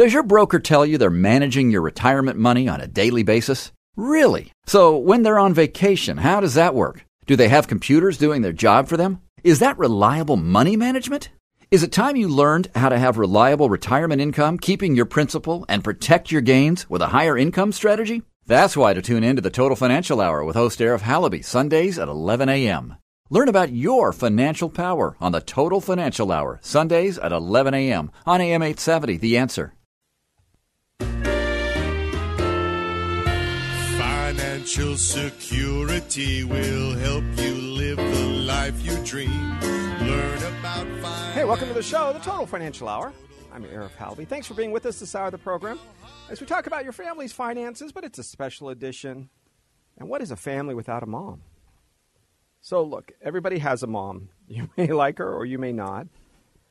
Does 0.00 0.14
your 0.14 0.22
broker 0.22 0.58
tell 0.58 0.86
you 0.86 0.96
they're 0.96 1.10
managing 1.10 1.70
your 1.70 1.82
retirement 1.82 2.38
money 2.38 2.66
on 2.66 2.80
a 2.80 2.86
daily 2.86 3.22
basis? 3.22 3.70
Really? 3.96 4.50
So 4.64 4.96
when 4.96 5.22
they're 5.24 5.38
on 5.38 5.52
vacation, 5.52 6.16
how 6.16 6.40
does 6.40 6.54
that 6.54 6.74
work? 6.74 7.04
Do 7.26 7.36
they 7.36 7.48
have 7.48 7.68
computers 7.68 8.16
doing 8.16 8.40
their 8.40 8.54
job 8.54 8.88
for 8.88 8.96
them? 8.96 9.20
Is 9.44 9.58
that 9.58 9.76
reliable 9.76 10.38
money 10.38 10.74
management? 10.74 11.28
Is 11.70 11.82
it 11.82 11.92
time 11.92 12.16
you 12.16 12.28
learned 12.28 12.70
how 12.74 12.88
to 12.88 12.98
have 12.98 13.18
reliable 13.18 13.68
retirement 13.68 14.22
income, 14.22 14.56
keeping 14.56 14.96
your 14.96 15.04
principal, 15.04 15.66
and 15.68 15.84
protect 15.84 16.32
your 16.32 16.40
gains 16.40 16.88
with 16.88 17.02
a 17.02 17.08
higher 17.08 17.36
income 17.36 17.70
strategy? 17.70 18.22
That's 18.46 18.78
why 18.78 18.94
to 18.94 19.02
tune 19.02 19.22
in 19.22 19.36
to 19.36 19.42
the 19.42 19.50
Total 19.50 19.76
Financial 19.76 20.22
Hour 20.22 20.42
with 20.46 20.56
host 20.56 20.78
Arif 20.78 21.00
Halaby, 21.00 21.44
Sundays 21.44 21.98
at 21.98 22.08
11 22.08 22.48
a.m. 22.48 22.96
Learn 23.28 23.50
about 23.50 23.70
your 23.70 24.14
financial 24.14 24.70
power 24.70 25.18
on 25.20 25.32
the 25.32 25.42
Total 25.42 25.78
Financial 25.78 26.32
Hour, 26.32 26.58
Sundays 26.62 27.18
at 27.18 27.32
11 27.32 27.74
a.m. 27.74 28.10
on 28.24 28.40
AM 28.40 28.62
870, 28.62 29.18
The 29.18 29.36
Answer. 29.36 29.74
Security 34.72 36.44
will 36.44 36.92
help 36.92 37.24
you 37.36 37.54
live 37.54 37.96
the 37.96 38.26
life 38.46 38.80
you 38.86 38.96
dream. 39.04 39.58
Learn 39.60 40.38
about. 40.60 40.86
Hey, 41.34 41.42
welcome 41.42 41.66
to 41.66 41.74
the 41.74 41.82
show, 41.82 42.12
the 42.12 42.20
Total 42.20 42.46
Financial 42.46 42.88
Hour. 42.88 43.12
I'm 43.52 43.64
Arif 43.64 43.90
Halaby. 43.96 44.28
Thanks 44.28 44.46
for 44.46 44.54
being 44.54 44.70
with 44.70 44.86
us 44.86 45.00
this 45.00 45.16
hour 45.16 45.26
of 45.26 45.32
the 45.32 45.38
program 45.38 45.80
as 46.28 46.40
we 46.40 46.46
talk 46.46 46.68
about 46.68 46.84
your 46.84 46.92
family's 46.92 47.32
finances, 47.32 47.90
but 47.90 48.04
it's 48.04 48.20
a 48.20 48.22
special 48.22 48.68
edition. 48.68 49.28
And 49.98 50.08
what 50.08 50.22
is 50.22 50.30
a 50.30 50.36
family 50.36 50.76
without 50.76 51.02
a 51.02 51.06
mom? 51.06 51.42
So, 52.60 52.84
look, 52.84 53.10
everybody 53.20 53.58
has 53.58 53.82
a 53.82 53.88
mom. 53.88 54.28
You 54.46 54.70
may 54.76 54.86
like 54.86 55.18
her 55.18 55.34
or 55.34 55.44
you 55.46 55.58
may 55.58 55.72
not. 55.72 56.06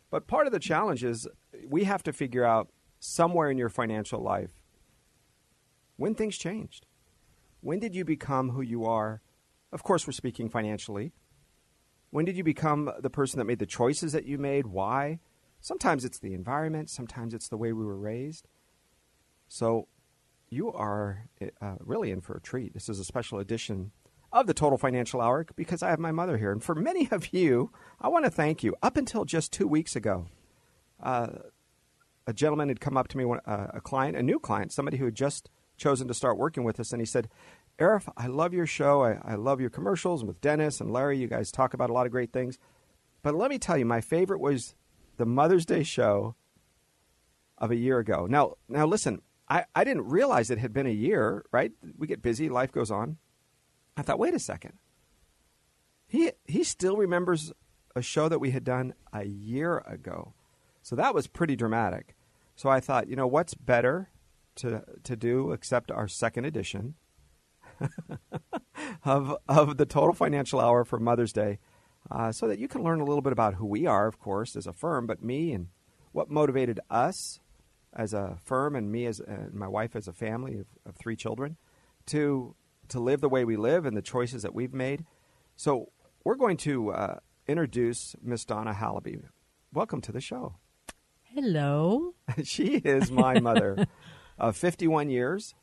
But 0.09 0.25
part 0.25 0.47
of 0.47 0.53
the 0.53 0.59
challenge 0.59 1.03
is 1.03 1.27
we 1.67 1.83
have 1.83 2.03
to 2.03 2.13
figure 2.13 2.45
out 2.45 2.69
somewhere 3.01 3.51
in 3.51 3.57
your 3.57 3.69
financial 3.69 4.21
life 4.21 4.51
when 5.97 6.15
things 6.15 6.37
changed. 6.37 6.85
When 7.61 7.79
did 7.79 7.95
you 7.95 8.05
become 8.05 8.51
who 8.51 8.61
you 8.61 8.85
are? 8.85 9.21
Of 9.71 9.83
course, 9.83 10.07
we're 10.07 10.13
speaking 10.13 10.49
financially. 10.49 11.13
When 12.09 12.25
did 12.25 12.37
you 12.37 12.43
become 12.43 12.91
the 12.99 13.09
person 13.09 13.37
that 13.37 13.45
made 13.45 13.59
the 13.59 13.65
choices 13.65 14.13
that 14.13 14.25
you 14.25 14.37
made? 14.37 14.67
Why? 14.67 15.19
Sometimes 15.61 16.05
it's 16.05 16.19
the 16.19 16.33
environment, 16.33 16.89
sometimes 16.89 17.33
it's 17.33 17.49
the 17.49 17.57
way 17.57 17.73
we 17.73 17.85
were 17.85 17.97
raised. 17.99 18.47
So, 19.47 19.87
you 20.49 20.71
are 20.71 21.27
uh, 21.61 21.75
really 21.79 22.11
in 22.11 22.21
for 22.21 22.35
a 22.35 22.41
treat. 22.41 22.73
This 22.73 22.89
is 22.89 22.99
a 22.99 23.03
special 23.03 23.39
edition 23.39 23.91
of 24.31 24.47
the 24.47 24.53
Total 24.53 24.77
Financial 24.77 25.21
Hour 25.21 25.45
because 25.55 25.83
I 25.83 25.89
have 25.89 25.99
my 25.99 26.11
mother 26.11 26.37
here. 26.37 26.51
And 26.51 26.63
for 26.63 26.75
many 26.75 27.07
of 27.11 27.33
you, 27.33 27.71
I 27.99 28.07
want 28.07 28.25
to 28.25 28.31
thank 28.31 28.63
you. 28.63 28.75
Up 28.81 28.97
until 28.97 29.25
just 29.25 29.51
two 29.51 29.67
weeks 29.67 29.95
ago, 29.95 30.27
uh, 31.01 31.27
a 32.25 32.33
gentleman 32.33 32.69
had 32.69 32.79
come 32.79 32.97
up 32.97 33.07
to 33.09 33.17
me, 33.17 33.25
uh, 33.25 33.67
a 33.73 33.81
client, 33.81 34.15
a 34.15 34.23
new 34.23 34.39
client, 34.39 34.71
somebody 34.71 34.97
who 34.97 35.05
had 35.05 35.15
just 35.15 35.49
chosen 35.79 36.07
to 36.07 36.13
start 36.13 36.37
working 36.37 36.63
with 36.63 36.79
us, 36.79 36.91
and 36.91 37.01
he 37.01 37.05
said, 37.05 37.29
Arif, 37.79 38.11
I 38.17 38.27
love 38.27 38.53
your 38.53 38.67
show. 38.67 39.03
I, 39.03 39.19
I 39.23 39.35
love 39.35 39.61
your 39.61 39.69
commercials 39.69 40.23
with 40.23 40.41
Dennis 40.41 40.81
and 40.81 40.91
Larry. 40.91 41.17
You 41.17 41.27
guys 41.27 41.51
talk 41.51 41.73
about 41.73 41.89
a 41.89 41.93
lot 41.93 42.05
of 42.05 42.11
great 42.11 42.33
things. 42.33 42.59
But 43.23 43.35
let 43.35 43.49
me 43.49 43.57
tell 43.57 43.77
you, 43.77 43.85
my 43.85 44.01
favorite 44.01 44.39
was 44.39 44.75
the 45.17 45.25
Mother's 45.25 45.65
Day 45.65 45.83
show 45.83 46.35
of 47.57 47.71
a 47.71 47.75
year 47.75 47.99
ago. 47.99 48.27
Now, 48.29 48.55
now 48.67 48.85
listen, 48.85 49.21
I, 49.47 49.65
I 49.75 49.83
didn't 49.83 50.07
realize 50.07 50.49
it 50.49 50.59
had 50.59 50.73
been 50.73 50.87
a 50.87 50.91
year, 50.91 51.45
right? 51.51 51.71
We 51.97 52.07
get 52.07 52.21
busy, 52.21 52.49
life 52.49 52.71
goes 52.71 52.91
on. 52.91 53.17
I 53.97 54.01
thought, 54.01 54.19
wait 54.19 54.33
a 54.33 54.39
second. 54.39 54.73
He 56.07 56.31
he 56.45 56.63
still 56.63 56.97
remembers 56.97 57.51
a 57.95 58.01
show 58.01 58.29
that 58.29 58.39
we 58.39 58.51
had 58.51 58.63
done 58.63 58.93
a 59.13 59.25
year 59.25 59.83
ago. 59.85 60.33
So 60.81 60.95
that 60.95 61.13
was 61.13 61.27
pretty 61.27 61.55
dramatic. 61.55 62.15
So 62.55 62.69
I 62.69 62.79
thought, 62.79 63.07
you 63.07 63.15
know, 63.15 63.27
what's 63.27 63.53
better 63.53 64.09
to 64.59 64.83
to 65.03 65.15
do 65.15 65.51
except 65.51 65.91
our 65.91 66.07
second 66.07 66.45
edition 66.45 66.95
of 69.05 69.35
of 69.47 69.77
the 69.77 69.85
Total 69.85 70.13
Financial 70.13 70.59
Hour 70.59 70.85
for 70.85 70.99
Mother's 70.99 71.33
Day, 71.33 71.59
uh, 72.11 72.31
so 72.31 72.47
that 72.47 72.59
you 72.59 72.67
can 72.67 72.83
learn 72.83 73.01
a 73.01 73.05
little 73.05 73.21
bit 73.21 73.33
about 73.33 73.55
who 73.55 73.65
we 73.65 73.85
are, 73.85 74.07
of 74.07 74.19
course, 74.19 74.55
as 74.55 74.67
a 74.67 74.73
firm, 74.73 75.07
but 75.07 75.23
me 75.23 75.53
and 75.53 75.67
what 76.11 76.29
motivated 76.29 76.79
us 76.89 77.39
as 77.93 78.13
a 78.13 78.37
firm 78.43 78.75
and 78.75 78.91
me 78.91 79.05
as 79.05 79.19
uh, 79.21 79.47
my 79.51 79.67
wife 79.67 79.95
as 79.95 80.07
a 80.07 80.13
family 80.13 80.59
of, 80.59 80.67
of 80.85 80.95
three 80.95 81.15
children 81.15 81.57
to 82.05 82.55
to 82.89 82.99
live 82.99 83.21
the 83.21 83.29
way 83.29 83.45
we 83.45 83.55
live 83.55 83.85
and 83.85 83.95
the 83.95 84.01
choices 84.01 84.41
that 84.41 84.53
we've 84.53 84.73
made. 84.73 85.05
So 85.55 85.91
we're 86.23 86.35
going 86.35 86.57
to 86.57 86.91
uh, 86.91 87.19
introduce 87.47 88.15
Miss 88.21 88.45
Donna 88.45 88.73
Halaby. 88.73 89.21
Welcome 89.71 90.01
to 90.01 90.11
the 90.11 90.21
show. 90.21 90.55
Hello. 91.23 92.15
she 92.43 92.77
is 92.77 93.11
my 93.11 93.39
mother 93.39 93.87
of 94.39 94.57
51 94.57 95.09
years. 95.09 95.55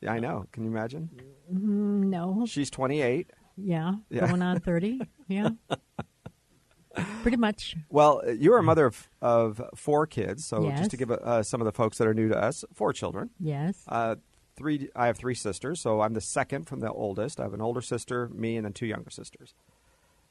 Yeah, 0.00 0.12
I 0.12 0.18
know. 0.18 0.46
Can 0.52 0.64
you 0.64 0.70
imagine? 0.70 1.10
Mm, 1.52 2.08
no. 2.08 2.44
She's 2.46 2.70
28. 2.70 3.30
Yeah, 3.56 3.94
yeah. 4.10 4.26
going 4.26 4.42
on 4.42 4.60
30. 4.60 5.00
Yeah. 5.28 5.50
Pretty 7.22 7.36
much. 7.36 7.76
Well, 7.90 8.22
you're 8.38 8.58
a 8.58 8.62
mother 8.62 8.86
of, 8.86 9.08
of 9.20 9.60
four 9.74 10.06
kids. 10.06 10.46
So 10.46 10.64
yes. 10.64 10.78
just 10.78 10.90
to 10.92 10.96
give 10.96 11.10
uh, 11.10 11.42
some 11.42 11.60
of 11.60 11.64
the 11.64 11.72
folks 11.72 11.98
that 11.98 12.06
are 12.06 12.14
new 12.14 12.28
to 12.28 12.38
us, 12.38 12.64
four 12.74 12.92
children. 12.92 13.30
Yes. 13.40 13.82
Uh, 13.88 14.16
three. 14.56 14.88
I 14.94 15.06
have 15.06 15.16
three 15.16 15.34
sisters, 15.34 15.80
so 15.80 16.00
I'm 16.00 16.14
the 16.14 16.20
second 16.20 16.64
from 16.64 16.80
the 16.80 16.90
oldest. 16.90 17.40
I 17.40 17.44
have 17.44 17.54
an 17.54 17.60
older 17.60 17.82
sister, 17.82 18.30
me, 18.32 18.56
and 18.56 18.64
then 18.64 18.72
two 18.72 18.86
younger 18.86 19.10
sisters. 19.10 19.54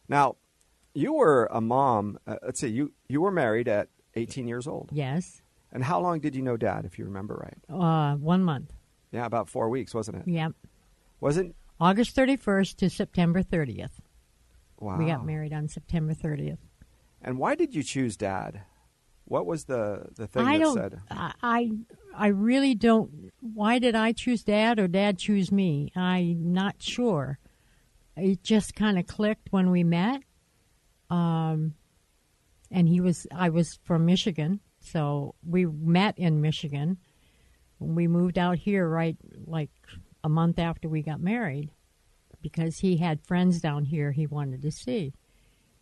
Now, 0.07 0.37
you 0.93 1.13
were 1.13 1.47
a 1.51 1.61
mom. 1.61 2.19
Uh, 2.25 2.37
let's 2.43 2.59
see. 2.59 2.67
You 2.67 2.93
you 3.07 3.21
were 3.21 3.31
married 3.31 3.67
at 3.67 3.89
18 4.15 4.47
years 4.47 4.67
old. 4.67 4.89
Yes. 4.91 5.41
And 5.75 5.83
how 5.83 5.99
long 5.99 6.21
did 6.21 6.35
you 6.37 6.41
know 6.41 6.55
Dad, 6.55 6.85
if 6.85 6.97
you 6.97 7.03
remember 7.03 7.35
right? 7.35 7.81
Uh, 7.81 8.15
one 8.15 8.41
month. 8.45 8.71
Yeah, 9.11 9.25
about 9.25 9.49
four 9.49 9.69
weeks, 9.69 9.93
wasn't 9.93 10.19
it? 10.19 10.23
Yep. 10.25 10.53
Wasn't 11.19 11.53
August 11.81 12.15
31st 12.15 12.77
to 12.77 12.89
September 12.89 13.43
30th. 13.43 13.89
Wow. 14.79 14.97
We 14.97 15.07
got 15.07 15.25
married 15.25 15.51
on 15.51 15.67
September 15.67 16.13
30th. 16.13 16.59
And 17.21 17.37
why 17.37 17.55
did 17.55 17.75
you 17.75 17.83
choose 17.83 18.15
Dad? 18.15 18.61
What 19.25 19.45
was 19.45 19.65
the 19.65 20.05
the 20.15 20.27
thing 20.27 20.45
I 20.45 20.59
that 20.59 20.63
don't, 20.63 20.77
said? 20.77 21.01
I 21.09 21.71
I 22.15 22.27
really 22.27 22.73
don't. 22.73 23.31
Why 23.41 23.79
did 23.79 23.95
I 23.95 24.13
choose 24.13 24.43
Dad 24.43 24.79
or 24.79 24.87
Dad 24.87 25.17
choose 25.17 25.51
me? 25.51 25.91
I'm 25.93 26.53
not 26.53 26.75
sure. 26.79 27.37
It 28.15 28.43
just 28.43 28.75
kind 28.75 28.97
of 28.97 29.07
clicked 29.07 29.51
when 29.51 29.71
we 29.71 29.83
met. 29.83 30.21
Um, 31.09 31.73
and 32.71 32.87
he 32.87 33.01
was 33.01 33.27
I 33.35 33.49
was 33.49 33.79
from 33.83 34.05
Michigan, 34.05 34.61
so 34.85 35.35
we 35.47 35.65
met 35.65 36.17
in 36.17 36.41
Michigan. 36.41 36.97
We 37.79 38.07
moved 38.07 38.37
out 38.37 38.57
here 38.57 38.87
right 38.87 39.17
like 39.45 39.69
a 40.23 40.29
month 40.29 40.59
after 40.59 40.87
we 40.87 41.01
got 41.01 41.19
married 41.19 41.69
because 42.41 42.77
he 42.79 42.97
had 42.97 43.21
friends 43.21 43.59
down 43.59 43.85
here 43.85 44.11
he 44.11 44.27
wanted 44.27 44.61
to 44.61 44.71
see. 44.71 45.13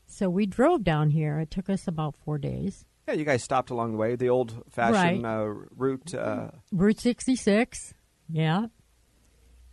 So 0.07 0.29
we 0.29 0.45
drove 0.45 0.83
down 0.83 1.09
here. 1.11 1.39
It 1.39 1.51
took 1.51 1.69
us 1.69 1.87
about 1.87 2.15
four 2.23 2.37
days. 2.37 2.85
Yeah, 3.07 3.15
you 3.15 3.25
guys 3.25 3.43
stopped 3.43 3.69
along 3.69 3.91
the 3.91 3.97
way. 3.97 4.15
The 4.15 4.29
old 4.29 4.63
fashioned 4.69 5.23
Right. 5.23 5.39
uh, 5.41 5.45
route. 5.75 6.13
Uh, 6.13 6.51
Route 6.71 6.99
66. 6.99 7.93
Yeah. 8.29 8.67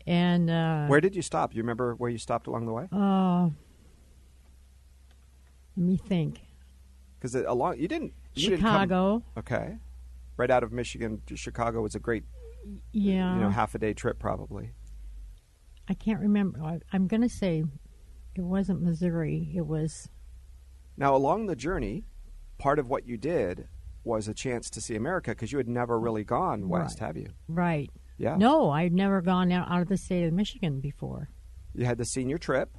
And 0.07 0.51
uh, 0.51 0.87
where 0.87 1.01
did 1.01 1.15
you 1.15 1.23
stop? 1.23 1.55
You 1.55 1.63
remember 1.63 1.95
where 1.95 2.11
you 2.11 2.19
stopped 2.19 2.47
along 2.49 2.67
the 2.67 2.73
way? 2.73 2.89
Uh, 2.91 3.51
let 5.77 5.87
me 5.87 5.97
think. 5.97 6.41
Because 7.19 7.35
along 7.35 7.79
you 7.79 7.87
didn't. 7.89 8.15
Didn't 8.35 8.61
come- 8.61 8.73
Chicago. 8.73 9.23
okay. 9.37 9.77
Right 10.37 10.51
out 10.51 10.63
of 10.63 10.73
Michigan 10.73 11.21
to 11.27 11.37
Chicago 11.37 11.83
was 11.83 11.95
a 11.95 11.99
great, 12.01 12.25
Yeah. 12.93 13.35
you 13.35 13.41
know, 13.41 13.51
half 13.51 13.75
a 13.75 13.79
day 13.79 13.93
trip 13.93 14.19
probably. 14.19 14.73
I 15.89 15.95
can't 15.95 16.21
remember. 16.21 16.63
I, 16.63 16.81
I'm 16.93 17.07
going 17.09 17.23
to 17.23 17.29
say 17.29 17.65
it 18.35 18.41
wasn't 18.43 18.81
Missouri. 18.83 19.53
It 19.55 19.67
was 19.67 20.09
Now, 20.97 21.15
along 21.17 21.47
the 21.47 21.57
journey, 21.57 22.05
part 22.59 22.79
of 22.79 22.89
what 22.89 23.07
you 23.07 23.17
did 23.17 23.69
was 24.05 24.29
a 24.29 24.35
chance 24.35 24.71
to 24.71 24.81
see 24.81 24.95
America 24.97 25.33
because 25.33 25.53
you 25.53 25.59
had 25.59 25.69
never 25.69 25.99
really 25.99 26.25
gone 26.25 26.69
west, 26.69 27.01
Right. 27.01 27.07
have 27.07 27.17
you? 27.17 27.29
right. 27.49 27.91
Yeah. 28.17 28.37
No, 28.37 28.71
I'd 28.71 28.93
never 28.93 29.23
gone 29.23 29.51
out, 29.51 29.71
out 29.71 29.81
of 29.83 29.89
the 29.89 29.97
state 29.97 30.25
of 30.25 30.33
Michigan 30.35 30.81
before. 30.81 31.31
You 31.75 31.87
had 31.87 31.97
the 31.97 32.05
senior 32.05 32.37
trip. 32.37 32.77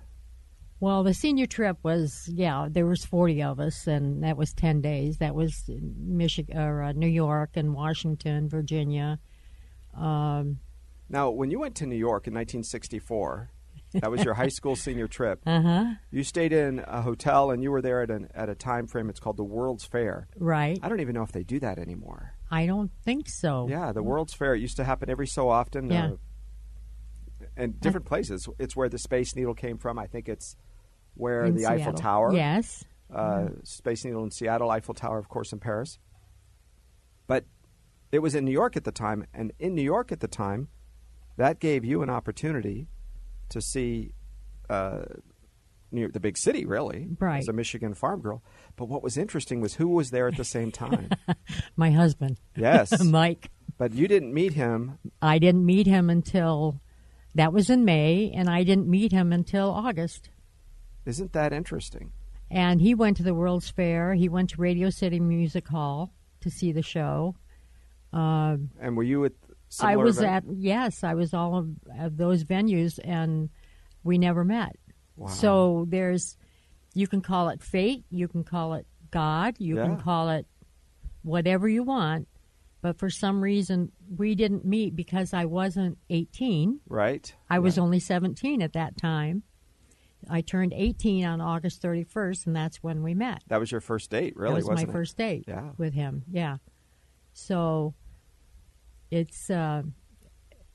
Well, 0.81 1.03
the 1.03 1.13
senior 1.13 1.45
trip 1.45 1.77
was 1.83 2.27
yeah. 2.27 2.67
There 2.69 2.87
was 2.87 3.05
forty 3.05 3.41
of 3.41 3.59
us, 3.59 3.87
and 3.87 4.23
that 4.23 4.35
was 4.35 4.51
ten 4.51 4.81
days. 4.81 5.19
That 5.19 5.35
was 5.35 5.69
Michigan, 5.69 6.57
or 6.57 6.81
uh, 6.81 6.91
New 6.91 7.07
York, 7.07 7.51
and 7.53 7.73
Washington, 7.73 8.49
Virginia. 8.49 9.19
Um, 9.95 10.59
Now, 11.07 11.29
when 11.29 11.51
you 11.51 11.59
went 11.59 11.75
to 11.75 11.85
New 11.85 11.97
York 11.97 12.25
in 12.25 12.33
1964, 12.33 13.51
that 13.93 14.09
was 14.09 14.23
your 14.23 14.33
high 14.33 14.47
school 14.47 14.75
senior 14.75 15.07
trip. 15.07 15.41
uh 15.45 15.61
huh. 15.61 15.85
You 16.09 16.23
stayed 16.23 16.53
in 16.53 16.79
a 16.79 17.01
hotel 17.01 17.51
and 17.51 17.61
you 17.61 17.71
were 17.71 17.81
there 17.81 18.01
at, 18.01 18.09
an, 18.09 18.29
at 18.33 18.49
a 18.49 18.55
time 18.55 18.87
frame. 18.87 19.09
It's 19.09 19.19
called 19.19 19.37
the 19.37 19.43
World's 19.43 19.83
Fair. 19.85 20.27
Right. 20.37 20.79
I 20.81 20.89
don't 20.89 21.01
even 21.01 21.13
know 21.13 21.23
if 21.23 21.31
they 21.31 21.43
do 21.43 21.59
that 21.59 21.77
anymore. 21.77 22.33
I 22.49 22.65
don't 22.65 22.91
think 23.03 23.27
so. 23.29 23.67
Yeah, 23.69 23.91
the 23.91 24.01
World's 24.01 24.33
Fair. 24.33 24.55
It 24.55 24.61
used 24.61 24.77
to 24.77 24.83
happen 24.83 25.09
every 25.09 25.27
so 25.27 25.49
often. 25.49 25.91
Yeah. 25.91 26.05
Uh, 26.05 26.15
and 27.57 27.79
different 27.81 28.05
places. 28.05 28.47
It's 28.59 28.75
where 28.75 28.87
the 28.87 28.97
Space 28.97 29.35
Needle 29.35 29.53
came 29.55 29.77
from. 29.77 29.99
I 29.99 30.07
think 30.07 30.29
it's 30.29 30.55
where 31.15 31.43
In 31.45 31.55
the 31.55 31.65
Eiffel 31.67 31.93
Tower. 31.93 32.33
Yes. 32.33 32.83
Uh, 33.13 33.49
Space 33.63 34.05
Needle 34.05 34.23
in 34.23 34.31
Seattle, 34.31 34.69
Eiffel 34.71 34.93
Tower, 34.93 35.17
of 35.17 35.27
course, 35.29 35.51
in 35.51 35.59
Paris. 35.59 35.99
But 37.27 37.45
it 38.11 38.19
was 38.19 38.35
in 38.35 38.45
New 38.45 38.51
York 38.51 38.75
at 38.77 38.83
the 38.83 38.91
time, 38.91 39.25
and 39.33 39.51
in 39.59 39.75
New 39.75 39.81
York 39.83 40.11
at 40.11 40.19
the 40.19 40.27
time, 40.27 40.69
that 41.37 41.59
gave 41.59 41.83
you 41.85 42.01
an 42.03 42.09
opportunity 42.09 42.87
to 43.49 43.61
see 43.61 44.13
uh, 44.69 45.03
New 45.91 46.01
York, 46.01 46.13
the 46.13 46.19
big 46.21 46.37
city, 46.37 46.65
really, 46.65 47.09
Right. 47.19 47.39
as 47.39 47.47
a 47.49 47.53
Michigan 47.53 47.93
farm 47.93 48.21
girl. 48.21 48.41
But 48.77 48.85
what 48.87 49.03
was 49.03 49.17
interesting 49.17 49.59
was 49.61 49.75
who 49.75 49.89
was 49.89 50.11
there 50.11 50.27
at 50.27 50.37
the 50.37 50.45
same 50.45 50.71
time. 50.71 51.09
My 51.75 51.91
husband, 51.91 52.37
yes, 52.55 53.03
Mike. 53.03 53.49
but 53.77 53.93
you 53.93 54.07
didn't 54.07 54.33
meet 54.33 54.53
him. 54.53 54.99
I 55.21 55.37
didn't 55.39 55.65
meet 55.65 55.87
him 55.87 56.09
until 56.09 56.79
that 57.35 57.51
was 57.51 57.69
in 57.69 57.83
May, 57.85 58.31
and 58.33 58.49
I 58.49 58.63
didn't 58.63 58.87
meet 58.87 59.11
him 59.11 59.33
until 59.33 59.69
August. 59.71 60.29
Isn't 61.05 61.33
that 61.33 61.53
interesting? 61.53 62.11
And 62.49 62.81
he 62.81 62.93
went 62.93 63.17
to 63.17 63.23
the 63.23 63.33
World's 63.33 63.69
Fair. 63.69 64.13
He 64.13 64.27
went 64.29 64.49
to 64.51 64.61
Radio 64.61 64.89
City 64.89 65.19
Music 65.19 65.67
Hall 65.67 66.13
to 66.41 66.49
see 66.49 66.71
the 66.71 66.81
show. 66.81 67.35
Um, 68.13 68.69
and 68.79 68.97
were 68.97 69.03
you 69.03 69.23
at? 69.25 69.33
I 69.79 69.95
was 69.95 70.17
event? 70.17 70.47
at 70.49 70.55
yes, 70.57 71.03
I 71.03 71.13
was 71.13 71.33
all 71.33 71.57
of, 71.57 71.69
of 71.97 72.17
those 72.17 72.43
venues, 72.43 72.99
and 73.03 73.49
we 74.03 74.17
never 74.17 74.43
met. 74.43 74.75
Wow. 75.15 75.27
So 75.29 75.85
there's, 75.87 76.35
you 76.93 77.07
can 77.07 77.21
call 77.21 77.47
it 77.49 77.63
fate, 77.63 78.03
you 78.09 78.27
can 78.27 78.43
call 78.43 78.73
it 78.73 78.85
God, 79.11 79.55
you 79.59 79.77
Yeah. 79.77 79.85
can 79.85 79.97
call 79.97 80.29
it 80.29 80.45
whatever 81.21 81.69
you 81.69 81.83
want, 81.83 82.27
but 82.81 82.97
for 82.99 83.09
some 83.09 83.41
reason 83.41 83.91
we 84.17 84.35
didn't 84.35 84.65
meet 84.65 84.93
because 84.95 85.33
I 85.33 85.45
wasn't 85.45 85.97
18. 86.09 86.81
right. 86.89 87.33
I 87.49 87.59
was 87.59 87.77
only 87.77 87.99
17 87.99 88.61
at 88.61 88.73
that 88.73 88.97
time. 88.97 89.43
I 90.29 90.41
turned 90.41 90.73
18 90.73 91.25
on 91.25 91.41
August 91.41 91.81
31st, 91.81 92.47
and 92.47 92.55
that's 92.55 92.77
when 92.83 93.01
we 93.03 93.13
met. 93.13 93.43
That 93.47 93.59
was 93.59 93.71
your 93.71 93.81
first 93.81 94.09
date, 94.09 94.35
really, 94.35 94.51
that 94.53 94.55
was 94.55 94.65
wasn't 94.65 94.87
my 94.87 94.91
it? 94.91 94.93
first 94.93 95.17
date 95.17 95.45
Yeah. 95.47 95.69
with 95.77 95.93
him. 95.93 96.23
Yeah. 96.31 96.57
So 97.33 97.93
it's 99.09 99.49
uh, 99.49 99.83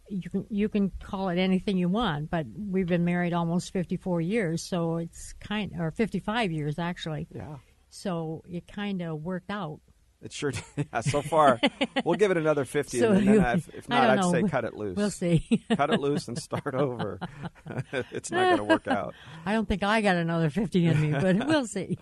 you 0.09 0.31
can 0.31 0.47
you 0.51 0.69
can 0.69 0.91
call 1.03 1.29
it 1.29 1.39
anything 1.39 1.77
you 1.79 1.89
want, 1.89 2.31
but 2.31 2.47
we've 2.57 2.87
been 2.87 3.05
married 3.05 3.33
almost 3.33 3.73
54 3.73 4.21
years, 4.21 4.63
so 4.63 4.97
it's 4.99 5.33
kind 5.35 5.73
or 5.79 5.91
55 5.91 6.53
years 6.53 6.79
actually. 6.79 7.27
Yeah. 7.35 7.57
So 7.89 8.43
it 8.49 8.67
kind 8.67 9.03
of 9.03 9.23
worked 9.23 9.51
out. 9.51 9.81
It 10.27 10.33
sure 10.33 10.51
did. 10.51 10.63
Yeah, 10.93 11.01
so 11.01 11.23
far, 11.23 11.59
we'll 12.05 12.17
give 12.17 12.31
it 12.31 12.37
another 12.37 12.65
50, 12.65 12.99
So 12.99 13.13
and 13.13 13.27
then 13.27 13.35
you- 13.35 13.41
if, 13.41 13.69
if 13.75 13.89
not, 13.89 14.11
I'd 14.11 14.21
know. 14.21 14.31
say 14.33 14.43
cut 14.43 14.65
it 14.65 14.75
loose. 14.75 14.97
We'll 14.97 15.11
see. 15.11 15.65
cut 15.77 15.91
it 15.91 16.01
loose 16.01 16.29
and 16.29 16.37
start 16.39 16.75
over. 16.75 17.19
it's 18.13 18.31
not 18.31 18.45
going 18.45 18.57
to 18.59 18.65
work 18.65 18.87
out. 18.89 19.15
I 19.47 19.53
don't 19.53 19.67
think 19.69 19.83
I 19.83 20.01
got 20.03 20.17
another 20.17 20.51
50 20.51 20.85
in 20.87 21.01
me, 21.01 21.11
but 21.13 21.47
we'll 21.47 21.67
see. 21.67 21.97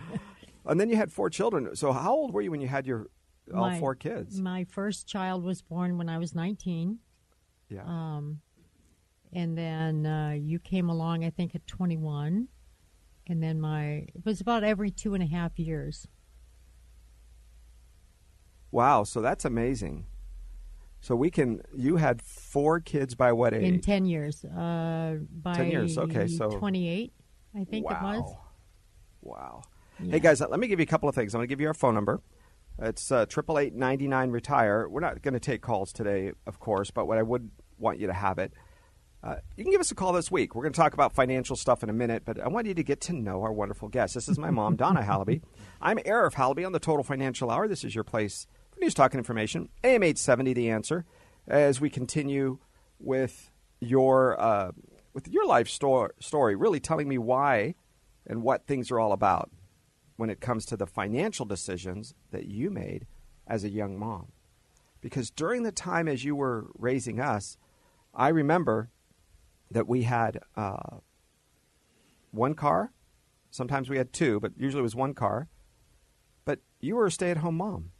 And 0.66 0.80
then 0.80 0.88
you 0.88 0.96
had 0.96 1.12
four 1.12 1.28
children. 1.30 1.76
So 1.76 1.92
how 1.92 2.12
old 2.14 2.32
were 2.32 2.40
you 2.40 2.50
when 2.50 2.60
you 2.60 2.68
had 2.68 2.86
your 2.86 3.06
all 3.54 3.68
My- 3.70 3.78
four 3.78 3.94
kids? 3.94 4.40
My 4.40 4.64
first 4.64 5.06
child 5.06 5.44
was 5.44 5.60
born 5.62 5.98
when 5.98 6.08
I 6.08 6.18
was 6.18 6.34
19. 6.34 6.98
yeah. 7.68 7.82
Um, 7.86 8.40
and 9.32 9.58
then 9.58 10.06
uh, 10.06 10.30
you 10.30 10.58
came 10.60 10.88
along, 10.88 11.24
I 11.24 11.30
think, 11.30 11.54
at 11.54 11.66
21. 11.66 12.48
And 13.26 13.42
then 13.42 13.60
my, 13.60 14.06
it 14.14 14.24
was 14.24 14.40
about 14.40 14.62
every 14.64 14.90
two 14.90 15.12
and 15.14 15.22
a 15.22 15.26
half 15.26 15.58
years. 15.58 16.06
Wow. 18.74 19.04
So 19.04 19.20
that's 19.20 19.44
amazing. 19.44 20.06
So 21.00 21.14
we 21.14 21.30
can. 21.30 21.62
You 21.76 21.96
had 21.96 22.20
four 22.20 22.80
kids 22.80 23.14
by 23.14 23.30
what 23.30 23.54
age? 23.54 23.62
In 23.62 23.80
10 23.80 24.06
years. 24.06 24.44
Uh, 24.44 25.18
by 25.30 25.54
10 25.54 25.70
years, 25.70 25.96
okay, 25.96 26.26
so- 26.26 26.50
28, 26.50 27.12
I 27.54 27.64
think 27.64 27.88
wow. 27.88 27.92
it 27.92 28.02
was. 28.02 28.34
Wow. 29.22 29.62
Yeah. 30.00 30.10
Hey 30.12 30.18
guys, 30.18 30.40
let 30.40 30.58
me 30.58 30.66
give 30.66 30.80
you 30.80 30.84
a 30.84 30.86
couple 30.86 31.08
of 31.08 31.14
things. 31.14 31.34
I'm 31.34 31.38
going 31.38 31.46
to 31.46 31.52
give 31.52 31.60
you 31.60 31.68
our 31.68 31.74
phone 31.74 31.94
number. 31.94 32.20
It's 32.80 33.12
uh, 33.12 33.26
triple 33.26 33.60
eight 33.60 33.74
ninety 33.74 34.08
nine 34.08 34.30
retire. 34.30 34.88
We're 34.88 35.00
not 35.00 35.22
going 35.22 35.34
to 35.34 35.40
take 35.40 35.62
calls 35.62 35.92
today, 35.92 36.32
of 36.44 36.58
course, 36.58 36.90
but 36.90 37.06
what 37.06 37.16
I 37.16 37.22
would 37.22 37.50
want 37.78 38.00
you 38.00 38.08
to 38.08 38.12
have 38.12 38.38
it. 38.38 38.52
Uh, 39.22 39.36
you 39.56 39.62
can 39.62 39.70
give 39.70 39.80
us 39.80 39.92
a 39.92 39.94
call 39.94 40.12
this 40.12 40.30
week. 40.32 40.54
We're 40.54 40.64
going 40.64 40.72
to 40.72 40.80
talk 40.80 40.94
about 40.94 41.14
financial 41.14 41.54
stuff 41.54 41.82
in 41.84 41.88
a 41.88 41.94
minute, 41.94 42.24
but 42.26 42.40
I 42.40 42.48
want 42.48 42.66
you 42.66 42.74
to 42.74 42.82
get 42.82 43.00
to 43.02 43.12
know 43.12 43.42
our 43.42 43.52
wonderful 43.52 43.88
guest. 43.88 44.14
This 44.14 44.28
is 44.28 44.38
my 44.38 44.50
mom, 44.50 44.76
Donna 44.76 45.00
Halaby. 45.00 45.42
I'm 45.80 45.96
Arif 45.98 46.34
Halaby 46.34 46.66
on 46.66 46.72
the 46.72 46.80
Total 46.80 47.04
Financial 47.04 47.50
Hour. 47.50 47.68
This 47.68 47.84
is 47.84 47.94
your 47.94 48.04
place 48.04 48.46
news, 48.80 48.94
talk, 48.94 49.12
and 49.12 49.18
information. 49.18 49.68
AM 49.82 50.02
870, 50.02 50.52
The 50.52 50.70
Answer. 50.70 51.04
As 51.46 51.80
we 51.80 51.90
continue 51.90 52.58
with 52.98 53.50
your 53.80 54.40
uh, 54.40 54.72
with 55.12 55.28
your 55.28 55.46
life 55.46 55.68
sto- 55.68 56.10
story, 56.20 56.56
really 56.56 56.80
telling 56.80 57.08
me 57.08 57.18
why 57.18 57.74
and 58.26 58.42
what 58.42 58.66
things 58.66 58.90
are 58.90 58.98
all 58.98 59.12
about 59.12 59.50
when 60.16 60.30
it 60.30 60.40
comes 60.40 60.64
to 60.66 60.76
the 60.76 60.86
financial 60.86 61.44
decisions 61.44 62.14
that 62.30 62.46
you 62.46 62.70
made 62.70 63.06
as 63.46 63.64
a 63.64 63.68
young 63.68 63.98
mom. 63.98 64.32
Because 65.00 65.30
during 65.30 65.62
the 65.62 65.72
time 65.72 66.08
as 66.08 66.24
you 66.24 66.34
were 66.34 66.70
raising 66.78 67.20
us, 67.20 67.58
I 68.14 68.28
remember 68.28 68.90
that 69.70 69.88
we 69.88 70.04
had 70.04 70.40
uh, 70.56 70.98
one 72.30 72.54
car. 72.54 72.92
Sometimes 73.50 73.90
we 73.90 73.98
had 73.98 74.12
two, 74.12 74.40
but 74.40 74.52
usually 74.56 74.80
it 74.80 74.82
was 74.82 74.96
one 74.96 75.14
car. 75.14 75.48
But 76.44 76.60
you 76.80 76.96
were 76.96 77.06
a 77.06 77.10
stay 77.10 77.30
at 77.30 77.38
home 77.38 77.56
mom. 77.56 77.90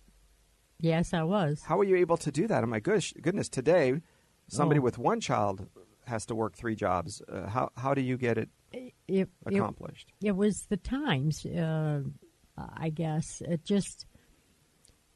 Yes, 0.80 1.14
I 1.14 1.22
was. 1.22 1.62
How 1.62 1.76
were 1.78 1.84
you 1.84 1.96
able 1.96 2.16
to 2.18 2.30
do 2.30 2.46
that? 2.48 2.62
Oh 2.64 2.66
my 2.66 2.80
gosh, 2.80 3.12
goodness! 3.20 3.48
Today, 3.48 4.00
somebody 4.48 4.80
Oh. 4.80 4.82
with 4.82 4.98
one 4.98 5.20
child 5.20 5.66
has 6.06 6.26
to 6.26 6.34
work 6.34 6.54
three 6.56 6.74
jobs. 6.74 7.22
Uh, 7.28 7.46
how 7.48 7.70
how 7.76 7.94
do 7.94 8.00
you 8.02 8.16
get 8.16 8.36
it 8.38 8.48
It, 8.72 8.92
it, 9.08 9.28
accomplished? 9.46 10.12
it 10.22 10.32
was 10.36 10.66
the 10.66 10.76
times, 10.76 11.46
uh, 11.46 12.02
I 12.58 12.90
guess. 12.90 13.40
It 13.46 13.64
just, 13.64 14.04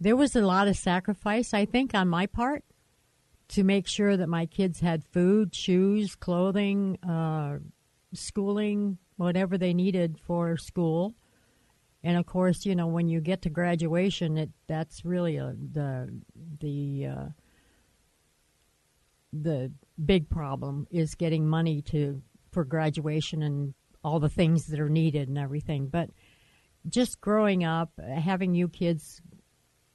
there 0.00 0.16
was 0.16 0.34
a 0.36 0.40
lot 0.42 0.68
of 0.68 0.76
sacrifice, 0.76 1.52
I 1.52 1.64
think, 1.66 1.94
on 1.94 2.08
my 2.08 2.26
part 2.26 2.64
to 3.48 3.64
make 3.64 3.86
sure 3.86 4.16
that 4.16 4.28
my 4.28 4.46
kids 4.46 4.80
had 4.80 5.04
food, 5.04 5.54
shoes, 5.54 6.14
clothing, 6.14 6.98
uh, 7.02 7.58
schooling, 8.14 8.98
whatever 9.16 9.58
they 9.58 9.74
needed 9.74 10.18
for 10.18 10.56
school. 10.56 11.14
And 12.08 12.16
of 12.16 12.24
course, 12.24 12.64
you 12.64 12.74
know, 12.74 12.86
when 12.86 13.10
you 13.10 13.20
get 13.20 13.42
to 13.42 13.50
graduation, 13.50 14.38
it 14.38 14.48
that's 14.66 15.04
really 15.04 15.36
a, 15.36 15.54
the 15.74 16.10
the 16.58 17.06
uh, 17.06 17.26
the 19.30 19.70
big 20.02 20.30
problem 20.30 20.86
is 20.90 21.14
getting 21.14 21.46
money 21.46 21.82
to 21.82 22.22
for 22.50 22.64
graduation 22.64 23.42
and 23.42 23.74
all 24.02 24.20
the 24.20 24.30
things 24.30 24.68
that 24.68 24.80
are 24.80 24.88
needed 24.88 25.28
and 25.28 25.36
everything. 25.36 25.88
But 25.88 26.08
just 26.88 27.20
growing 27.20 27.62
up, 27.62 27.90
having 28.00 28.54
you 28.54 28.68
kids 28.68 29.20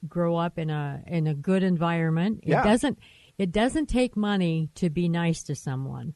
grow 0.06 0.36
up 0.36 0.56
in 0.56 0.70
a 0.70 1.02
in 1.08 1.26
a 1.26 1.34
good 1.34 1.64
environment, 1.64 2.44
Yeah. 2.44 2.60
it 2.60 2.64
doesn't 2.64 2.98
it 3.38 3.50
doesn't 3.50 3.86
take 3.86 4.16
money 4.16 4.68
to 4.76 4.88
be 4.88 5.08
nice 5.08 5.42
to 5.42 5.56
someone. 5.56 6.14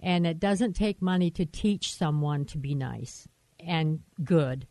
And 0.00 0.26
it 0.26 0.40
doesn't 0.40 0.72
take 0.72 1.00
money 1.00 1.30
to 1.30 1.46
teach 1.46 1.94
someone 1.94 2.44
to 2.46 2.58
be 2.58 2.74
nice 2.74 3.28
and 3.60 4.00
good 4.24 4.66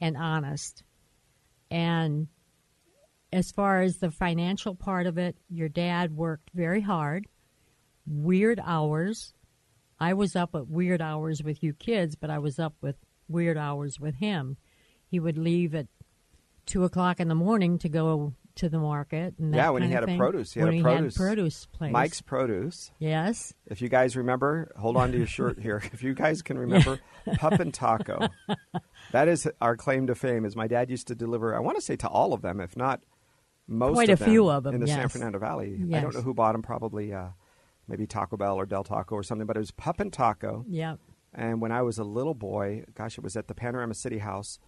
and 0.00 0.16
honest. 0.16 0.82
And 1.70 2.28
as 3.32 3.52
far 3.52 3.82
as 3.82 3.98
the 3.98 4.10
financial 4.10 4.74
part 4.74 5.06
of 5.06 5.18
it, 5.18 5.36
your 5.48 5.68
dad 5.68 6.16
worked 6.16 6.50
very 6.54 6.80
hard, 6.80 7.26
weird 8.06 8.60
hours. 8.64 9.34
I 10.00 10.14
was 10.14 10.36
up 10.36 10.54
at 10.54 10.68
weird 10.68 11.02
hours 11.02 11.42
with 11.42 11.62
you 11.62 11.72
kids, 11.74 12.16
but 12.16 12.30
I 12.30 12.38
was 12.38 12.58
up 12.58 12.74
with 12.80 12.96
weird 13.28 13.58
hours 13.58 14.00
with 14.00 14.16
him. 14.16 14.56
He 15.06 15.20
would 15.20 15.38
leave 15.38 15.74
at 15.74 15.88
two 16.66 16.84
o'clock 16.84 17.20
in 17.20 17.28
the 17.28 17.34
morning 17.34 17.78
to 17.78 17.88
go 17.88 18.34
to 18.58 18.68
the 18.68 18.78
market. 18.78 19.34
And 19.38 19.52
that 19.52 19.56
Yeah, 19.58 19.70
when 19.70 19.82
he 19.82 19.90
had 19.90 20.02
a 20.04 20.06
thing. 20.06 20.18
produce- 20.18 20.52
he 20.54 20.60
had 20.60 20.66
when 20.66 20.74
a 20.74 20.76
he 20.76 20.82
produce- 20.82 21.16
had 21.16 21.24
produce 21.26 21.66
place. 21.66 21.92
Mike's 21.92 22.20
Produce. 22.20 22.92
Yes. 22.98 23.52
If 23.66 23.80
you 23.82 23.88
guys 23.88 24.16
remember, 24.16 24.70
hold 24.76 24.96
on 24.96 25.10
to 25.12 25.18
your 25.18 25.26
shirt 25.26 25.58
here. 25.62 25.82
If 25.92 26.02
you 26.02 26.14
guys 26.14 26.42
can 26.42 26.58
remember, 26.58 27.00
Pup 27.38 27.58
'N' 27.60 27.72
Taco. 27.72 28.28
That 29.12 29.26
is 29.28 29.48
our 29.60 29.74
claim 29.76 30.06
to 30.08 30.14
fame. 30.14 30.44
Is 30.44 30.54
my 30.54 30.66
dad 30.66 30.90
used 30.90 31.06
to 31.08 31.14
deliver. 31.14 31.54
I 31.56 31.60
want 31.60 31.76
to 31.78 31.82
say 31.82 31.96
to 31.96 32.08
all 32.08 32.34
of 32.34 32.42
them, 32.42 32.60
if 32.60 32.76
not 32.76 33.00
most. 33.66 33.94
Quite 33.94 34.10
of 34.10 34.20
a 34.20 34.24
few 34.24 34.50
of 34.50 34.64
them, 34.64 34.74
in 34.74 34.80
the 34.82 34.86
San. 34.86 35.08
Fernando 35.08 35.38
Valley. 35.38 35.80
I 35.94 36.00
don't 36.00 36.14
know 36.14 36.20
who 36.20 36.34
bought 36.34 36.52
them. 36.52 36.60
Probably 36.62 37.12
uh, 37.14 37.28
maybe 37.86 38.06
Taco 38.06 38.36
Bell 38.36 38.56
or 38.56 38.66
Del 38.66 38.84
Taco 38.84 39.14
or 39.14 39.22
something. 39.22 39.46
But 39.46 39.56
it 39.56 39.60
was 39.60 39.70
Pup 39.70 39.98
'N' 40.00 40.10
Taco. 40.10 40.64
Yep. 40.68 40.98
And 41.32 41.60
when 41.62 41.72
I 41.72 41.80
was 41.82 41.98
a 41.98 42.04
little 42.04 42.34
boy, 42.34 42.84
gosh, 42.94 43.16
it 43.16 43.24
was 43.24 43.34
at 43.36 43.48
the 43.48 43.54
Panorama 43.54 43.94
City 43.94 44.18
House. 44.18 44.58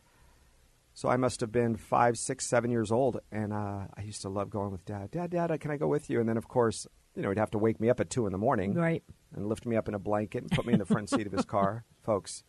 So 1.01 1.09
I 1.09 1.17
must 1.17 1.41
have 1.41 1.51
been 1.51 1.77
five, 1.77 2.19
six, 2.19 2.45
seven 2.47 2.71
years 2.71 2.93
old, 2.93 3.21
and 3.33 3.55
uh, 3.55 3.87
I 3.97 4.03
used 4.03 4.21
to 4.21 4.29
love 4.29 4.51
going 4.51 4.71
with 4.71 4.85
Dad. 4.85 5.11
Dad, 5.11 5.31
Dad, 5.31 5.59
can 5.59 5.71
I 5.71 5.79
go 5.79 5.89
with 5.89 6.11
you? 6.11 6.21
And 6.21 6.29
then, 6.29 6.37
of 6.37 6.47
course, 6.47 6.87
you 7.17 7.23
know, 7.23 7.31
he'd 7.31 7.39
have 7.39 7.51
to 7.53 7.59
wake 7.59 7.81
me 7.81 7.89
up 7.89 8.01
at 8.01 8.11
two 8.11 8.27
in 8.27 8.33
the 8.33 8.39
morning 8.39 8.75
Right. 8.75 9.03
and 9.35 9.47
lift 9.49 9.65
me 9.65 9.77
up 9.77 9.89
in 9.89 9.95
a 9.95 9.99
blanket 9.99 10.43
and 10.43 10.51
put 10.51 10.67
me 10.67 10.75
in 10.75 10.79
the 10.79 10.85
front 10.85 11.09
seat 11.09 11.27
of 11.27 11.33
his 11.33 11.47
car. 11.47 11.87
Folks, 12.03 12.45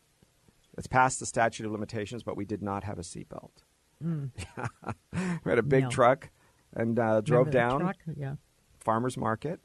it's 0.78 0.86
past 0.86 1.22
the 1.22 1.26
statute 1.26 1.66
of 1.66 1.72
limitations, 1.72 2.24
but 2.24 2.36
we 2.36 2.44
did 2.44 2.62
not 2.62 2.84
have 2.84 3.00
a 3.00 3.04
seatbelt. 3.04 3.52
we 4.02 5.50
had 5.50 5.58
a 5.58 5.64
big 5.64 5.84
Mm. 5.86 5.88
No. 5.88 5.90
truck 5.90 6.30
and 6.74 7.00
uh, 7.00 7.22
drove 7.22 7.52
down 7.52 7.80
truck? 7.80 7.96
Yeah. 8.18 8.36
farmer's 8.82 9.16
market, 9.16 9.62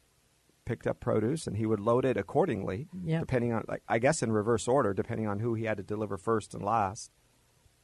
picked 0.64 0.86
up 0.86 1.00
produce, 1.00 1.48
and 1.48 1.56
he 1.56 1.66
would 1.66 1.80
load 1.80 2.04
it 2.04 2.16
accordingly, 2.16 2.86
Yep. 3.04 3.18
depending 3.22 3.52
on, 3.52 3.64
like 3.66 3.82
I 3.88 3.98
guess, 3.98 4.22
in 4.22 4.30
reverse 4.30 4.68
order, 4.68 4.94
depending 4.94 5.26
on 5.26 5.40
who 5.40 5.54
he 5.54 5.64
had 5.64 5.76
to 5.78 5.82
deliver 5.82 6.16
first 6.16 6.54
and 6.54 6.62
last. 6.62 7.10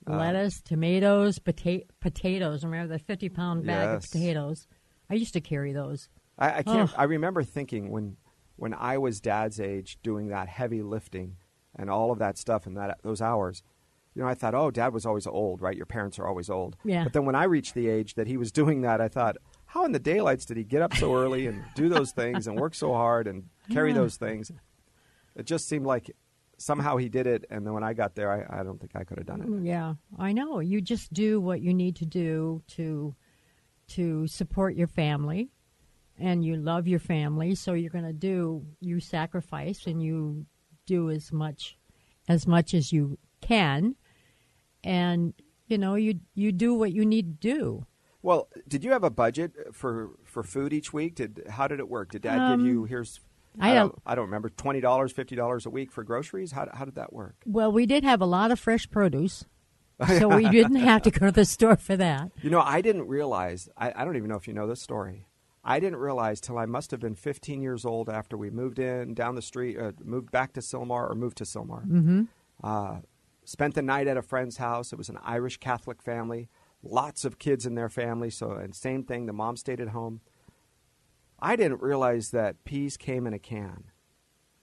Uh, 0.09 0.17
Lettuce, 0.17 0.61
tomatoes, 0.61 1.39
pota- 1.39 1.87
potatoes. 2.01 2.65
Remember 2.65 2.93
the 2.93 2.99
50 2.99 3.29
pound 3.29 3.65
bag 3.67 3.89
Yes. 3.95 4.05
of 4.07 4.11
potatoes? 4.13 4.67
I 5.09 5.15
used 5.15 5.33
to 5.35 5.41
carry 5.41 5.73
those. 5.73 6.09
I, 6.39 6.59
I 6.59 6.63
can't. 6.63 6.91
I 6.99 7.05
remember 7.05 7.43
thinking 7.45 7.91
when 7.91 8.17
when 8.57 8.75
I 8.75 8.99
was 8.99 9.21
Dad's 9.21 9.61
age, 9.61 9.99
doing 10.03 10.29
that 10.29 10.49
heavy 10.49 10.83
lifting 10.83 11.37
and 11.77 11.89
all 11.91 12.11
of 12.11 12.19
that 12.19 12.37
stuff 12.39 12.67
in 12.67 12.75
that 12.75 12.99
those 13.03 13.21
hours. 13.21 13.63
You 14.15 14.21
know, 14.23 14.29
I 14.29 14.35
thought, 14.35 14.55
oh, 14.55 14.71
Dad 14.71 14.93
was 14.93 15.07
always 15.07 15.27
old, 15.27 15.63
right? 15.63 15.75
Your 15.77 15.87
parents 15.87 16.19
are 16.19 16.27
always 16.27 16.51
old. 16.51 16.77
Yeah. 16.85 17.03
But 17.05 17.15
then 17.15 17.25
when 17.25 17.35
I 17.35 17.45
reached 17.45 17.73
the 17.75 17.89
age 17.89 18.15
that 18.15 18.27
he 18.27 18.37
was 18.37 18.53
doing 18.53 18.83
that, 18.83 19.01
I 19.01 19.09
thought, 19.09 19.37
how 19.67 19.87
in 19.87 19.93
the 19.93 19.99
daylights 19.99 20.45
did 20.45 20.59
he 20.59 20.65
get 20.65 20.83
up 20.83 20.95
so 20.95 21.15
early 21.15 21.47
and 21.47 21.65
do 21.75 21.89
those 21.89 22.13
things 22.13 22.47
and 22.47 22.59
work 22.61 22.75
so 22.75 22.93
hard 22.93 23.27
and 23.27 23.45
carry 23.71 23.93
those 23.95 24.17
things? 24.17 24.53
It 25.35 25.47
just 25.47 25.67
seemed 25.67 25.87
like 25.87 26.11
somehow 26.63 26.97
he 26.97 27.09
did 27.09 27.27
it, 27.27 27.45
and 27.51 27.67
then 27.67 27.73
when 27.75 27.83
I 27.83 27.93
got 27.93 28.15
there, 28.15 28.31
I, 28.33 28.61
I 28.61 28.63
don't 28.63 28.79
think 28.81 28.93
I 28.95 29.05
could 29.05 29.19
have 29.19 29.27
done 29.27 29.43
it. 29.43 29.67
Yeah, 29.67 29.95
I 30.19 30.33
know. 30.33 30.61
You 30.61 30.81
just 30.81 31.13
do 31.13 31.41
what 31.41 31.61
you 31.61 31.75
need 31.75 31.97
to 31.97 32.07
do 32.07 32.63
to 32.77 33.15
to 33.89 34.27
support 34.27 34.75
your 34.75 34.87
family, 34.87 35.51
and 36.19 36.45
you 36.45 36.57
love 36.57 36.87
your 36.87 37.01
family, 37.01 37.55
so 37.55 37.73
you're 37.75 37.91
going 37.91 38.05
to 38.05 38.13
do. 38.13 38.65
You 38.81 39.01
sacrifice 39.01 39.87
and 39.87 40.03
you 40.03 40.47
do 40.87 41.11
as 41.11 41.33
much 41.33 41.77
as 42.29 42.47
much 42.47 42.75
as 42.75 42.93
you 42.93 43.19
can, 43.41 43.97
and 44.85 45.35
you 45.67 45.79
know 45.79 45.97
you 45.97 46.21
you 46.35 46.53
do 46.53 46.75
what 46.75 46.93
you 46.93 47.05
need 47.05 47.41
to 47.41 47.55
do. 47.55 47.87
Well, 48.23 48.49
did 48.69 48.85
you 48.85 48.93
have 48.93 49.03
a 49.05 49.11
budget 49.11 49.53
for 49.73 50.11
for 50.25 50.43
food 50.45 50.73
each 50.73 50.93
week? 50.93 51.17
Did 51.17 51.43
how 51.51 51.67
did 51.67 51.81
it 51.81 51.89
work? 51.89 52.13
Did 52.13 52.23
Dad 52.23 52.35
give 52.53 52.61
Um, 52.61 52.67
you 52.67 52.85
here's 52.85 53.21
I 53.61 53.75
don't 53.75 53.95
I 54.07 54.15
don't 54.15 54.27
remember 54.27 54.49
twenty 54.49 54.81
dollars, 54.81 55.13
fifty 55.13 55.37
dollars 55.37 55.67
a 55.67 55.71
week 55.71 55.93
for 55.93 56.05
groceries? 56.05 56.53
How 56.53 56.69
how 56.73 56.85
did 56.85 56.95
that 56.95 57.13
work? 57.13 57.37
Well, 57.47 57.71
we 57.73 57.87
did 57.87 58.05
have 58.05 58.21
a 58.21 58.27
lot 58.27 58.51
of 58.51 58.59
fresh 58.59 58.91
produce, 58.91 59.45
so 60.07 60.29
we 60.29 60.49
didn't 60.49 60.77
have 60.77 61.03
to 61.03 61.11
go 61.11 61.27
to 61.27 61.33
the 61.33 61.45
store 61.45 61.77
for 61.77 61.97
that. 61.97 62.31
You 62.43 62.51
know, 62.51 62.61
I 62.61 62.81
didn't 62.81 63.09
realize. 63.09 63.69
I, 63.77 63.93
I 63.95 64.05
don't 64.05 64.17
even 64.17 64.29
know 64.29 64.37
if 64.37 64.49
you 64.49 64.55
know 64.55 64.67
this 64.67 64.81
story. 64.81 65.27
I 65.65 65.79
didn't 65.79 65.99
realize 66.01 66.41
till 66.41 66.59
I 66.59 66.67
must 66.67 66.91
have 66.91 66.99
been 66.99 67.15
15 67.15 67.63
years 67.63 67.85
old 67.85 68.09
after 68.09 68.37
we 68.37 68.51
moved 68.51 68.79
in 68.81 69.15
down 69.15 69.37
the 69.37 69.43
street, 69.43 69.79
uh, 69.79 69.93
moved 70.03 70.33
back 70.33 70.53
to 70.55 70.61
Sylmar 70.61 71.09
or 71.09 71.15
moved 71.15 71.39
to 71.39 71.45
Sylmar. 71.45 71.87
Mm-hmm. 71.87 72.23
Uh, 72.65 72.97
spent 73.45 73.75
the 73.75 73.83
night 73.83 74.09
at 74.09 74.17
a 74.17 74.23
friend's 74.23 74.57
house. 74.57 74.93
It 74.93 74.99
was 74.99 75.09
an 75.09 75.19
Irish 75.23 75.59
Catholic 75.59 76.03
family, 76.03 76.49
lots 76.83 77.25
of 77.25 77.39
kids 77.39 77.65
in 77.65 77.77
their 77.77 77.89
family. 77.89 78.31
So, 78.31 78.53
and 78.53 78.75
same 78.75 79.05
thing. 79.05 79.27
The 79.27 79.33
mom 79.33 79.57
stayed 79.57 79.81
at 79.81 79.89
home. 79.89 80.21
I 81.43 81.57
didn't 81.57 81.83
realize 81.83 82.31
that 82.31 82.63
peas 82.65 82.97
came 82.97 83.27
in 83.27 83.35
a 83.35 83.39
can. 83.39 83.85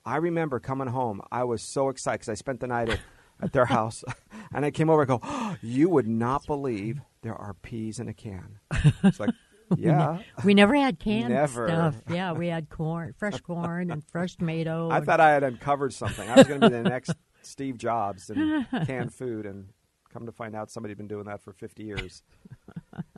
I 0.05 0.15
remember 0.15 0.62
coming 0.62 0.88
home. 0.88 1.21
I 1.29 1.43
was 1.43 1.62
so 1.62 1.89
excited 1.89 2.19
because 2.21 2.29
I 2.29 2.33
spent 2.36 2.62
the 2.62 2.67
night 2.67 2.88
at, 2.89 3.00
at 3.41 3.51
their 3.51 3.65
house, 3.65 4.03
and 4.53 4.65
I 4.65 4.71
came 4.71 4.89
over 4.89 5.01
and 5.01 5.09
go, 5.09 5.19
oh, 5.21 5.57
"You 5.62 5.89
would 5.89 6.07
not 6.07 6.45
believe 6.48 7.01
there 7.21 7.36
are 7.36 7.53
peas 7.53 8.00
in 8.00 8.07
a 8.07 8.13
can." 8.13 8.59
It's 9.03 9.19
like, 9.19 9.31
yeah. 9.77 10.19
We 10.45 10.53
never 10.53 10.74
had 10.74 11.00
canned 11.00 11.29
Never. 11.29 11.67
stuff. 11.67 12.01
Yeah, 12.09 12.31
we 12.31 12.48
had 12.48 12.69
corn, 12.69 13.13
fresh 13.17 13.39
corn, 13.41 13.91
and 13.91 14.01
fresh 14.05 14.38
tomato. 14.38 14.89
I 14.89 14.98
and- 14.98 15.05
thought 15.05 15.19
I 15.19 15.31
had 15.31 15.43
uncovered 15.43 15.93
something. 15.93 16.27
I 16.29 16.36
was 16.36 16.48
going 16.48 16.62
to 16.62 16.69
be 16.69 16.75
the 16.77 16.83
next 16.89 17.12
Steve 17.41 17.77
Jobs 17.77 18.29
in 18.29 18.65
canned 18.86 19.13
food, 19.13 19.45
and 19.45 19.67
come 20.13 20.25
to 20.27 20.31
find 20.31 20.55
out 20.55 20.71
somebody 20.71 20.91
had 20.91 20.98
been 20.98 21.07
doing 21.09 21.25
that 21.25 21.41
for 21.41 21.51
50 21.51 21.83
years. 21.83 22.24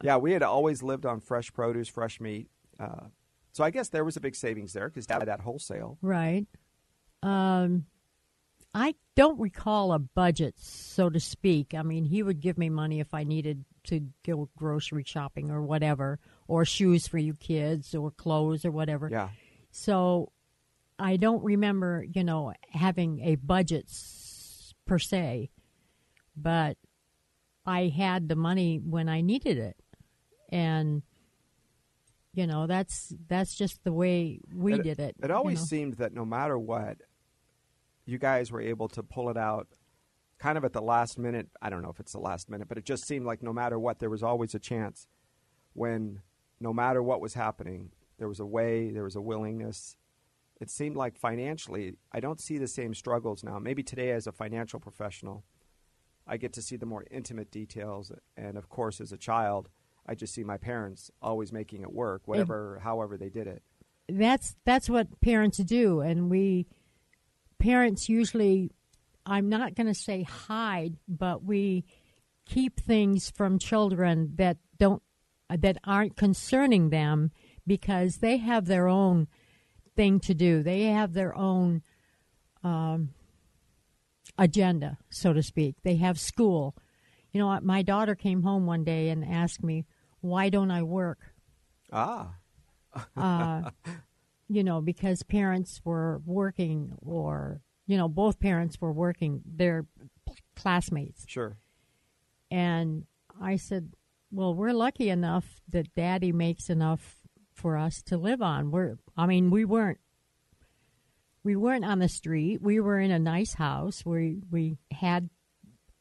yeah, 0.01 0.17
we 0.17 0.33
had 0.33 0.41
always 0.41 0.81
lived 0.81 1.05
on 1.05 1.19
fresh 1.21 1.53
produce, 1.53 1.87
fresh 1.87 2.19
meat. 2.19 2.47
Uh, 2.79 3.05
so 3.51 3.63
I 3.63 3.70
guess 3.70 3.89
there 3.89 4.05
was 4.05 4.17
a 4.17 4.22
big 4.22 4.36
savings 4.36 4.74
there 4.74 4.89
because 4.89 5.08
that 5.08 5.41
wholesale. 5.41 5.98
Right. 6.01 6.48
Um, 7.24 7.86
I 8.74 8.96
don't 9.15 9.39
recall 9.39 9.91
a 9.91 10.00
budget, 10.00 10.55
so 10.58 11.10
to 11.10 11.20
speak. 11.20 11.74
I 11.74 11.84
mean, 11.84 12.05
he 12.05 12.24
would 12.24 12.39
give 12.39 12.58
me 12.58 12.70
money 12.70 13.00
if 13.00 13.13
I 13.13 13.24
needed 13.24 13.65
to 13.86 14.08
go 14.25 14.50
grocery 14.58 15.03
shopping 15.05 15.51
or 15.51 15.62
whatever, 15.62 16.20
or 16.48 16.65
shoes 16.65 17.08
for 17.08 17.17
you 17.17 17.34
kids, 17.34 17.93
or 17.93 18.12
clothes 18.12 18.63
or 18.63 18.72
whatever. 18.72 19.10
Yeah. 19.12 19.29
So 19.72 20.31
I 20.98 21.17
don't 21.17 21.43
remember, 21.43 22.05
you 22.10 22.24
know, 22.24 22.53
having 22.70 23.20
a 23.22 23.36
budget 23.36 23.91
per 24.86 25.00
se, 25.00 25.50
but 26.36 26.77
I 27.65 27.88
had 27.88 28.29
the 28.29 28.36
money 28.36 28.77
when 28.77 29.10
I 29.10 29.22
needed 29.22 29.58
it, 29.58 29.77
and 30.50 31.01
you 32.33 32.47
know 32.47 32.67
that's 32.67 33.13
that's 33.27 33.55
just 33.55 33.83
the 33.83 33.91
way 33.93 34.39
we 34.53 34.75
It- 34.75 34.83
did 34.83 35.00
it. 35.00 35.15
It 35.21 35.29
you 35.29 35.35
always 35.35 35.59
know. 35.59 35.65
seemed 35.65 35.93
that 35.95 36.13
no 36.13 36.25
matter 36.25 36.57
what, 36.57 36.97
you 38.05 38.17
guys 38.17 38.51
were 38.51 38.61
able 38.61 38.88
to 38.89 39.03
pull 39.03 39.29
it 39.29 39.38
out 39.38 39.67
kind 40.39 40.57
of 40.57 40.63
at 40.65 40.73
the 40.73 40.81
last 40.81 41.19
minute. 41.19 41.50
I 41.61 41.69
don't 41.69 41.81
know 41.81 41.89
if 41.89 42.00
it's 42.00 42.13
the 42.13 42.19
last 42.19 42.50
minute, 42.50 42.67
but 42.67 42.77
it 42.77 42.85
just 42.85 43.05
seemed 43.05 43.25
like 43.25 43.43
no 43.43 43.53
matter 43.53 43.77
what, 43.77 44.00
there 44.00 44.09
was 44.09 44.23
always 44.23 44.55
a 44.55 44.59
chance 44.59 45.07
when 45.73 46.21
no 46.59 46.73
matter 46.73 47.01
what 47.03 47.21
was 47.21 47.33
happening, 47.35 47.91
there 48.17 48.27
was 48.27 48.39
a 48.39 48.45
way, 48.45 48.91
there 48.91 49.03
was 49.03 49.15
a 49.15 49.21
willingness. 49.21 49.97
It 50.59 50.69
seemed 50.69 50.95
like 50.95 51.17
financially, 51.17 51.95
I 52.11 52.19
don't 52.19 52.39
see 52.39 52.57
the 52.57 52.67
same 52.67 52.93
struggles 52.93 53.43
now. 53.43 53.57
Maybe 53.59 53.81
today, 53.83 54.11
as 54.11 54.27
a 54.27 54.31
financial 54.31 54.79
professional, 54.79 55.43
I 56.27 56.38
get 56.38 56.53
to 56.53 56.61
see 56.61 56.75
the 56.75 56.85
more 56.85 57.03
intimate 57.09 57.50
details. 57.51 58.11
And 58.38 58.57
of 58.57 58.69
course, 58.69 59.01
as 59.01 59.11
a 59.11 59.17
child, 59.17 59.69
I 60.11 60.15
just 60.15 60.33
see 60.33 60.43
my 60.43 60.57
parents 60.57 61.09
always 61.21 61.51
making 61.51 61.81
it 61.81 61.91
work, 61.91 62.23
whatever, 62.25 62.79
however 62.83 63.17
they 63.17 63.29
did 63.29 63.47
it. 63.47 63.61
that's 64.09 64.55
that's 64.65 64.89
what 64.89 65.21
parents 65.21 65.57
do 65.59 66.01
and 66.01 66.29
we 66.29 66.67
parents 67.59 68.09
usually 68.09 68.69
i'm 69.25 69.47
not 69.47 69.73
going 69.75 69.87
to 69.87 69.93
say 69.93 70.23
hide 70.23 70.97
but 71.07 71.43
we 71.45 71.85
keep 72.45 72.79
things 72.79 73.29
from 73.29 73.57
children 73.57 74.33
that 74.35 74.57
don't 74.77 75.01
that 75.49 75.77
aren't 75.85 76.17
concerning 76.17 76.89
them 76.89 77.31
because 77.65 78.17
they 78.17 78.37
have 78.37 78.65
their 78.65 78.87
own 78.87 79.27
thing 79.95 80.19
to 80.21 80.33
do. 80.33 80.63
They 80.63 80.83
have 80.83 81.13
their 81.13 81.35
own 81.35 81.81
um, 82.63 83.09
agenda 84.37 84.97
so 85.09 85.33
to 85.33 85.43
speak. 85.43 85.75
They 85.83 85.95
have 85.97 86.19
school. 86.19 86.75
You 87.31 87.39
know 87.39 87.59
my 87.61 87.81
daughter 87.81 88.15
came 88.15 88.43
home 88.43 88.65
one 88.65 88.83
day 88.83 89.09
and 89.09 89.23
asked 89.23 89.63
me 89.63 89.85
why 90.21 90.49
don't 90.49 90.71
i 90.71 90.81
work 90.81 91.19
Ah, 91.93 92.35
uh, 93.17 93.69
you 94.47 94.63
know, 94.63 94.79
because 94.79 95.23
parents 95.23 95.81
were 95.83 96.21
working, 96.25 96.93
or 97.01 97.61
you 97.85 97.97
know, 97.97 98.07
both 98.07 98.39
parents 98.39 98.79
were 98.79 98.93
working. 98.93 99.41
They're 99.45 99.85
classmates, 100.55 101.25
sure. 101.27 101.57
and 102.49 103.05
I 103.41 103.57
said, 103.57 103.91
"Well, 104.31 104.53
we're 104.55 104.71
lucky 104.73 105.09
enough 105.09 105.59
that 105.67 105.93
Daddy 105.95 106.31
makes 106.31 106.69
enough 106.69 107.17
for 107.53 107.75
us 107.75 108.01
to 108.03 108.17
live 108.17 108.41
on. 108.41 108.71
We're, 108.71 108.97
I 109.17 109.25
mean, 109.25 109.49
we 109.51 109.65
weren't." 109.65 109.99
We 111.43 111.55
weren't 111.55 111.83
on 111.83 111.97
the 111.97 112.07
street. 112.07 112.61
We 112.61 112.79
were 112.79 112.99
in 112.99 113.09
a 113.09 113.17
nice 113.17 113.55
house. 113.55 114.05
We 114.05 114.43
we 114.51 114.77
had 114.91 115.29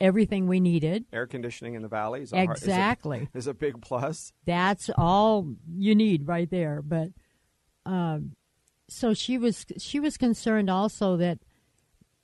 everything 0.00 0.47
we 0.47 0.61
needed. 0.61 1.04
air 1.12 1.26
conditioning 1.26 1.75
in 1.75 1.83
the 1.83 1.88
valley 1.88 2.23
is 2.23 2.28
is 2.28 2.33
a- 2.33 2.42
Exactly. 2.50 3.28
is 3.35 3.47
a 3.47 3.54
big 3.54 3.80
plus. 3.83 4.33
that's 4.47 4.90
all 4.97 5.54
you 5.76 5.95
need 5.95 6.26
right 6.26 6.50
there. 6.50 6.83
But 6.83 7.09
um, 7.87 8.33
so 8.88 9.14
she 9.14 9.38
was 9.38 9.66
she 9.78 10.00
was 10.00 10.16
concerned 10.16 10.71
also 10.71 11.16
that 11.19 11.38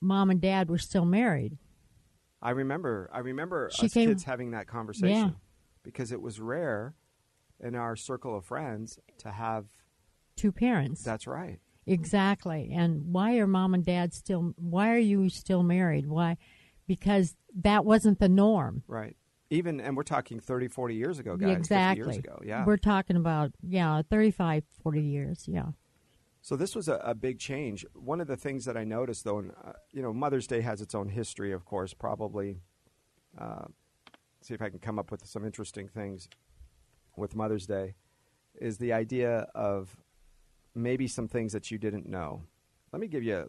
mom 0.00 0.30
and 0.30 0.40
dad 0.40 0.68
were 0.68 0.78
still 0.78 1.04
married. 1.04 1.58
I 2.42 2.50
remember. 2.50 3.08
I 3.12 3.20
remember 3.20 3.70
She 3.72 3.86
us 3.86 3.94
came- 3.94 4.08
kids 4.08 4.24
having 4.24 4.50
that 4.52 4.66
conversation 4.66 5.08
Yeah. 5.08 5.30
because 5.82 6.12
it 6.12 6.20
was 6.20 6.38
rare 6.40 6.94
in 7.60 7.74
our 7.74 7.96
circle 7.96 8.36
of 8.36 8.44
friends 8.44 8.98
to 9.18 9.30
have. 9.30 9.66
Two 10.36 10.52
parents, 10.52 11.02
That's 11.02 11.26
right. 11.26 11.60
exactly. 11.86 12.70
And 12.70 13.10
why 13.14 13.38
are 13.38 13.46
mom 13.46 13.72
and 13.72 13.82
dad 13.84 14.12
still? 14.12 14.52
Why 14.56 14.90
are 14.90 14.98
you 14.98 15.30
still 15.30 15.62
married? 15.62 16.06
Why? 16.06 16.36
Because 16.86 17.34
that 17.54 17.84
wasn't 17.84 18.20
the 18.20 18.28
norm. 18.28 18.82
Right. 18.86 19.16
Even 19.50 19.80
and 19.80 19.96
we're 19.96 20.02
talking 20.02 20.40
30, 20.40 20.68
40 20.68 20.94
years 20.94 21.18
ago, 21.18 21.36
guys. 21.36 21.48
50 21.48 21.60
exactly. 21.60 22.04
years 22.04 22.16
ago. 22.16 22.40
Yeah. 22.44 22.64
We're 22.64 22.76
talking 22.76 23.16
about 23.16 23.52
yeah, 23.62 24.02
35, 24.10 24.64
40 24.82 25.02
years. 25.02 25.44
Yeah. 25.46 25.68
So 26.46 26.54
this 26.54 26.76
was 26.76 26.86
a, 26.86 26.94
a 27.04 27.12
big 27.12 27.40
change. 27.40 27.84
One 27.92 28.20
of 28.20 28.28
the 28.28 28.36
things 28.36 28.66
that 28.66 28.76
I 28.76 28.84
noticed, 28.84 29.24
though, 29.24 29.38
and 29.38 29.50
uh, 29.64 29.72
you 29.92 30.00
know, 30.00 30.12
Mother's 30.12 30.46
Day 30.46 30.60
has 30.60 30.80
its 30.80 30.94
own 30.94 31.08
history, 31.08 31.50
of 31.50 31.64
course. 31.64 31.92
Probably, 31.92 32.60
uh, 33.36 33.64
see 34.42 34.54
if 34.54 34.62
I 34.62 34.68
can 34.68 34.78
come 34.78 34.96
up 34.96 35.10
with 35.10 35.26
some 35.26 35.44
interesting 35.44 35.88
things 35.88 36.28
with 37.16 37.34
Mother's 37.34 37.66
Day, 37.66 37.96
is 38.60 38.78
the 38.78 38.92
idea 38.92 39.48
of 39.56 39.96
maybe 40.72 41.08
some 41.08 41.26
things 41.26 41.52
that 41.52 41.72
you 41.72 41.78
didn't 41.78 42.08
know. 42.08 42.44
Let 42.92 43.00
me 43.00 43.08
give 43.08 43.24
you 43.24 43.36
a, 43.38 43.46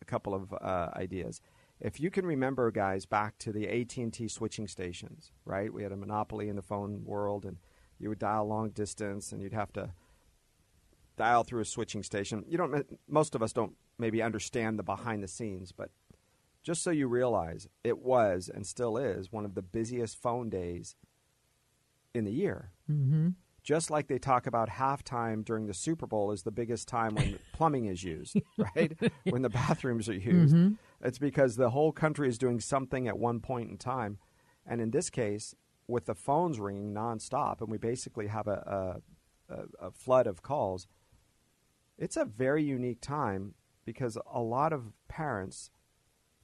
a 0.00 0.04
couple 0.04 0.32
of 0.32 0.52
uh, 0.52 0.90
ideas. 0.94 1.40
If 1.80 2.00
you 2.00 2.10
can 2.10 2.24
remember, 2.24 2.70
guys, 2.70 3.04
back 3.04 3.38
to 3.38 3.52
the 3.52 3.68
AT 3.68 3.96
and 3.96 4.12
T 4.12 4.28
switching 4.28 4.68
stations, 4.68 5.32
right? 5.44 5.72
We 5.72 5.82
had 5.82 5.92
a 5.92 5.96
monopoly 5.96 6.48
in 6.48 6.56
the 6.56 6.62
phone 6.62 7.04
world, 7.04 7.44
and 7.44 7.58
you 7.98 8.08
would 8.08 8.18
dial 8.18 8.46
long 8.46 8.70
distance, 8.70 9.32
and 9.32 9.42
you'd 9.42 9.52
have 9.52 9.72
to 9.74 9.92
dial 11.16 11.44
through 11.44 11.60
a 11.60 11.66
switching 11.66 12.02
station. 12.02 12.44
You 12.48 12.58
don't. 12.58 12.98
Most 13.08 13.34
of 13.34 13.42
us 13.42 13.52
don't 13.52 13.74
maybe 13.98 14.22
understand 14.22 14.78
the 14.78 14.82
behind 14.82 15.22
the 15.22 15.28
scenes, 15.28 15.72
but 15.72 15.90
just 16.62 16.82
so 16.82 16.90
you 16.90 17.08
realize, 17.08 17.68
it 17.82 17.98
was 17.98 18.48
and 18.52 18.66
still 18.66 18.96
is 18.96 19.30
one 19.30 19.44
of 19.44 19.54
the 19.54 19.62
busiest 19.62 20.20
phone 20.20 20.48
days 20.48 20.96
in 22.14 22.24
the 22.24 22.32
year 22.32 22.70
Mm-hmm. 22.90 23.30
Just 23.62 23.90
like 23.90 24.08
they 24.08 24.18
talk 24.18 24.46
about 24.46 24.68
halftime 24.68 25.42
during 25.42 25.66
the 25.66 25.72
Super 25.72 26.06
Bowl 26.06 26.32
is 26.32 26.42
the 26.42 26.50
biggest 26.50 26.86
time 26.86 27.14
when 27.14 27.38
plumbing 27.54 27.86
is 27.86 28.04
used, 28.04 28.38
right? 28.58 28.92
when 29.30 29.40
the 29.40 29.48
bathrooms 29.48 30.06
are 30.06 30.14
used. 30.14 30.54
It's 31.04 31.18
because 31.18 31.56
the 31.56 31.70
whole 31.70 31.92
country 31.92 32.28
is 32.28 32.38
doing 32.38 32.60
something 32.60 33.06
at 33.06 33.18
one 33.18 33.40
point 33.40 33.70
in 33.70 33.76
time. 33.76 34.18
And 34.66 34.80
in 34.80 34.90
this 34.90 35.10
case, 35.10 35.54
with 35.86 36.06
the 36.06 36.14
phones 36.14 36.58
ringing 36.58 36.94
nonstop, 36.94 37.60
and 37.60 37.70
we 37.70 37.76
basically 37.76 38.28
have 38.28 38.48
a, 38.48 39.02
a, 39.50 39.86
a, 39.86 39.90
flood 39.90 40.26
of 40.26 40.42
calls, 40.42 40.88
it's 41.98 42.16
a 42.16 42.24
very 42.24 42.64
unique 42.64 43.02
time 43.02 43.54
because 43.84 44.16
a 44.32 44.40
lot 44.40 44.72
of 44.72 44.92
parents 45.06 45.70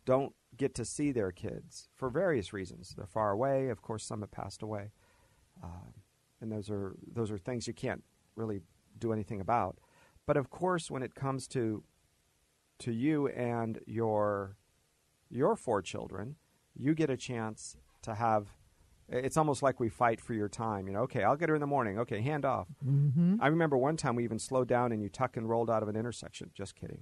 don't 0.05 0.35
get 0.59 0.75
to 0.75 0.85
see 0.85 1.11
their 1.11 1.33
kids 1.33 1.89
for 1.95 2.11
various 2.11 2.53
reasons. 2.53 2.95
They're 2.95 3.07
far 3.07 3.31
away. 3.31 3.71
Of 3.71 3.81
course, 3.81 4.05
some 4.05 4.21
have 4.21 4.31
passed 4.31 4.63
away, 4.63 4.91
uh, 5.63 5.89
and 6.43 6.53
those 6.53 6.69
are 6.71 6.97
those 7.11 7.31
are 7.31 7.39
things 7.39 7.67
you 7.67 7.73
can't 7.73 8.03
really 8.37 8.61
do 8.99 9.13
anything 9.13 9.41
about. 9.41 9.79
But 10.27 10.37
of 10.37 10.51
course, 10.51 10.91
when 10.91 11.03
it 11.03 11.15
comes 11.15 11.49
to 11.49 11.83
to 12.81 12.93
you 12.93 13.29
and 13.29 13.79
your 13.87 14.57
your 15.31 15.57
four 15.57 15.81
children, 15.81 16.37
you 16.75 16.95
get 16.95 17.11
a 17.11 17.17
chance 17.17 17.77
to 18.03 18.15
have. 18.15 18.49
It's 19.13 19.37
almost 19.37 19.61
like 19.61 19.81
we 19.81 19.89
fight 19.89 20.21
for 20.21 20.35
your 20.35 20.49
time. 20.49 20.87
You 20.87 20.93
know, 20.93 21.01
okay, 21.01 21.25
I'll 21.25 21.37
get 21.37 21.49
her 21.49 21.55
in 21.57 21.61
the 21.61 21.67
morning. 21.67 21.99
Okay, 21.99 22.21
hand 22.21 22.45
off. 22.45 22.69
Mm-hmm. 22.87 23.37
I 23.41 23.49
remember 23.49 23.77
one 23.77 23.97
time 23.97 24.15
we 24.15 24.23
even 24.23 24.39
slowed 24.39 24.69
down 24.69 24.93
and 24.93 25.03
you 25.03 25.09
tuck 25.09 25.37
and 25.37 25.49
rolled 25.49 25.69
out 25.69 25.83
of 25.83 25.89
an 25.89 25.97
intersection. 25.97 26.51
Just 26.55 26.77
kidding. 26.77 27.01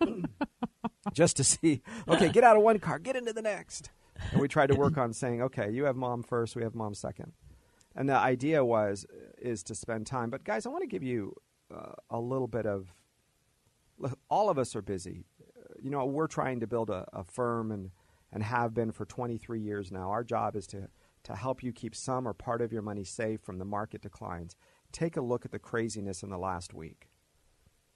Just 1.14 1.36
to 1.36 1.44
see, 1.44 1.82
okay, 2.08 2.30
get 2.30 2.44
out 2.44 2.56
of 2.56 2.62
one 2.62 2.78
car, 2.78 2.98
get 2.98 3.16
into 3.16 3.32
the 3.32 3.42
next. 3.42 3.90
And 4.32 4.40
we 4.40 4.48
tried 4.48 4.68
to 4.68 4.74
work 4.74 4.98
on 4.98 5.12
saying, 5.12 5.42
okay, 5.42 5.70
you 5.70 5.84
have 5.84 5.96
mom 5.96 6.22
first, 6.22 6.56
we 6.56 6.62
have 6.62 6.74
mom 6.74 6.94
second. 6.94 7.32
And 7.96 8.08
the 8.08 8.16
idea 8.16 8.64
was 8.64 9.06
is 9.38 9.62
to 9.64 9.74
spend 9.74 10.06
time. 10.06 10.30
But 10.30 10.44
guys, 10.44 10.66
I 10.66 10.70
want 10.70 10.82
to 10.82 10.88
give 10.88 11.02
you 11.02 11.34
uh, 11.74 11.92
a 12.10 12.20
little 12.20 12.48
bit 12.48 12.66
of. 12.66 12.92
Look, 13.98 14.18
All 14.28 14.48
of 14.50 14.58
us 14.58 14.74
are 14.76 14.82
busy. 14.82 15.24
You 15.82 15.90
know, 15.90 16.04
we're 16.06 16.26
trying 16.26 16.60
to 16.60 16.66
build 16.66 16.90
a, 16.90 17.06
a 17.12 17.24
firm 17.24 17.70
and 17.70 17.90
and 18.32 18.42
have 18.42 18.74
been 18.74 18.90
for 18.90 19.06
23 19.06 19.60
years 19.60 19.92
now. 19.92 20.10
Our 20.10 20.24
job 20.24 20.56
is 20.56 20.66
to 20.68 20.88
to 21.24 21.34
help 21.34 21.62
you 21.62 21.72
keep 21.72 21.94
some 21.94 22.28
or 22.28 22.34
part 22.34 22.60
of 22.60 22.72
your 22.72 22.82
money 22.82 23.04
safe 23.04 23.40
from 23.40 23.58
the 23.58 23.64
market 23.64 24.02
declines. 24.02 24.56
Take 24.92 25.16
a 25.16 25.22
look 25.22 25.44
at 25.44 25.52
the 25.52 25.58
craziness 25.58 26.22
in 26.22 26.28
the 26.30 26.38
last 26.38 26.74
week. 26.74 27.08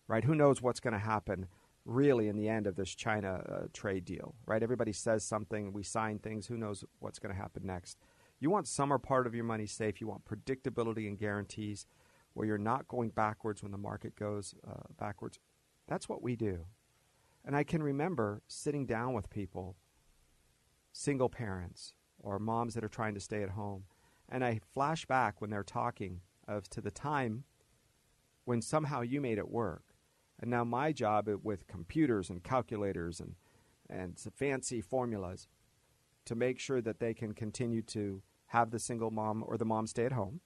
Right? 0.07 0.25
Who 0.25 0.35
knows 0.35 0.63
what's 0.63 0.81
going 0.81 0.95
to 0.95 0.99
happen 0.99 1.47
really 1.85 2.29
in 2.29 2.37
the 2.37 2.49
end 2.49 2.67
of 2.67 2.77
this 2.77 2.95
China 2.95 3.43
uh, 3.49 3.67
trade 3.73 4.05
deal, 4.05 4.35
right? 4.47 4.63
Everybody 4.63 4.93
says 4.93 5.25
something, 5.25 5.73
we 5.73 5.83
sign 5.83 6.19
things, 6.19 6.47
who 6.47 6.57
knows 6.57 6.85
what's 6.99 7.19
going 7.19 7.35
to 7.35 7.41
happen 7.41 7.65
next. 7.65 7.99
You 8.41 8.51
want 8.51 8.69
some 8.69 8.93
or 8.93 8.99
part 8.99 9.27
of 9.27 9.35
your 9.35 9.45
money 9.45 9.67
safe. 9.67 10.01
You 10.01 10.07
want 10.07 10.25
predictability 10.25 11.09
and 11.09 11.19
guarantees 11.19 11.87
where 12.35 12.47
you're 12.47 12.59
not 12.59 12.87
going 12.89 13.11
backwards 13.11 13.63
when 13.63 13.73
the 13.73 13.79
market 13.79 14.15
goes 14.17 14.55
uh, 14.69 14.83
backwards. 14.99 15.39
That's 15.89 16.09
what 16.09 16.23
we 16.23 16.37
do. 16.37 16.67
And 17.45 17.57
I 17.57 17.65
can 17.65 17.83
remember 17.83 18.43
sitting 18.47 18.87
down 18.87 19.15
with 19.15 19.31
people, 19.31 19.77
single 20.93 21.29
parents 21.29 21.95
or 22.19 22.39
moms 22.39 22.75
that 22.75 22.85
are 22.85 22.89
trying 22.89 23.15
to 23.15 23.21
stay 23.21 23.43
at 23.43 23.51
home, 23.51 23.85
and 24.29 24.45
I 24.45 24.61
flash 24.75 25.07
back 25.07 25.41
when 25.41 25.51
they're 25.51 25.65
talking 25.65 26.21
of 26.47 26.69
to 26.71 26.81
the 26.81 26.91
time 26.91 27.45
when 28.45 28.61
somehow 28.61 29.01
you 29.01 29.21
made 29.21 29.39
it 29.39 29.51
work. 29.51 29.95
And 30.41 30.51
now 30.51 30.65
my 30.65 30.93
job 30.93 31.29
with 31.43 31.67
computers 31.67 32.31
and 32.31 32.43
calculators 32.43 33.21
and 33.21 33.35
and 33.91 34.19
fancy 34.37 34.83
formulas 34.83 35.49
to 36.27 36.35
make 36.35 36.59
sure 36.59 36.83
that 36.83 37.01
they 37.01 37.15
can 37.15 37.33
continue 37.33 37.81
to 37.81 38.23
have 38.49 38.71
the 38.71 38.79
single 38.79 39.11
mom 39.11 39.43
or 39.47 39.57
the 39.57 39.65
mom 39.65 39.87
stay 39.87 40.05
at 40.05 40.13
home 40.13 40.41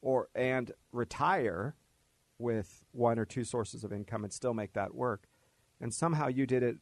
or 0.00 0.28
and 0.34 0.72
retire 0.90 1.74
with 2.38 2.82
one 2.92 3.18
or 3.18 3.24
two 3.24 3.44
sources 3.44 3.84
of 3.84 3.92
income 3.92 4.24
and 4.24 4.32
still 4.32 4.54
make 4.54 4.72
that 4.74 4.94
work. 4.94 5.24
And 5.80 5.92
somehow 5.92 6.28
you 6.28 6.46
did 6.46 6.62
it 6.62 6.76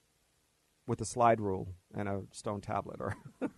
with 0.86 1.00
a 1.00 1.04
slide 1.04 1.40
rule 1.40 1.68
and 1.94 2.08
a 2.08 2.22
stone 2.32 2.60
tablet 2.60 3.00
or 3.00 3.16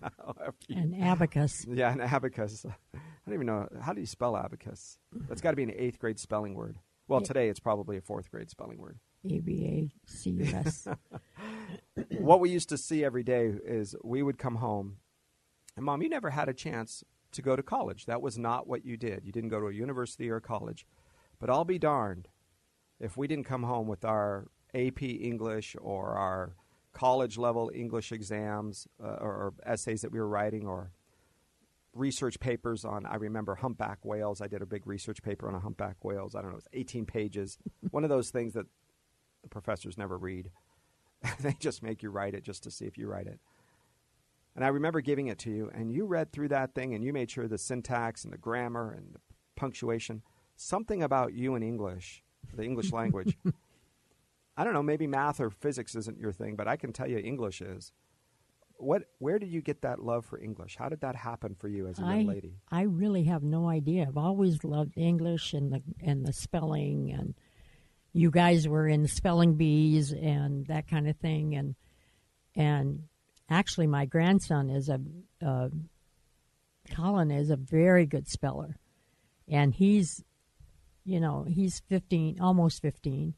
An 0.69 0.95
abacus. 1.03 1.67
yeah, 1.69 1.91
an 1.93 2.01
abacus. 2.01 2.65
I 2.95 2.99
don't 3.27 3.35
even 3.35 3.47
know 3.47 3.69
how 3.81 3.93
do 3.93 4.01
you 4.01 4.07
spell 4.07 4.37
abacus. 4.37 4.99
That's 5.29 5.41
got 5.41 5.51
to 5.51 5.57
be 5.57 5.65
an 5.65 5.73
eighth 5.77 5.99
grade 5.99 6.19
spelling 6.21 6.55
word. 6.55 6.79
Well, 7.09 7.21
Yeah. 7.21 7.27
today 7.27 7.49
it's 7.49 7.61
probably 7.61 7.97
a 7.97 8.01
fourth 8.01 8.31
grade 8.31 8.51
spelling 8.51 8.79
word. 8.79 8.99
A 9.29 9.41
B 9.41 9.65
A 10.07 10.11
C 10.11 10.31
U 10.31 10.45
S. 10.45 10.87
what 12.21 12.39
we 12.41 12.51
used 12.51 12.69
to 12.69 12.79
see 12.79 13.05
every 13.05 13.25
day 13.25 13.53
is 13.65 13.97
we 14.05 14.23
would 14.23 14.39
come 14.39 14.57
home, 14.57 14.99
and 15.77 15.85
mom, 15.85 16.03
you 16.03 16.09
never 16.09 16.31
had 16.31 16.49
a 16.49 16.55
chance 16.55 17.03
to 17.33 17.43
go 17.43 17.57
to 17.57 17.63
college. 17.63 18.07
That 18.07 18.23
was 18.23 18.39
not 18.39 18.69
what 18.69 18.85
you 18.85 18.97
did. 18.97 19.25
You 19.25 19.33
didn't 19.33 19.51
go 19.51 19.59
to 19.61 19.67
a 19.67 19.73
university 19.73 20.31
or 20.31 20.37
a 20.37 20.41
college. 20.41 20.87
But 21.39 21.51
I'll 21.51 21.65
be 21.65 21.79
darned 21.79 22.29
if 22.99 23.17
we 23.17 23.27
didn't 23.27 23.45
come 23.45 23.63
home 23.63 23.87
with 23.87 24.05
our 24.05 24.47
AP 24.75 25.03
English 25.03 25.77
or 25.81 26.15
our 26.15 26.55
college 26.93 27.37
level 27.37 27.71
English 27.75 28.11
exams 28.13 28.89
uh, 29.03 29.19
or, 29.21 29.33
or 29.33 29.55
essays 29.65 30.01
that 30.01 30.13
we 30.13 30.19
were 30.19 30.29
writing 30.29 30.67
or 30.67 30.93
research 31.93 32.39
papers 32.41 32.85
on 32.85 33.07
I 33.07 33.17
remember 33.17 33.55
humpback 33.55 34.05
whales. 34.05 34.41
I 34.41 34.47
did 34.47 34.63
a 34.63 34.67
big 34.67 34.87
research 34.87 35.23
paper 35.23 35.49
on 35.49 35.55
a 35.55 35.61
humpback 35.61 36.05
whales. 36.05 36.35
I 36.35 36.41
don't 36.41 36.51
know, 36.51 36.57
it 36.57 36.65
was 36.65 36.69
18 36.73 37.07
pages. 37.07 37.59
One 37.91 38.05
of 38.05 38.11
those 38.11 38.31
things 38.31 38.55
that 38.55 38.67
the 39.43 39.49
professors 39.49 39.99
never 39.99 40.17
read. 40.17 40.51
they 41.41 41.57
just 41.59 41.83
make 41.83 42.03
you 42.03 42.11
write 42.11 42.35
it 42.35 42.45
just 42.45 42.63
to 42.65 42.71
see 42.71 42.85
if 42.85 42.99
you 42.99 43.09
write 43.09 43.27
it. 43.27 43.41
And 44.55 44.65
I 44.65 44.69
remember 44.69 45.03
giving 45.03 45.27
it 45.27 45.39
to 45.41 45.51
you, 45.51 45.71
and 45.75 45.93
you 45.93 46.07
read 46.07 46.33
through 46.33 46.49
that 46.49 46.75
thing, 46.75 46.95
and 46.95 47.05
you 47.05 47.13
made 47.13 47.31
sure 47.31 47.47
the 47.47 47.59
syntax 47.59 48.25
and 48.25 48.33
the 48.33 48.39
grammar 48.39 48.91
and 48.91 49.15
the 49.15 49.21
punctuation, 49.55 50.23
something 50.57 51.03
about 51.03 51.33
you 51.33 51.55
in 51.55 51.63
English, 51.63 52.23
the 52.55 52.65
English 52.65 52.93
language. 52.93 53.37
I 54.57 54.65
don't 54.65 54.73
know, 54.73 54.83
maybe 54.83 55.07
math 55.07 55.41
or 55.41 55.51
physics 55.51 55.95
isn't 55.95 56.19
your 56.19 56.33
thing, 56.33 56.57
but 56.57 56.67
I 56.67 56.77
can 56.77 56.93
tell 56.93 57.09
you 57.09 57.19
English 57.19 57.61
is. 57.61 57.93
What? 58.79 59.05
Where 59.19 59.39
did 59.39 59.51
you 59.51 59.63
get 59.63 59.83
that 59.83 60.01
love 60.01 60.27
for 60.27 60.39
English? 60.39 60.77
How 60.77 60.89
did 60.89 61.01
that 61.01 61.17
happen 61.17 61.55
for 61.55 61.69
you 61.69 61.87
as 61.87 61.99
a 61.99 62.03
I 62.03 62.17
young 62.17 62.27
lady? 62.27 62.55
I 62.71 62.83
really 62.83 63.25
have 63.25 63.43
no 63.43 63.69
idea. 63.69 64.07
I've 64.07 64.19
always 64.19 64.65
loved 64.65 64.99
English 64.99 65.55
and 65.55 65.73
the 65.73 65.83
and 66.03 66.27
the 66.27 66.33
spelling 66.33 67.11
and 67.11 67.35
you 68.13 68.31
guys 68.31 68.67
were 68.67 68.87
in 68.87 69.07
spelling 69.09 69.55
bees 69.55 70.13
and 70.13 70.67
that 70.67 70.89
kind 70.89 71.09
of 71.09 71.17
thing 71.17 71.55
and 71.55 71.75
and 72.55 73.05
actually 73.49 73.87
my 73.87 74.07
grandson 74.07 74.71
is 74.71 74.89
a 74.89 75.01
uh, 75.45 75.69
Colin 76.95 77.31
is 77.31 77.51
a 77.51 77.57
very 77.57 78.07
good 78.07 78.29
speller 78.29 78.77
and 79.49 79.75
he's 79.75 80.25
you 81.07 81.21
know 81.21 81.45
he's 81.49 81.81
15 81.89 82.41
almost 82.41 82.83
15 82.83 83.35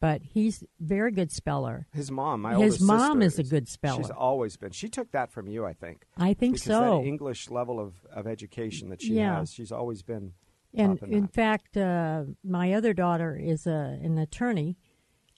but 0.00 0.22
he's 0.22 0.62
very 0.80 1.10
good 1.10 1.30
speller 1.32 1.86
His 1.92 2.10
mom, 2.10 2.42
my 2.42 2.54
His 2.56 2.80
mom 2.80 3.20
sister, 3.22 3.26
is 3.26 3.38
a 3.38 3.50
good 3.50 3.68
speller. 3.68 4.02
She's 4.02 4.10
always 4.10 4.56
been. 4.58 4.70
She 4.72 4.88
took 4.88 5.10
that 5.12 5.30
from 5.32 5.48
you, 5.48 5.64
I 5.64 5.72
think. 5.72 6.04
I 6.18 6.34
think 6.34 6.54
because 6.54 6.66
so 6.66 7.02
English 7.02 7.48
level 7.50 7.80
of, 7.80 7.94
of 8.12 8.26
education 8.26 8.90
that 8.90 9.00
she 9.00 9.14
Yeah. 9.14 9.38
has, 9.38 9.52
she's 9.52 9.72
always 9.72 10.02
been. 10.02 10.32
And 10.74 11.00
in 11.04 11.26
fact, 11.28 11.76
uh, 11.78 12.24
my 12.42 12.74
other 12.74 12.92
daughter 12.92 13.34
is 13.36 13.66
a, 13.66 13.98
an 14.02 14.18
attorney, 14.18 14.76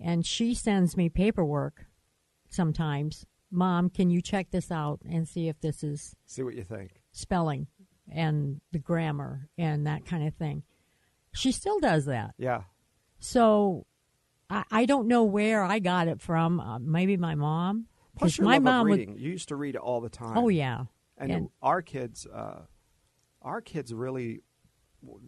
and 0.01 0.27
she 0.27 0.53
sends 0.55 0.97
me 0.97 1.09
paperwork 1.11 1.87
sometimes. 2.49 3.25
Mom, 3.51 3.89
can 3.91 4.11
you 4.11 4.21
check 4.21 4.51
this 4.51 4.71
out 4.73 5.01
and 5.09 5.29
see 5.29 5.47
if 5.49 5.61
this 5.61 5.85
is 5.85 6.17
See 6.27 6.43
what 6.43 6.55
you 6.57 6.65
think. 6.65 7.03
spelling 7.13 7.69
and 8.11 8.61
the 8.73 8.79
grammar 8.81 9.49
and 9.57 9.87
that 9.87 10.05
kind 10.07 10.27
of 10.27 10.35
thing? 10.35 10.65
She 11.37 11.53
still 11.53 11.79
does 11.81 12.07
that. 12.07 12.35
Yeah, 12.39 12.63
So 13.19 13.87
I, 14.51 14.65
I 14.71 14.87
don't 14.87 15.07
know 15.09 15.25
where 15.25 15.63
I 15.63 15.79
got 15.79 16.09
it 16.09 16.21
from. 16.21 16.61
Uh, 16.61 16.79
maybe 16.79 17.17
my 17.17 17.35
mom. 17.35 17.87
plus 18.19 18.39
your 18.39 18.47
my 18.47 18.59
mom 18.59 18.87
of 18.87 18.91
would. 18.91 18.99
reading. 18.99 19.19
You 19.19 19.31
used 19.31 19.49
to 19.49 19.57
read 19.57 19.75
it 19.75 19.81
all 19.81 20.01
the 20.01 20.09
time. 20.09 20.37
Oh 20.39 20.49
yeah. 20.49 20.85
and, 21.19 21.31
and- 21.33 21.49
our 21.63 21.83
kids, 21.83 22.27
uh, 22.27 22.63
our 23.43 23.61
kids 23.61 23.93
really, 23.95 24.43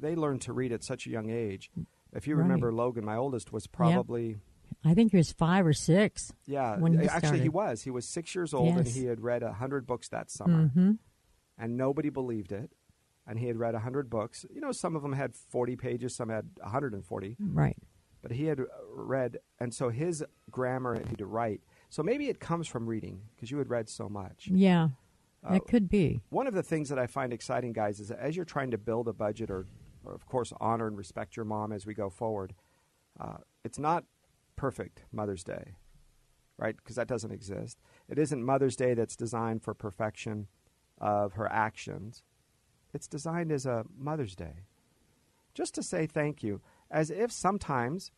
they 0.01 0.15
learn 0.17 0.39
to 0.41 0.53
read 0.53 0.73
at 0.73 0.83
such 0.85 1.07
a 1.07 1.11
young 1.11 1.31
age. 1.31 1.71
If 2.13 2.27
you 2.27 2.35
Right. 2.37 2.43
remember, 2.43 2.73
Logan, 2.73 3.05
my 3.05 3.17
oldest, 3.17 3.53
was 3.53 3.67
probably 3.67 4.39
I 4.85 4.95
think 4.95 5.11
he 5.11 5.17
was 5.19 5.33
five 5.33 5.67
or 5.67 5.73
six. 5.73 6.33
yeah. 6.47 6.77
When 6.79 6.99
he 6.99 7.07
actually, 7.09 7.41
he 7.41 7.49
was. 7.49 7.83
He 7.83 7.91
was 7.91 8.07
six 8.07 8.35
years 8.35 8.55
old, 8.55 8.77
and 8.77 8.87
he 8.87 9.05
had 9.07 9.21
read 9.21 9.43
a 9.43 9.53
hundred 9.53 9.87
books 9.87 10.09
that 10.09 10.31
summer. 10.31 10.69
hmm 10.69 10.93
and 11.61 11.77
nobody 11.77 12.09
believed 12.09 12.53
it. 12.53 12.71
And 13.29 13.39
he 13.39 13.47
had 13.47 13.59
read 13.59 13.75
100 13.75 14.09
books. 14.09 14.47
You 14.53 14.61
know, 14.63 14.73
some 14.73 14.97
of 14.97 15.03
them 15.03 15.13
had 15.13 15.37
40 15.37 15.77
pages, 15.77 16.17
some 16.17 16.31
had 16.31 16.47
140. 16.61 17.37
Right. 17.39 17.77
But 18.23 18.33
he 18.33 18.47
had 18.47 18.59
uh, 18.59 18.65
read, 18.95 19.37
and 19.61 19.73
so 19.73 19.91
his 19.91 20.25
grammar 20.51 20.95
and 20.95 21.19
to 21.19 21.27
write. 21.27 21.61
So 21.91 22.03
maybe 22.03 22.29
it 22.31 22.41
comes 22.41 22.67
from 22.67 22.87
reading 22.87 23.21
because 23.35 23.51
you 23.51 23.59
had 23.59 23.69
read 23.69 23.89
so 23.89 24.09
much. 24.09 24.49
Yeah. 24.51 24.89
Uh, 25.45 25.53
That 25.53 25.67
could 25.69 25.89
be. 25.91 26.23
One 26.31 26.47
of 26.47 26.55
the 26.55 26.63
things 26.63 26.89
that 26.89 26.99
I 26.99 27.07
find 27.07 27.33
exciting, 27.33 27.73
guys, 27.75 28.01
is 28.01 28.09
that 28.09 28.19
as 28.19 28.35
you're 28.35 28.45
trying 28.47 28.71
to 28.73 28.79
build 28.79 29.07
a 29.09 29.13
budget 29.13 29.51
or, 29.51 29.67
or 30.05 30.15
of 30.15 30.27
course, 30.27 30.53
honor 30.59 30.87
and 30.89 30.97
respect 30.97 31.37
your 31.37 31.45
mom 31.45 31.71
as 31.71 31.87
we 31.87 31.95
go 31.95 32.09
forward, 32.11 32.55
uh, 33.21 33.37
it's 33.63 33.79
not 33.79 34.05
perfect 34.57 35.05
Mother's 35.13 35.45
Day, 35.45 35.75
right? 36.57 36.77
Because 36.77 36.97
that 36.97 37.07
doesn't 37.09 37.31
exist. 37.31 37.79
It 38.09 38.19
isn't 38.19 38.43
Mother's 38.43 38.75
Day 38.75 38.95
that's 38.95 39.17
designed 39.17 39.63
for 39.63 39.75
perfection 39.75 40.49
of 41.01 41.35
her 41.35 41.47
actions. 41.53 42.25
It's 42.95 43.07
designed 43.07 43.53
as 43.53 43.67
a 43.67 43.85
Mother's 43.99 44.35
Day. 44.37 44.65
just 45.55 45.75
to 45.75 45.83
say 45.83 46.07
thank 46.07 46.43
you, 46.43 46.61
as 46.91 47.11
if 47.11 47.33
sometimes 47.33 48.13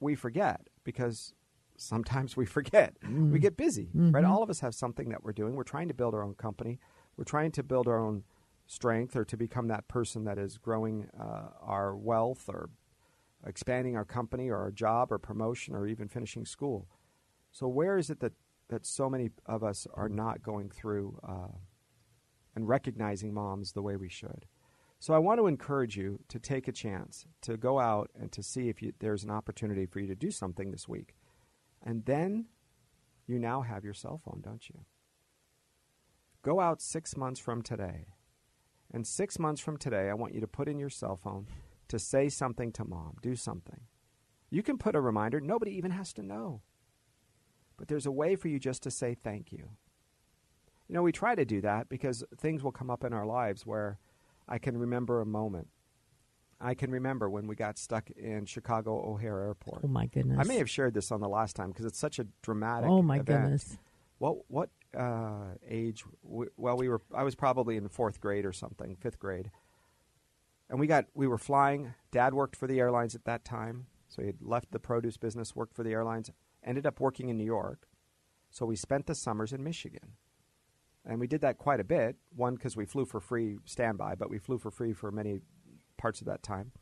we 0.00 0.14
forget 0.14 0.68
because 0.84 1.32
sometimes 1.76 2.36
we 2.36 2.44
forget. 2.46 2.96
We 3.32 3.38
get 3.38 3.56
busy, 3.56 3.90
right? 4.12 4.24
All 4.24 4.42
of 4.42 4.50
us 4.50 4.60
have 4.60 4.74
something 4.74 5.08
that 5.08 5.24
we're 5.24 5.32
doing. 5.32 5.54
We're 5.56 5.62
trying 5.64 5.88
to 5.88 5.94
build 5.94 6.14
our 6.14 6.22
own 6.22 6.34
company. 6.34 6.78
We're 7.16 7.24
trying 7.24 7.52
to 7.52 7.62
build 7.62 7.88
our 7.88 7.98
own 7.98 8.24
strength 8.66 9.16
or 9.16 9.24
to 9.24 9.36
become 9.36 9.68
that 9.68 9.88
person 9.88 10.24
that 10.24 10.38
is 10.38 10.58
growing 10.58 11.08
uh, 11.18 11.48
our 11.60 11.96
wealth 11.96 12.48
or 12.48 12.68
expanding 13.46 13.96
our 13.96 14.04
company 14.04 14.48
or 14.48 14.56
our 14.58 14.70
job 14.70 15.10
or 15.12 15.18
promotion 15.18 15.74
or 15.74 15.86
even 15.86 16.08
finishing 16.08 16.44
school. 16.46 16.88
So 17.50 17.66
where 17.68 17.96
is 17.98 18.08
it 18.10 18.20
that, 18.20 18.32
that 18.68 18.84
so 18.86 19.08
many 19.10 19.30
of 19.46 19.62
us 19.64 19.86
are 19.94 20.08
not 20.08 20.42
going 20.42 20.70
through 20.70 21.18
uh, 21.26 21.48
and 22.54 22.68
recognizing 22.68 23.32
moms 23.32 23.72
the 23.72 23.82
way 23.82 23.96
we 23.96 24.08
should? 24.08 24.46
So 24.98 25.12
I 25.12 25.18
want 25.18 25.38
to 25.38 25.46
encourage 25.46 25.96
you 25.96 26.20
to 26.28 26.38
take 26.38 26.66
a 26.66 26.72
chance 26.72 27.26
to 27.42 27.56
go 27.56 27.78
out 27.78 28.10
and 28.18 28.32
to 28.32 28.42
see 28.42 28.68
if 28.68 28.80
you, 28.80 28.92
there's 29.00 29.24
an 29.24 29.30
opportunity 29.30 29.86
for 29.86 30.00
you 30.00 30.06
to 30.06 30.14
do 30.14 30.30
something 30.30 30.70
this 30.70 30.88
week. 30.88 31.14
And 31.82 32.04
then 32.06 32.46
you 33.26 33.38
now 33.38 33.62
have 33.62 33.84
your 33.84 33.94
cell 33.94 34.20
phone, 34.24 34.40
don't 34.42 34.68
you? 34.68 34.80
Go 36.42 36.60
out 36.60 36.80
six 36.80 37.16
months 37.16 37.40
from 37.40 37.62
today. 37.62 38.06
And 38.92 39.06
six 39.06 39.38
months 39.38 39.60
from 39.60 39.76
today, 39.76 40.08
I 40.08 40.14
want 40.14 40.34
you 40.34 40.40
to 40.40 40.46
put 40.46 40.68
in 40.68 40.78
your 40.78 40.90
cell 40.90 41.16
phone 41.16 41.48
to 41.88 41.98
say 41.98 42.28
something 42.28 42.72
to 42.72 42.84
mom. 42.84 43.16
Do 43.20 43.34
something. 43.34 43.80
You 44.50 44.62
can 44.62 44.78
put 44.78 44.94
a 44.94 45.00
reminder. 45.00 45.40
Nobody 45.40 45.72
even 45.72 45.90
has 45.90 46.12
to 46.14 46.22
know. 46.22 46.62
But 47.76 47.88
there's 47.88 48.06
a 48.06 48.12
way 48.12 48.36
for 48.36 48.48
you 48.48 48.58
just 48.58 48.82
to 48.84 48.90
say 48.90 49.14
thank 49.14 49.52
you. 49.52 49.70
You 50.88 50.94
know, 50.94 51.02
we 51.02 51.12
try 51.12 51.34
to 51.34 51.44
do 51.44 51.60
that 51.62 51.88
because 51.88 52.24
things 52.36 52.62
will 52.62 52.72
come 52.72 52.90
up 52.90 53.04
in 53.04 53.12
our 53.12 53.26
lives 53.26 53.64
where 53.64 53.98
I 54.48 54.58
can 54.58 54.76
remember 54.76 55.20
a 55.20 55.26
moment. 55.26 55.68
I 56.60 56.74
can 56.74 56.90
remember 56.90 57.28
when 57.28 57.46
we 57.46 57.56
got 57.56 57.78
stuck 57.78 58.10
in 58.10 58.46
Chicago 58.46 58.92
O'Hare 59.04 59.40
Airport. 59.40 59.82
Oh 59.84 59.88
my 59.88 60.06
goodness! 60.06 60.38
I 60.40 60.44
may 60.44 60.58
have 60.58 60.70
shared 60.70 60.94
this 60.94 61.10
on 61.10 61.20
the 61.20 61.28
last 61.28 61.56
time 61.56 61.68
because 61.68 61.84
it's 61.84 61.98
such 61.98 62.18
a 62.18 62.26
dramatic. 62.42 62.88
Oh 62.88 63.02
my 63.02 63.16
event. 63.16 63.26
goodness! 63.26 63.78
What 64.18 64.38
what 64.48 64.70
uh, 64.96 65.54
age? 65.68 66.04
W- 66.24 66.50
well, 66.56 66.76
we 66.76 66.88
were. 66.88 67.00
I 67.14 67.22
was 67.22 67.34
probably 67.34 67.76
in 67.76 67.88
fourth 67.88 68.20
grade 68.20 68.46
or 68.46 68.52
something, 68.52 68.96
fifth 68.96 69.18
grade. 69.18 69.50
And 70.70 70.80
we 70.80 70.86
got. 70.86 71.06
We 71.14 71.26
were 71.26 71.38
flying. 71.38 71.94
Dad 72.10 72.34
worked 72.34 72.56
for 72.56 72.66
the 72.66 72.80
airlines 72.80 73.14
at 73.14 73.24
that 73.24 73.44
time, 73.44 73.86
so 74.08 74.22
he 74.22 74.26
had 74.26 74.40
left 74.40 74.70
the 74.70 74.78
produce 74.78 75.16
business, 75.16 75.56
worked 75.56 75.74
for 75.74 75.82
the 75.82 75.92
airlines, 75.92 76.30
ended 76.62 76.86
up 76.86 77.00
working 77.00 77.28
in 77.28 77.36
New 77.36 77.44
York. 77.44 77.88
So 78.50 78.64
we 78.64 78.76
spent 78.76 79.06
the 79.06 79.14
summers 79.14 79.52
in 79.52 79.64
Michigan. 79.64 80.12
And 81.06 81.20
we 81.20 81.26
did 81.26 81.42
that 81.42 81.58
quite 81.58 81.80
a 81.80 81.84
bit. 81.84 82.16
One, 82.34 82.54
because 82.54 82.76
we 82.76 82.86
flew 82.86 83.04
for 83.04 83.20
free 83.20 83.58
standby, 83.64 84.14
but 84.14 84.30
we 84.30 84.38
flew 84.38 84.58
for 84.58 84.70
free 84.70 84.92
for 84.92 85.10
many 85.10 85.40
parts 85.96 86.20
of 86.20 86.26
that 86.26 86.42
time. 86.42 86.72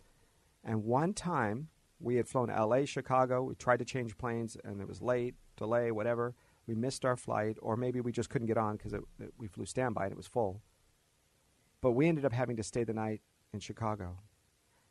And 0.65 0.85
one 0.85 1.13
time, 1.13 1.69
we 1.99 2.17
had 2.17 2.29
flown 2.29 2.49
LA, 2.49 2.85
Chicago. 2.85 3.43
We 3.43 3.55
tried 3.55 3.79
to 3.79 3.85
change 3.85 4.17
planes, 4.19 4.57
and 4.65 4.81
it 4.81 4.89
was 4.89 5.03
late, 5.03 5.35
delay, 5.57 5.91
whatever. 5.91 6.35
We 6.67 6.75
missed 6.75 7.05
our 7.05 7.17
flight, 7.17 7.57
or 7.61 7.77
maybe 7.77 8.01
we 8.01 8.13
just 8.13 8.31
couldn't 8.31 8.47
get 8.47 8.59
on 8.59 8.77
because 8.77 8.95
we 9.39 9.49
flew 9.49 9.67
standby 9.67 10.05
and 10.05 10.13
it 10.13 10.17
was 10.17 10.29
full. 10.29 10.63
But 11.81 11.93
we 11.93 12.07
ended 12.07 12.25
up 12.25 12.33
having 12.33 12.57
to 12.57 12.63
stay 12.63 12.85
the 12.85 12.95
night 12.95 13.23
in 13.53 13.59
Chicago. 13.59 14.19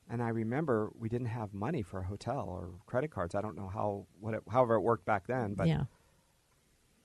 And 0.09 0.21
I 0.21 0.29
remember 0.29 0.91
we 0.99 1.07
didn't 1.07 1.27
have 1.27 1.53
money 1.53 1.81
for 1.81 1.99
a 1.99 2.03
hotel 2.03 2.45
or 2.49 2.71
credit 2.85 3.11
cards. 3.11 3.33
I 3.33 3.41
don't 3.41 3.55
know 3.55 3.69
how, 3.73 4.07
what 4.19 4.33
it, 4.33 4.41
however 4.49 4.75
it 4.75 4.81
worked 4.81 5.05
back 5.05 5.27
then, 5.27 5.53
but 5.53 5.69
yeah. 5.69 5.83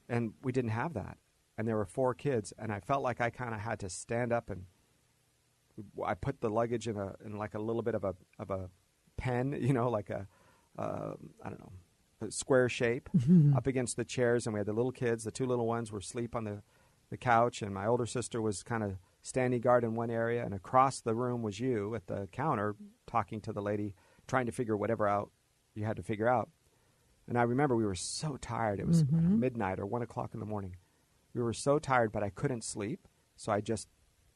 and 0.09 0.33
we 0.43 0.51
didn't 0.51 0.71
have 0.71 0.95
that 0.95 1.19
and 1.59 1.67
there 1.67 1.77
were 1.77 1.87
four 1.87 2.15
kids, 2.15 2.53
and 2.59 2.73
I 2.73 2.81
felt 2.81 3.03
like 3.03 3.21
I 3.21 3.31
kind 3.31 3.55
of 3.55 3.61
had 3.61 3.79
to 3.81 3.89
stand 3.89 4.33
up 4.33 4.51
and 4.51 4.67
I 6.05 6.15
put 6.15 6.41
the 6.41 6.49
luggage 6.49 6.89
in 6.89 6.97
a 6.97 7.15
in 7.25 7.37
like 7.37 7.55
a 7.55 7.59
little 7.59 7.83
bit 7.83 7.95
of 7.95 8.05
a 8.05 8.15
of 8.39 8.51
a 8.51 8.71
pen, 9.17 9.53
you 9.61 9.73
know, 9.73 9.91
like 9.91 10.11
a 10.11 10.27
uh, 10.79 11.15
I 11.43 11.49
don't 11.51 11.61
know, 11.61 11.73
a 12.27 12.31
square 12.31 12.69
shape 12.69 13.09
up 13.57 13.67
against 13.67 13.97
the 13.97 14.05
chairs, 14.05 14.47
and 14.47 14.55
we 14.55 14.61
had 14.61 14.67
the 14.67 14.73
little 14.73 14.93
kids. 14.93 15.25
The 15.25 15.31
two 15.31 15.47
little 15.47 15.67
ones 15.67 15.93
were 15.93 15.99
asleep 15.99 16.35
on 16.35 16.45
the 16.45 16.63
the 17.11 17.17
couch, 17.17 17.63
and 17.63 17.73
my 17.73 17.87
older 17.87 18.07
sister 18.07 18.43
was 18.43 18.63
kind 18.63 18.83
of 18.83 18.97
standing 19.23 19.61
guard 19.61 19.85
in 19.85 19.95
one 19.95 20.11
area, 20.11 20.45
and 20.45 20.55
across 20.55 21.01
the 21.01 21.15
room 21.15 21.43
was 21.43 21.61
you 21.61 21.95
at 21.95 22.07
the 22.07 22.29
counter 22.33 22.75
talking 23.07 23.41
to 23.43 23.53
the 23.53 23.63
lady, 23.63 23.95
trying 24.27 24.47
to 24.47 24.53
figure 24.53 24.77
whatever 24.77 25.07
out 25.07 25.31
you 25.75 25.85
had 25.85 25.97
to 25.97 26.03
figure 26.03 26.27
out. 26.29 26.49
And 27.29 27.37
I 27.39 27.43
remember 27.43 27.77
we 27.77 27.85
were 27.85 27.95
so 27.95 28.37
tired; 28.39 28.81
it 28.81 28.87
was 28.87 29.05
Mhm. 29.05 29.39
midnight 29.39 29.79
or 29.79 29.87
one 29.87 30.03
o'clock 30.03 30.33
in 30.35 30.41
the 30.41 30.47
morning. 30.47 30.77
We 31.37 31.43
were 31.43 31.53
so 31.53 31.79
tired, 31.79 32.13
but 32.13 32.23
I 32.23 32.31
couldn't 32.31 32.65
sleep, 32.65 33.07
so 33.37 33.53
I 33.53 33.61
just 33.61 33.89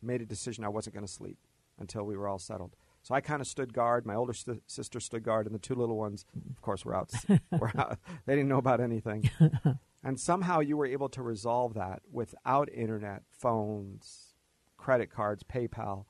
made 0.03 0.21
a 0.21 0.27
decision 0.27 0.65
I 0.65 0.69
wasn't 0.69 0.95
going 0.95 1.07
to 1.07 1.11
sleep 1.11 1.39
until 1.79 2.05
we 2.05 2.15
were 2.15 2.29
all 2.29 2.39
settled. 2.39 2.77
So 3.03 3.15
I 3.15 3.23
kind 3.23 3.41
of 3.41 3.47
stood 3.47 3.73
guard. 3.73 4.05
My 4.05 4.15
older 4.15 4.35
st- 4.35 4.63
sister 4.67 5.01
stood 5.01 5.23
guard, 5.23 5.47
and 5.47 5.55
the 5.55 5.59
two 5.59 5.75
little 5.75 5.97
ones, 5.97 6.27
of 6.51 6.61
course, 6.61 6.85
were 6.85 6.95
out. 6.95 7.11
were 7.59 7.73
out. 7.75 7.99
They 8.27 8.35
didn't 8.35 8.51
know 8.51 8.59
about 8.59 8.83
anything. 8.83 9.31
and 10.05 10.21
somehow 10.21 10.61
you 10.61 10.77
were 10.77 10.85
able 10.85 11.09
to 11.09 11.23
resolve 11.23 11.73
that 11.73 12.03
without 12.13 12.69
internet, 12.71 13.23
phones, 13.31 14.35
credit 14.77 15.11
cards, 15.11 15.43
PayPal. 15.43 16.05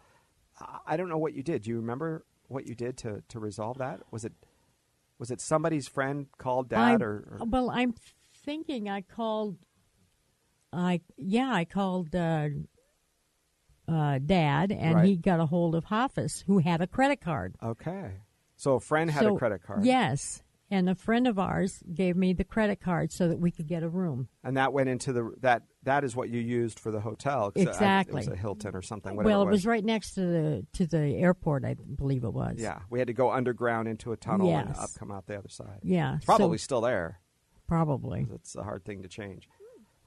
I- 0.86 0.96
don't 0.96 1.08
know 1.08 1.18
what 1.18 1.34
you 1.34 1.44
did. 1.44 1.62
Do 1.62 1.70
you 1.70 1.76
remember 1.76 2.24
what 2.48 2.66
you 2.66 2.74
did 2.74 2.96
to, 2.98 3.22
to 3.28 3.38
resolve 3.38 3.78
that? 3.78 4.00
Was 4.10 4.24
it 4.24 4.32
was 5.20 5.30
it 5.30 5.40
somebody's 5.40 5.86
friend 5.86 6.26
called 6.36 6.68
dad 6.68 7.00
I- 7.00 7.04
or, 7.04 7.38
or 7.38 7.46
Well, 7.46 7.70
I'm 7.70 7.94
thinking 8.44 8.88
I 8.88 9.02
called. 9.02 9.56
I 10.72 11.00
yeah, 11.16 11.50
I 11.52 11.64
called 11.64 12.14
uh, 12.14 12.48
uh, 13.88 14.18
Dad, 14.18 14.70
and 14.72 14.94
Right. 14.96 15.04
he 15.06 15.16
got 15.16 15.40
a 15.40 15.46
hold 15.46 15.74
of 15.74 15.84
Hafiz, 15.86 16.44
who 16.46 16.58
had 16.58 16.80
a 16.80 16.86
credit 16.86 17.20
card. 17.20 17.56
okay? 17.62 18.18
So 18.56 18.74
a 18.74 18.80
friend 18.80 19.10
had 19.10 19.22
So- 19.22 19.34
a 19.36 19.38
credit 19.38 19.62
card. 19.62 19.84
Yes, 19.84 20.42
and 20.70 20.88
a 20.88 20.94
friend 20.94 21.26
of 21.26 21.38
ours 21.38 21.82
gave 21.92 22.14
me 22.16 22.32
the 22.34 22.44
credit 22.44 22.78
card 22.80 23.10
so 23.10 23.26
that 23.26 23.38
we 23.40 23.50
could 23.50 23.66
get 23.66 23.82
a 23.82 23.88
room. 23.88 24.28
and 24.44 24.56
that 24.56 24.72
went 24.72 24.88
into 24.88 25.12
the 25.12 25.32
that 25.40 25.62
that 25.82 26.04
is 26.04 26.14
what 26.14 26.28
you 26.28 26.38
used 26.40 26.78
for 26.78 26.90
the 26.92 27.00
hotel. 27.00 27.50
'cause 27.50 27.66
I- 27.66 27.70
Exactly. 27.70 28.12
it 28.22 28.28
was 28.28 28.28
a 28.28 28.36
Hilton 28.36 28.76
or 28.76 28.82
something. 28.82 29.16
Well, 29.16 29.42
it 29.42 29.46
it 29.46 29.50
was 29.50 29.66
right 29.66 29.84
next 29.84 30.12
to 30.14 30.20
the 30.20 30.66
to 30.74 30.86
the 30.86 31.16
airport, 31.16 31.64
I 31.64 31.74
believe 31.74 32.22
it 32.22 32.32
was. 32.34 32.58
Yeah, 32.60 32.82
we 32.90 32.98
had 33.00 33.08
to 33.08 33.14
go 33.14 33.32
underground 33.32 33.88
into 33.88 34.12
a 34.12 34.16
tunnel 34.16 34.48
and 34.54 34.68
Yes. 34.68 34.78
up, 34.78 34.90
come 34.96 35.10
out 35.10 35.26
the 35.26 35.36
other 35.38 35.48
side. 35.48 35.80
yeah, 35.82 36.16
It's 36.16 36.26
probably 36.26 36.58
so, 36.58 36.62
still 36.64 36.80
there. 36.82 37.18
probably. 37.66 38.26
It's 38.30 38.54
a 38.54 38.62
hard 38.62 38.84
thing 38.84 39.02
to 39.02 39.08
change. 39.08 39.48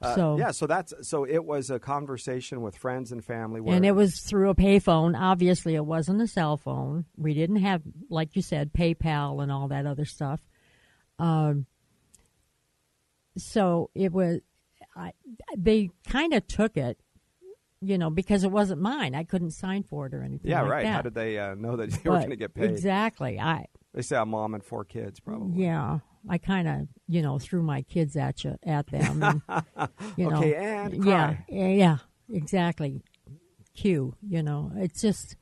Uh, 0.01 0.15
So- 0.15 0.37
yeah, 0.37 0.51
so 0.51 0.67
that's 0.67 0.93
so 1.07 1.23
it 1.25 1.45
was 1.45 1.69
a 1.69 1.79
conversation 1.79 2.61
with 2.61 2.75
friends 2.75 3.11
and 3.11 3.23
family. 3.23 3.61
And 3.67 3.85
it 3.85 3.93
was 3.93 4.19
through 4.19 4.49
a 4.49 4.55
payphone. 4.55 5.17
Obviously, 5.19 5.75
it 5.75 5.85
wasn't 5.85 6.21
a 6.21 6.27
cell 6.27 6.57
phone. 6.57 7.05
We 7.15 7.33
didn't 7.33 7.57
have, 7.57 7.81
like 8.09 8.35
you 8.35 8.41
said, 8.41 8.73
PayPal 8.73 9.41
and 9.41 9.51
all 9.51 9.67
that 9.69 9.85
other 9.85 10.05
stuff. 10.05 10.41
Um, 11.19 11.67
so 13.37 13.89
it 13.95 14.11
was, 14.11 14.39
I, 14.95 15.13
they 15.57 15.89
kind 16.07 16.33
of 16.33 16.45
took 16.47 16.77
it, 16.77 16.99
you 17.81 17.97
know, 17.97 18.09
because 18.09 18.43
it 18.43 18.51
wasn't 18.51 18.81
mine. 18.81 19.15
I 19.15 19.23
couldn't 19.23 19.51
sign 19.51 19.83
for 19.83 20.05
it 20.07 20.13
or 20.13 20.21
anything. 20.23 20.51
yeah, 20.51 20.61
like 20.61 20.71
right. 20.71 20.85
How 20.85 21.01
did 21.01 21.13
they 21.15 21.39
uh, 21.39 21.55
know 21.55 21.75
that 21.77 21.91
they 22.03 22.09
were 22.09 22.17
going 22.17 22.29
to 22.29 22.35
get 22.35 22.53
paid? 22.53 22.69
Exactly. 22.71 23.39
I 23.39 23.65
They 23.93 24.01
say 24.01 24.17
a 24.17 24.25
mom 24.25 24.53
and 24.53 24.63
four 24.63 24.85
kids, 24.85 25.19
probably. 25.19 25.63
yeah. 25.63 25.99
I 26.29 26.37
kind 26.37 26.67
of 26.67 26.87
you 27.07 27.21
know 27.21 27.39
threw 27.39 27.63
my 27.63 27.81
kids 27.81 28.15
at 28.15 28.43
you 28.43 28.57
at 28.63 28.87
them. 28.87 29.23
And, 29.23 29.41
you 30.17 30.29
know, 30.29 30.37
Okay, 30.37 30.55
and 30.55 31.05
yeah, 31.05 31.37
yeah, 31.49 31.67
yeah, 31.67 31.97
exactly. 32.31 33.03
Cue. 33.75 34.15
You 34.27 34.43
know, 34.43 34.71
it's 34.75 35.01
just. 35.01 35.35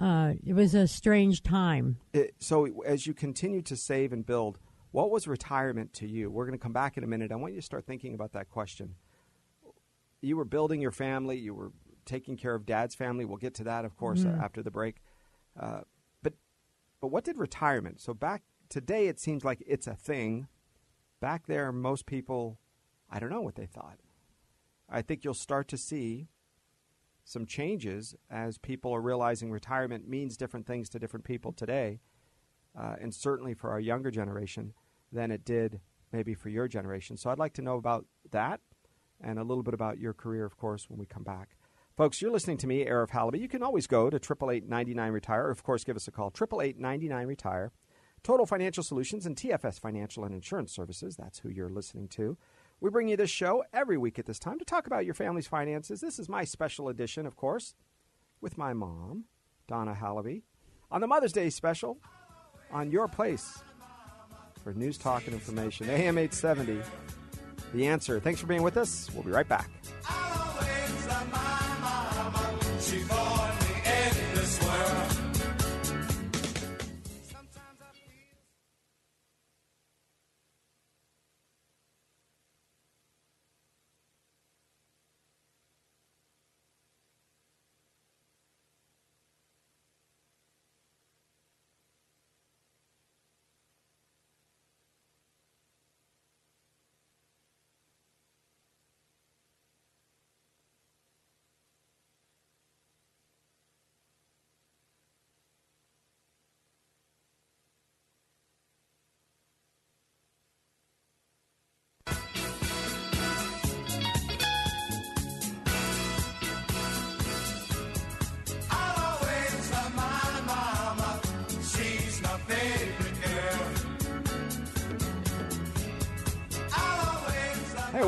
Uh, 0.00 0.34
it 0.46 0.52
was 0.52 0.74
a 0.74 0.86
strange 0.86 1.42
time. 1.42 1.96
It, 2.12 2.32
so 2.38 2.68
as 2.86 3.04
you 3.08 3.12
continue 3.14 3.62
to 3.62 3.74
save 3.74 4.12
and 4.12 4.24
build, 4.24 4.56
what 4.92 5.10
was 5.10 5.26
retirement 5.26 5.92
to 5.94 6.06
you? 6.06 6.30
We're 6.30 6.46
going 6.46 6.56
to 6.56 6.62
come 6.62 6.72
back 6.72 6.96
in 6.96 7.02
a 7.02 7.06
minute. 7.08 7.32
I 7.32 7.34
want 7.36 7.54
you 7.54 7.60
to 7.60 7.64
start 7.64 7.84
thinking 7.84 8.14
about 8.14 8.32
that 8.34 8.48
question. 8.48 8.94
You 10.20 10.36
were 10.36 10.44
building 10.44 10.80
your 10.80 10.92
family. 10.92 11.36
You 11.36 11.52
were 11.52 11.72
taking 12.04 12.36
care 12.36 12.54
of 12.54 12.64
dad's 12.64 12.94
family. 12.94 13.24
We'll 13.24 13.38
get 13.38 13.54
to 13.54 13.64
that, 13.64 13.84
of 13.84 13.96
course, 13.96 14.24
uh, 14.24 14.38
after 14.42 14.62
the 14.62 14.70
break. 14.70 15.02
Uh, 15.58 15.80
but 16.22 16.34
but 17.00 17.08
what 17.08 17.24
did 17.24 17.36
retirement? 17.36 18.00
So 18.00 18.14
back 18.14 18.42
today, 18.68 19.08
it 19.08 19.20
seems 19.20 19.44
like 19.44 19.62
it's 19.66 19.86
a 19.86 19.94
thing. 19.94 20.48
Back 21.20 21.46
there, 21.46 21.72
most 21.72 22.06
people, 22.06 22.60
I 23.10 23.18
don't 23.18 23.30
know 23.30 23.40
what 23.40 23.56
they 23.56 23.66
thought. 23.66 23.98
I 24.88 25.02
think 25.02 25.24
you'll 25.24 25.34
start 25.34 25.68
to 25.68 25.76
see 25.76 26.28
some 27.24 27.44
changes 27.44 28.14
as 28.30 28.56
people 28.56 28.94
are 28.94 29.02
realizing 29.02 29.50
retirement 29.50 30.08
means 30.08 30.36
different 30.36 30.66
things 30.66 30.88
to 30.88 30.98
different 30.98 31.24
people 31.24 31.52
today, 31.52 32.00
uh, 32.78 32.96
and 33.00 33.14
certainly 33.14 33.52
for 33.52 33.70
our 33.70 33.80
younger 33.80 34.10
generation 34.10 34.72
than 35.12 35.30
it 35.30 35.44
did 35.44 35.80
maybe 36.12 36.34
for 36.34 36.48
your 36.48 36.68
generation. 36.68 37.16
So 37.16 37.28
I'd 37.28 37.38
like 37.38 37.52
to 37.54 37.62
know 37.62 37.76
about 37.76 38.06
that 38.30 38.60
and 39.20 39.38
a 39.38 39.44
little 39.44 39.62
bit 39.62 39.74
about 39.74 39.98
your 39.98 40.14
career, 40.14 40.46
of 40.46 40.56
course, 40.56 40.88
when 40.88 40.98
we 40.98 41.04
come 41.04 41.22
back. 41.22 41.56
Folks, 41.96 42.22
you're 42.22 42.30
listening 42.30 42.56
to 42.58 42.66
me, 42.66 42.84
Arif 42.84 43.10
Halaby. 43.10 43.40
You 43.40 43.48
can 43.48 43.62
always 43.62 43.86
go 43.86 44.08
to 44.08 44.16
888 44.16 45.10
retire 45.10 45.46
or 45.46 45.50
of 45.50 45.62
course, 45.62 45.84
give 45.84 45.96
us 45.96 46.08
a 46.08 46.12
call, 46.12 46.32
888 46.32 47.26
retire 47.26 47.72
Total 48.22 48.46
Financial 48.46 48.82
Solutions 48.82 49.26
and 49.26 49.36
TFS 49.36 49.80
Financial 49.80 50.24
and 50.24 50.34
Insurance 50.34 50.72
Services. 50.72 51.16
That's 51.16 51.38
who 51.40 51.48
you're 51.48 51.68
listening 51.68 52.08
to. 52.08 52.36
We 52.80 52.90
bring 52.90 53.08
you 53.08 53.16
this 53.16 53.30
show 53.30 53.64
every 53.72 53.96
week 53.96 54.18
at 54.18 54.26
this 54.26 54.38
time 54.38 54.58
to 54.58 54.64
talk 54.64 54.86
about 54.86 55.04
your 55.04 55.14
family's 55.14 55.46
finances. 55.48 56.00
This 56.00 56.18
is 56.18 56.28
my 56.28 56.44
special 56.44 56.88
edition, 56.88 57.26
of 57.26 57.36
course, 57.36 57.74
with 58.40 58.56
my 58.56 58.72
mom, 58.72 59.24
Donna 59.66 59.96
Halaby. 60.00 60.42
on 60.90 61.00
the 61.00 61.06
Mother's 61.06 61.32
Day 61.32 61.50
special 61.50 61.98
on 62.70 62.90
your 62.90 63.08
place 63.08 63.62
for 64.62 64.72
news, 64.74 64.98
talk, 64.98 65.24
and 65.26 65.34
information. 65.34 65.88
AM 65.88 66.18
870. 66.18 66.80
The 67.74 67.86
answer. 67.86 68.20
Thanks 68.20 68.40
for 68.40 68.46
being 68.46 68.62
with 68.62 68.76
us. 68.76 69.10
We'll 69.12 69.24
be 69.24 69.30
right 69.30 69.48
back. 69.48 69.70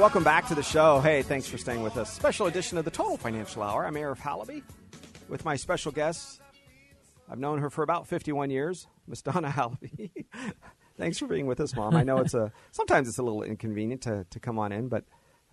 Welcome 0.00 0.24
back 0.24 0.46
to 0.46 0.54
the 0.54 0.62
show. 0.62 0.98
Hey, 1.00 1.20
thanks 1.20 1.46
for 1.46 1.58
staying 1.58 1.82
with 1.82 1.98
us. 1.98 2.10
Special 2.10 2.46
edition 2.46 2.78
of 2.78 2.86
the 2.86 2.90
Total 2.90 3.18
Financial 3.18 3.62
Hour. 3.62 3.84
I'm 3.84 3.96
Arif 3.96 4.16
Halaby 4.16 4.62
with 5.28 5.44
my 5.44 5.56
special 5.56 5.92
guest. 5.92 6.40
I've 7.30 7.38
known 7.38 7.58
her 7.58 7.68
for 7.68 7.82
about 7.82 8.06
51 8.06 8.48
years, 8.48 8.86
Miss 9.06 9.20
Donna 9.20 9.50
Halaby. 9.54 10.10
thanks 10.96 11.18
for 11.18 11.26
being 11.26 11.44
with 11.44 11.60
us, 11.60 11.76
Mom. 11.76 11.94
I 11.94 12.02
know 12.02 12.16
it's 12.16 12.32
a 12.32 12.50
sometimes 12.70 13.08
it's 13.08 13.18
a 13.18 13.22
little 13.22 13.42
inconvenient 13.42 14.00
to, 14.02 14.24
to 14.30 14.40
come 14.40 14.58
on 14.58 14.72
in, 14.72 14.88
but 14.88 15.04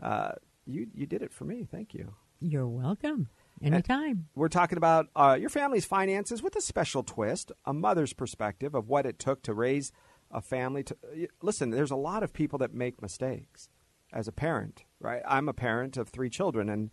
uh, 0.01 0.31
you 0.65 0.87
you 0.93 1.05
did 1.05 1.23
it 1.23 1.33
for 1.33 1.43
me. 1.43 1.67
Thank 1.69 1.93
you. 1.93 2.13
You're 2.39 2.69
welcome. 2.69 3.27
Anytime. 3.61 4.29
We're 4.33 4.47
talking 4.47 4.77
about 4.77 5.07
uh, 5.13 5.37
your 5.37 5.49
family's 5.49 5.83
finances 5.83 6.41
with 6.41 6.55
a 6.55 6.61
special 6.61 7.03
twist, 7.03 7.51
a 7.65 7.73
mother's 7.73 8.13
perspective 8.13 8.75
of 8.75 8.87
what 8.87 9.05
it 9.05 9.19
took 9.19 9.43
to 9.43 9.53
raise 9.53 9.91
a 10.31 10.39
family. 10.39 10.83
To 10.83 10.95
listen, 11.41 11.71
there's 11.71 11.91
a 11.91 11.97
lot 11.97 12.23
of 12.23 12.31
people 12.31 12.59
that 12.59 12.73
make 12.73 13.01
mistakes 13.01 13.67
as 14.13 14.27
a 14.27 14.31
parent, 14.31 14.83
right? 14.99 15.21
I'm 15.27 15.49
a 15.49 15.53
parent 15.53 15.97
of 15.97 16.09
three 16.09 16.29
children, 16.29 16.69
and 16.69 16.91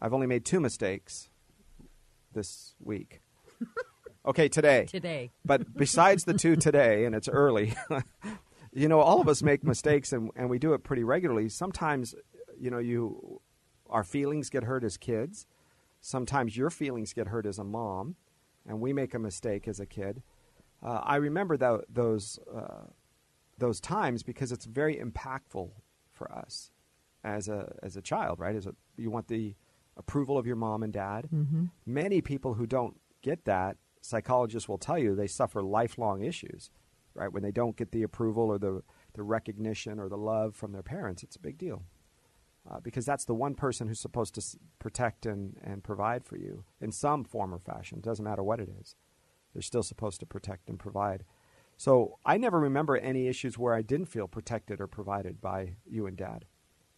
I've 0.00 0.12
only 0.12 0.26
made 0.26 0.44
two 0.44 0.60
mistakes 0.60 1.28
this 2.32 2.74
week. 2.80 3.20
Okay, 4.24 4.48
today. 4.48 4.84
Today. 4.84 5.32
But 5.44 5.74
besides 5.76 6.24
the 6.24 6.34
two 6.34 6.54
today, 6.54 7.04
and 7.04 7.14
it's 7.14 7.28
early, 7.28 7.74
you 8.72 8.86
know, 8.86 9.00
all 9.00 9.20
of 9.20 9.26
us 9.26 9.42
make 9.42 9.64
mistakes, 9.64 10.12
and, 10.12 10.30
and 10.36 10.48
we 10.48 10.60
do 10.60 10.74
it 10.74 10.84
pretty 10.84 11.02
regularly. 11.02 11.48
Sometimes, 11.48 12.14
you 12.56 12.70
know, 12.70 12.78
you 12.78 13.40
our 13.90 14.04
feelings 14.04 14.48
get 14.48 14.64
hurt 14.64 14.84
as 14.84 14.96
kids. 14.96 15.46
Sometimes 16.00 16.56
your 16.56 16.70
feelings 16.70 17.12
get 17.12 17.28
hurt 17.28 17.46
as 17.46 17.58
a 17.58 17.64
mom, 17.64 18.14
and 18.64 18.80
we 18.80 18.92
make 18.92 19.12
a 19.12 19.18
mistake 19.18 19.66
as 19.66 19.80
a 19.80 19.86
kid. 19.86 20.22
Uh, 20.82 21.00
I 21.02 21.16
remember 21.16 21.56
tho- 21.56 21.82
those 21.92 22.38
uh, 22.54 22.86
those 23.58 23.80
times 23.80 24.22
because 24.22 24.52
it's 24.52 24.66
very 24.66 24.96
impactful 24.96 25.70
for 26.22 26.32
us 26.32 26.70
as 27.24 27.48
a 27.48 27.74
as 27.82 27.96
a 27.96 28.02
child, 28.02 28.38
right? 28.38 28.56
As 28.56 28.66
a 28.66 28.74
you 28.96 29.10
want 29.10 29.28
the 29.28 29.54
approval 29.96 30.38
of 30.38 30.46
your 30.46 30.56
mom 30.56 30.82
and 30.82 30.92
dad. 30.92 31.28
Mm-hmm. 31.34 31.66
Many 31.86 32.20
people 32.20 32.54
who 32.54 32.66
don't 32.66 32.98
get 33.22 33.44
that, 33.44 33.76
psychologists 34.00 34.68
will 34.68 34.78
tell 34.78 34.98
you 34.98 35.14
they 35.14 35.26
suffer 35.26 35.62
lifelong 35.62 36.22
issues, 36.22 36.70
right? 37.14 37.32
When 37.32 37.42
they 37.42 37.52
don't 37.52 37.76
get 37.76 37.92
the 37.92 38.02
approval 38.02 38.44
or 38.44 38.58
the 38.58 38.82
the 39.14 39.22
recognition 39.22 39.98
or 39.98 40.08
the 40.08 40.16
love 40.16 40.54
from 40.56 40.72
their 40.72 40.82
parents, 40.82 41.22
it's 41.22 41.36
a 41.36 41.40
big 41.40 41.58
deal. 41.58 41.82
Uh, 42.70 42.78
because 42.78 43.04
that's 43.04 43.24
the 43.24 43.34
one 43.34 43.56
person 43.56 43.88
who's 43.88 43.98
supposed 43.98 44.34
to 44.36 44.40
s- 44.40 44.56
protect 44.78 45.26
and, 45.26 45.56
and 45.64 45.82
provide 45.82 46.24
for 46.24 46.36
you 46.36 46.62
in 46.80 46.92
some 46.92 47.24
form 47.24 47.52
or 47.52 47.58
fashion. 47.58 47.98
It 47.98 48.04
Doesn't 48.04 48.24
matter 48.24 48.44
what 48.44 48.60
it 48.60 48.68
is. 48.80 48.94
They're 49.52 49.62
still 49.62 49.82
supposed 49.82 50.20
to 50.20 50.26
protect 50.26 50.68
and 50.68 50.78
provide. 50.78 51.24
So 51.82 52.20
I 52.24 52.36
never 52.36 52.60
remember 52.60 52.96
any 52.96 53.26
issues 53.26 53.58
where 53.58 53.74
I 53.74 53.82
didn't 53.82 54.06
feel 54.06 54.28
protected 54.28 54.80
or 54.80 54.86
provided 54.86 55.40
by 55.40 55.78
you 55.84 56.06
and 56.06 56.16
dad. 56.16 56.44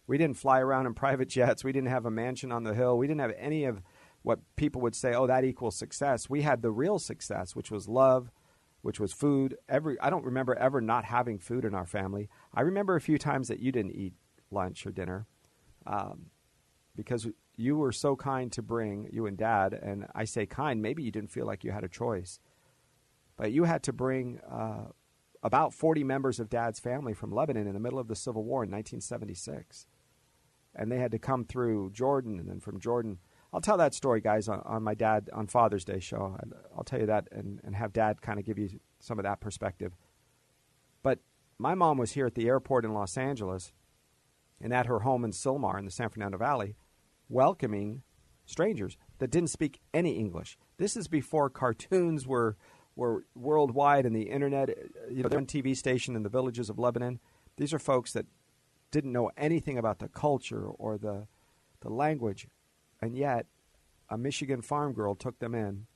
We 0.05 0.19
didn't 0.19 0.37
fly 0.37 0.59
around 0.59 0.85
in 0.85 0.93
private 1.05 1.27
jets. 1.27 1.63
We 1.63 1.71
didn't 1.71 1.89
have 1.89 2.05
a 2.05 2.11
mansion 2.11 2.51
on 2.51 2.65
the 2.65 2.75
hill. 2.75 2.95
We 2.95 3.07
didn't 3.07 3.21
have 3.21 3.33
any 3.35 3.63
of 3.63 3.81
what 4.21 4.41
people 4.55 4.81
would 4.81 4.93
say, 4.93 5.15
oh, 5.15 5.25
that 5.25 5.43
equals 5.43 5.75
success. 5.75 6.29
We 6.29 6.43
had 6.43 6.61
the 6.61 6.69
real 6.69 6.99
success, 6.99 7.55
which 7.55 7.71
was 7.71 7.87
love, 7.87 8.29
which 8.83 8.99
was 8.99 9.11
food. 9.11 9.57
Every 9.67 9.99
I 10.01 10.11
don't 10.11 10.23
remember 10.23 10.53
ever 10.53 10.79
not 10.81 11.05
having 11.05 11.39
food 11.39 11.65
in 11.65 11.73
our 11.73 11.87
family. 11.87 12.29
I 12.53 12.61
remember 12.61 12.95
a 12.95 13.01
few 13.01 13.17
times 13.17 13.47
that 13.47 13.59
you 13.59 13.71
didn't 13.71 13.95
eat 13.95 14.13
lunch 14.51 14.85
or 14.85 14.91
dinner 14.91 15.25
um, 15.87 16.27
because 16.95 17.27
you 17.55 17.75
were 17.75 17.91
so 17.91 18.15
kind 18.15 18.51
to 18.51 18.61
bring 18.61 19.09
you 19.11 19.25
and 19.25 19.35
dad. 19.35 19.73
And 19.73 20.05
I 20.13 20.25
say 20.25 20.45
kind, 20.45 20.79
maybe 20.79 21.01
you 21.01 21.09
didn't 21.09 21.31
feel 21.31 21.47
like 21.47 21.63
you 21.63 21.71
had 21.71 21.83
a 21.83 21.89
choice, 21.89 22.39
but 23.37 23.51
you 23.51 23.65
had 23.65 23.83
to 23.83 23.93
bring 23.93 24.39
uh, 24.49 24.85
about 25.43 25.73
40 25.73 26.03
members 26.03 26.39
of 26.39 26.49
dad's 26.49 26.79
family 26.79 27.13
from 27.13 27.31
Lebanon 27.31 27.67
in 27.67 27.73
the 27.73 27.79
middle 27.79 27.99
of 27.99 28.07
the 28.07 28.15
Civil 28.15 28.43
War 28.43 28.63
in 28.63 28.71
1976. 28.71 29.85
And 30.73 30.91
they 30.91 30.97
had 30.97 31.11
to 31.11 31.19
come 31.19 31.45
through 31.45 31.91
Jordan 31.91 32.39
and 32.39 32.49
then 32.49 32.59
from 32.59 32.79
Jordan. 32.79 33.19
I'll 33.53 33.61
tell 33.61 33.77
that 33.77 33.93
story, 33.93 34.21
guys, 34.21 34.49
on, 34.49 34.61
on 34.65 34.83
my 34.83 34.95
dad 34.95 35.29
on 35.31 35.47
Father's 35.47 35.85
Day 35.85 35.99
show. 35.99 36.37
I'll 36.75 36.83
tell 36.83 36.99
you 36.99 37.05
that 37.05 37.27
and, 37.31 37.61
and 37.63 37.75
have 37.75 37.93
dad 37.93 38.21
kind 38.21 38.39
of 38.39 38.45
give 38.45 38.57
you 38.57 38.79
some 38.99 39.19
of 39.19 39.23
that 39.23 39.39
perspective. 39.39 39.95
But 41.03 41.19
my 41.57 41.75
mom 41.75 41.97
was 41.97 42.13
here 42.13 42.25
at 42.25 42.35
the 42.35 42.47
airport 42.47 42.83
in 42.83 42.93
Los 42.93 43.17
Angeles 43.17 43.71
and 44.59 44.73
at 44.73 44.87
her 44.87 44.99
home 44.99 45.23
in 45.23 45.31
Sylmar 45.31 45.77
in 45.77 45.85
the 45.85 45.91
San 45.91 46.09
Fernando 46.09 46.37
Valley, 46.37 46.75
welcoming 47.29 48.01
strangers 48.45 48.97
that 49.19 49.31
didn't 49.31 49.49
speak 49.49 49.79
any 49.93 50.17
English. 50.17 50.57
This 50.77 50.97
is 50.97 51.07
before 51.07 51.49
cartoons 51.49 52.27
were 52.27 52.57
were 52.95 53.25
worldwide 53.35 54.05
and 54.05 54.15
the 54.15 54.23
internet, 54.23 54.69
you 55.09 55.23
know, 55.23 55.29
one 55.29 55.45
TV 55.45 55.75
station 55.75 56.15
in 56.15 56.23
the 56.23 56.29
villages 56.29 56.69
of 56.69 56.79
Lebanon. 56.79 57.19
These 57.57 57.73
are 57.73 57.79
folks 57.79 58.13
that 58.13 58.25
didn't 58.91 59.11
know 59.11 59.31
anything 59.37 59.77
about 59.77 59.99
the 59.99 60.07
culture 60.07 60.65
or 60.65 60.97
the 60.97 61.27
the 61.81 61.89
language, 61.89 62.47
and 63.01 63.15
yet 63.15 63.45
a 64.09 64.17
Michigan 64.17 64.61
farm 64.61 64.93
girl 64.93 65.13
took 65.15 65.39
them 65.39 65.53
in, 65.53 65.87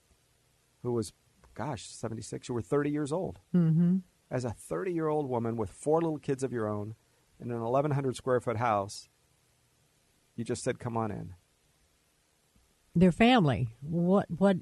who 0.83 0.93
was, 0.93 1.13
gosh, 1.53 1.85
seventy 1.87 2.21
six. 2.21 2.49
You 2.49 2.55
were 2.55 2.61
thirty 2.61 2.89
years 2.89 3.11
old. 3.11 3.39
Mm-hmm. 3.55 3.97
As 4.29 4.45
a 4.45 4.51
thirty 4.51 4.91
year 4.91 5.07
old 5.07 5.29
woman 5.29 5.55
with 5.55 5.69
four 5.69 6.01
little 6.01 6.19
kids 6.19 6.43
of 6.43 6.51
your 6.51 6.67
own 6.67 6.95
in 7.39 7.51
an 7.51 7.61
1,100 7.61 8.17
square 8.17 8.41
foot 8.41 8.57
house, 8.57 9.07
you 10.35 10.43
just 10.43 10.63
said, 10.63 10.79
"Come 10.79 10.97
on 10.97 11.11
in." 11.11 11.33
Their 12.95 13.11
family. 13.11 13.69
What? 13.81 14.25
What? 14.29 14.57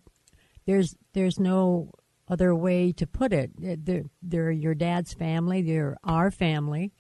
There's 0.66 0.96
there's 1.14 1.40
no 1.40 1.92
other 2.28 2.54
way 2.54 2.92
to 2.92 3.08
put 3.08 3.34
it. 3.34 3.52
They're, 3.58 4.04
they're 4.22 4.52
your 4.52 4.76
dad's 4.76 5.14
family. 5.14 5.62
They're 5.62 5.98
our 6.04 6.32
family. 6.32 6.92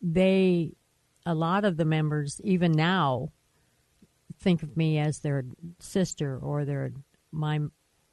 They, 0.00 0.72
a 1.26 1.34
lot 1.34 1.64
of 1.64 1.76
the 1.76 1.84
members, 1.84 2.40
even 2.44 2.72
now, 2.72 3.32
think 4.40 4.62
of 4.62 4.76
me 4.76 4.98
as 4.98 5.20
their 5.20 5.44
sister 5.78 6.38
or 6.38 6.64
their 6.64 6.92
my. 7.32 7.60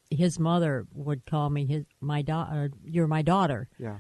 His 0.10 0.38
mother 0.40 0.86
would 0.94 1.26
call 1.26 1.50
me 1.50 1.66
his 1.66 1.86
my 2.02 2.22
daughter. 2.22 2.72
You're 2.84 3.08
my 3.08 3.22
daughter. 3.22 3.70
Yeah. 3.78 4.00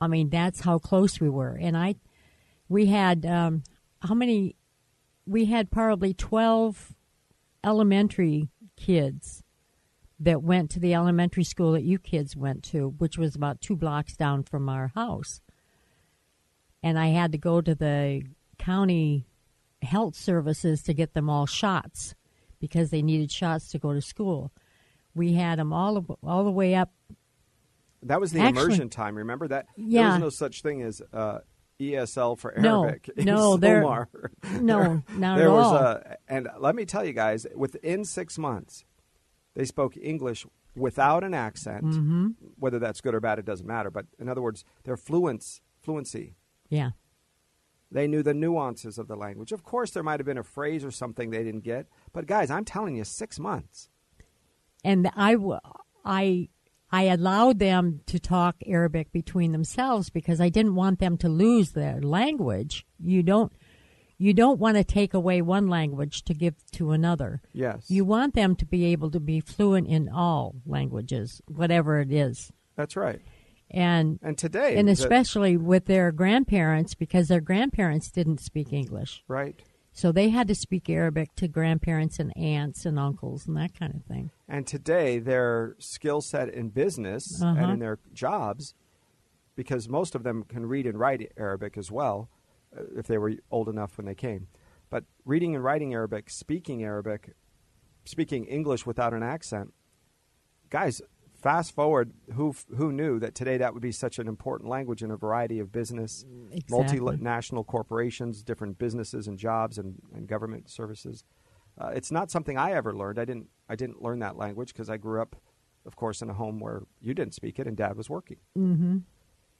I 0.00 0.08
mean, 0.08 0.28
that's 0.28 0.60
how 0.60 0.78
close 0.78 1.20
we 1.20 1.28
were. 1.28 1.56
And 1.60 1.76
I, 1.76 1.94
we 2.68 2.86
had 2.86 3.24
um, 3.24 3.62
how 4.00 4.14
many? 4.14 4.56
We 5.24 5.46
had 5.46 5.70
probably 5.70 6.14
twelve 6.14 6.94
elementary 7.64 8.48
kids 8.76 9.42
that 10.18 10.42
went 10.42 10.70
to 10.70 10.80
the 10.80 10.94
elementary 10.94 11.44
school 11.44 11.72
that 11.72 11.82
you 11.82 11.98
kids 11.98 12.34
went 12.36 12.62
to, 12.64 12.94
which 12.98 13.18
was 13.18 13.34
about 13.34 13.60
two 13.60 13.76
blocks 13.76 14.16
down 14.16 14.42
from 14.42 14.68
our 14.68 14.88
house. 14.94 15.40
And 16.82 16.98
I 16.98 17.08
had 17.08 17.32
to 17.32 17.38
go 17.38 17.60
to 17.60 17.74
the 17.74 18.22
county 18.58 19.26
health 19.82 20.14
services 20.14 20.82
to 20.84 20.94
get 20.94 21.14
them 21.14 21.28
all 21.28 21.46
shots 21.46 22.14
because 22.60 22.90
they 22.90 23.02
needed 23.02 23.30
shots 23.30 23.68
to 23.70 23.78
go 23.78 23.92
to 23.92 24.00
school. 24.00 24.52
We 25.14 25.34
had 25.34 25.58
them 25.58 25.72
all 25.72 26.04
all 26.22 26.44
the 26.44 26.50
way 26.50 26.74
up 26.74 26.92
That 28.02 28.20
was 28.20 28.32
the 28.32 28.40
Actually- 28.40 28.62
immersion 28.64 28.88
time. 28.88 29.16
Remember 29.16 29.48
that? 29.48 29.66
Yeah. 29.76 30.02
There 30.02 30.10
was 30.12 30.20
no 30.20 30.28
such 30.30 30.62
thing 30.62 30.82
as 30.82 31.02
uh, 31.12 31.40
ESL 31.80 32.38
for 32.38 32.54
No, 32.56 32.84
Arabic. 32.84 33.10
in 33.16 33.24
no, 33.26 33.56
there- 33.56 33.80
no, 34.60 35.02
not 35.16 35.36
there 35.38 35.48
at 35.48 35.52
was 35.52 35.66
all. 35.66 35.74
A, 35.76 36.16
and 36.28 36.48
let 36.58 36.74
me 36.74 36.84
tell 36.86 37.04
you 37.04 37.12
guys, 37.12 37.46
within 37.54 38.04
six 38.04 38.38
months, 38.38 38.84
they 39.56 39.64
spoke 39.64 39.96
English 39.96 40.46
without 40.76 41.24
an 41.24 41.34
accent. 41.34 41.86
Mm-hmm. 41.86 42.26
Whether 42.58 42.78
that's 42.78 43.00
good 43.00 43.14
or 43.14 43.20
bad, 43.20 43.38
it 43.40 43.44
doesn't 43.46 43.66
matter. 43.66 43.90
But 43.90 44.06
in 44.20 44.28
other 44.28 44.42
words, 44.42 44.64
their 44.84 44.96
fluence, 44.96 45.60
fluency. 45.80 46.36
Yeah. 46.68 46.90
They 47.90 48.06
knew 48.06 48.22
the 48.22 48.34
nuances 48.34 48.98
of 48.98 49.08
the 49.08 49.16
language. 49.16 49.52
Of 49.52 49.62
course, 49.62 49.90
there 49.92 50.02
might 50.02 50.20
have 50.20 50.26
been 50.26 50.38
a 50.38 50.42
phrase 50.44 50.84
or 50.84 50.90
something 50.90 51.30
they 51.30 51.44
didn't 51.44 51.64
get. 51.64 51.86
But 52.12 52.26
guys, 52.26 52.50
I'm 52.50 52.64
telling 52.64 52.96
you, 52.96 53.04
six 53.04 53.38
months. 53.38 53.88
and 54.84 55.10
I, 55.16 55.32
w- 55.34 55.60
I, 56.04 56.48
I 56.90 57.04
allowed 57.04 57.58
them 57.58 58.00
to 58.06 58.18
talk 58.18 58.56
Arabic 58.66 59.12
between 59.12 59.52
themselves 59.52 60.10
because 60.10 60.40
I 60.40 60.48
didn't 60.48 60.74
want 60.74 60.98
them 60.98 61.16
to 61.18 61.28
lose 61.28 61.72
their 61.72 62.00
language. 62.00 62.84
You 62.98 63.22
don't, 63.22 63.52
you 64.18 64.32
don't 64.32 64.58
want 64.58 64.76
to 64.76 64.84
take 64.84 65.12
away 65.14 65.42
one 65.42 65.68
language 65.68 66.22
to 66.24 66.34
give 66.34 66.54
to 66.72 66.92
another. 66.92 67.42
Yes. 67.52 67.90
You 67.90 68.04
want 68.04 68.34
them 68.34 68.56
to 68.56 68.64
be 68.64 68.86
able 68.86 69.10
to 69.10 69.20
be 69.20 69.40
fluent 69.40 69.86
in 69.88 70.08
all 70.08 70.54
languages, 70.66 71.42
whatever 71.48 72.00
it 72.00 72.10
is, 72.12 72.50
That's 72.76 72.96
right. 72.96 73.20
and 73.70 74.18
And 74.22 74.38
today, 74.38 74.76
and 74.76 74.88
especially 74.88 75.56
with 75.56 75.84
their 75.86 76.12
grandparents 76.12 76.94
because 76.94 77.28
their 77.28 77.40
grandparents 77.40 78.10
didn't 78.10 78.40
speak 78.40 78.72
English, 78.72 79.22
right. 79.28 79.60
so 79.92 80.12
they 80.12 80.30
had 80.30 80.48
to 80.48 80.54
speak 80.54 80.88
Arabic 80.88 81.34
to 81.36 81.46
grandparents 81.48 82.18
and 82.18 82.34
aunts 82.36 82.86
and 82.86 82.98
uncles 82.98 83.46
and 83.46 83.56
that 83.56 83.78
kind 83.78 83.94
of 83.94 84.04
thing. 84.04 84.30
And 84.48 84.66
today, 84.66 85.18
their 85.18 85.74
skill 85.78 86.20
set 86.22 86.48
in 86.48 86.68
business 86.70 87.42
and 87.42 87.58
Uh-huh. 87.58 87.72
in 87.72 87.78
their 87.80 87.98
jobs, 88.14 88.74
because 89.56 89.88
most 89.88 90.14
of 90.14 90.22
them 90.22 90.42
can 90.44 90.66
read 90.66 90.86
and 90.86 90.98
write 90.98 91.32
Arabic 91.36 91.76
as 91.76 91.90
well, 91.90 92.28
if 92.96 93.06
they 93.06 93.18
were 93.18 93.34
old 93.50 93.68
enough 93.68 93.96
when 93.96 94.06
they 94.06 94.14
came. 94.14 94.48
But 94.90 95.04
reading 95.24 95.54
and 95.54 95.64
writing 95.64 95.92
Arabic, 95.94 96.30
speaking 96.30 96.82
Arabic, 96.84 97.34
speaking 98.04 98.44
English 98.44 98.86
without 98.86 99.12
an 99.14 99.22
accent, 99.22 99.74
guys, 100.70 101.02
fast 101.42 101.74
forward, 101.74 102.12
who 102.34 102.54
who 102.76 102.92
knew 102.92 103.18
that 103.18 103.34
today 103.34 103.56
that 103.58 103.72
would 103.74 103.82
be 103.82 103.92
such 103.92 104.18
an 104.18 104.28
important 104.28 104.70
language 104.70 105.02
in 105.02 105.10
a 105.10 105.16
variety 105.16 105.58
of 105.58 105.72
business, 105.72 106.24
Exactly. 106.52 106.98
multinational 107.00 107.66
corporations, 107.66 108.42
different 108.42 108.78
businesses 108.78 109.26
and 109.28 109.38
jobs 109.38 109.78
and, 109.78 110.00
and 110.14 110.26
government 110.28 110.70
services. 110.70 111.24
Uh, 111.78 111.88
it's 111.94 112.10
not 112.10 112.30
something 112.30 112.56
I 112.56 112.72
ever 112.72 112.94
learned. 112.96 113.18
I 113.18 113.24
didn't. 113.24 113.48
I 113.68 113.76
didn't 113.76 114.00
learn 114.02 114.20
that 114.20 114.36
language 114.36 114.72
because 114.72 114.88
I 114.88 114.96
grew 114.96 115.20
up, 115.20 115.36
of 115.84 115.96
course, 115.96 116.22
in 116.22 116.30
a 116.30 116.34
home 116.34 116.60
where 116.60 116.82
you 117.00 117.12
didn't 117.12 117.34
speak 117.34 117.58
it 117.58 117.66
and 117.66 117.76
Dad 117.76 117.96
was 117.96 118.08
working. 118.08 118.38
Mm-hmm. 118.56 118.98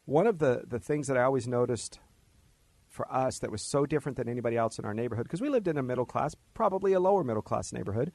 One 0.06 0.26
of 0.26 0.38
the 0.38 0.62
the 0.66 0.78
things 0.78 1.08
that 1.08 1.16
I 1.16 1.22
always 1.24 1.46
noticed 1.48 1.98
for 2.96 3.06
us 3.12 3.38
that 3.40 3.50
was 3.52 3.62
so 3.62 3.86
different 3.86 4.16
than 4.16 4.28
anybody 4.28 4.56
else 4.56 4.78
in 4.78 4.84
our 4.84 4.94
neighborhood 4.94 5.24
because 5.26 5.40
we 5.40 5.48
lived 5.48 5.68
in 5.68 5.76
a 5.76 5.82
middle 5.82 6.04
class, 6.06 6.34
probably 6.54 6.92
a 6.94 7.00
lower 7.00 7.22
middle 7.22 7.42
class 7.42 7.72
neighborhood, 7.72 8.10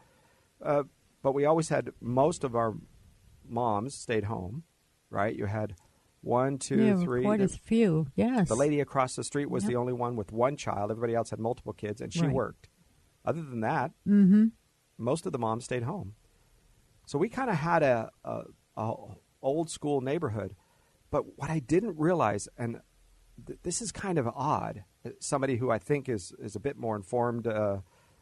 uh, 0.62 0.84
but 1.24 1.34
we 1.34 1.46
always 1.46 1.70
had 1.70 1.92
most 2.02 2.44
of 2.44 2.56
our 2.56 2.74
moms 3.48 3.96
stayed 3.96 4.26
home. 4.26 4.64
Right? 5.10 5.36
You 5.36 5.46
had 5.46 5.76
one, 6.22 6.58
two, 6.58 6.82
yeah, 6.84 6.96
three. 7.04 7.24
quite 7.24 7.42
a 7.42 7.48
few. 7.48 8.08
Yes. 8.16 8.48
the 8.48 8.56
lady 8.56 8.80
across 8.80 9.16
the 9.16 9.24
street 9.24 9.50
was 9.50 9.64
Yep. 9.64 9.70
the 9.72 9.76
only 9.76 9.94
one 9.94 10.16
with 10.16 10.32
one 10.32 10.56
child. 10.56 10.90
Everybody 10.92 11.16
else 11.16 11.32
had 11.32 11.40
multiple 11.40 11.74
kids, 11.74 12.00
and 12.02 12.14
she 12.14 12.22
Right. 12.22 12.34
worked. 12.34 12.70
Other 13.26 13.42
than 13.42 13.60
that, 13.62 13.92
Mm-hmm. 14.08 14.46
most 14.98 15.26
of 15.26 15.32
the 15.34 15.40
moms 15.40 15.66
stayed 15.66 15.84
home. 15.84 16.16
So 17.08 17.18
we 17.20 17.28
kind 17.28 17.50
of 17.50 17.58
had 17.58 17.84
a, 17.84 18.10
a, 18.24 18.44
a 18.78 18.94
old 19.42 19.70
school 19.70 20.00
neighborhood. 20.00 20.56
But 21.10 21.38
what 21.38 21.50
I 21.50 21.60
didn't 21.60 21.98
realize, 21.98 22.48
and 22.58 22.80
th- 23.46 23.60
this 23.64 23.82
is 23.82 23.92
kind 23.92 24.18
of 24.18 24.28
odd, 24.28 24.84
uh, 25.06 25.10
somebody 25.20 25.58
who 25.58 25.72
I 25.72 25.78
think 25.78 26.10
is, 26.10 26.34
is 26.40 26.56
a 26.56 26.60
bit 26.60 26.78
more 26.78 26.96
informed, 26.96 27.48
uh, 27.48 27.78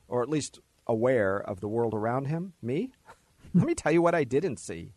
or 0.07 0.21
at 0.21 0.29
least 0.29 0.59
aware 0.87 1.37
of 1.37 1.59
the 1.59 1.67
world 1.67 1.93
around 1.93 2.25
him, 2.25 2.53
me. 2.61 2.91
Let 3.53 3.65
me 3.65 3.75
tell 3.75 3.91
you 3.91 4.01
what 4.01 4.15
I 4.15 4.23
didn't 4.23 4.57
see. 4.57 4.93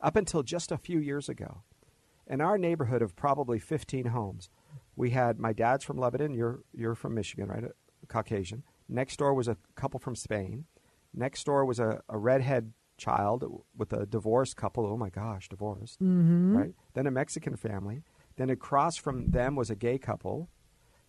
Up 0.00 0.16
until 0.16 0.42
just 0.42 0.70
a 0.70 0.78
few 0.78 0.98
years 0.98 1.28
ago, 1.28 1.62
in 2.26 2.40
our 2.40 2.58
neighborhood 2.58 3.02
of 3.02 3.16
probably 3.16 3.58
15 3.58 4.06
homes, 4.06 4.48
we 4.96 5.10
had 5.10 5.38
my 5.38 5.52
dad's 5.52 5.84
from 5.84 5.98
Lebanon. 5.98 6.34
You're 6.34 6.60
you're 6.72 6.94
from 6.94 7.14
Michigan, 7.14 7.48
right? 7.48 7.64
A 7.64 8.06
Caucasian. 8.06 8.62
Next 8.88 9.16
door 9.18 9.34
was 9.34 9.48
a 9.48 9.56
couple 9.74 9.98
from 9.98 10.14
Spain. 10.14 10.66
Next 11.12 11.44
door 11.44 11.64
was 11.64 11.78
a, 11.78 12.02
a 12.08 12.18
redhead 12.18 12.72
child 12.96 13.44
with 13.76 13.92
a 13.92 14.06
divorced 14.06 14.56
couple. 14.56 14.86
Oh 14.86 14.96
my 14.96 15.10
gosh, 15.10 15.48
divorced. 15.48 16.00
Mm-hmm. 16.00 16.56
Right. 16.56 16.74
Then 16.94 17.06
a 17.06 17.10
Mexican 17.10 17.56
family. 17.56 18.02
Then 18.36 18.50
across 18.50 18.96
from 18.96 19.30
them 19.30 19.54
was 19.56 19.70
a 19.70 19.76
gay 19.76 19.98
couple. 19.98 20.48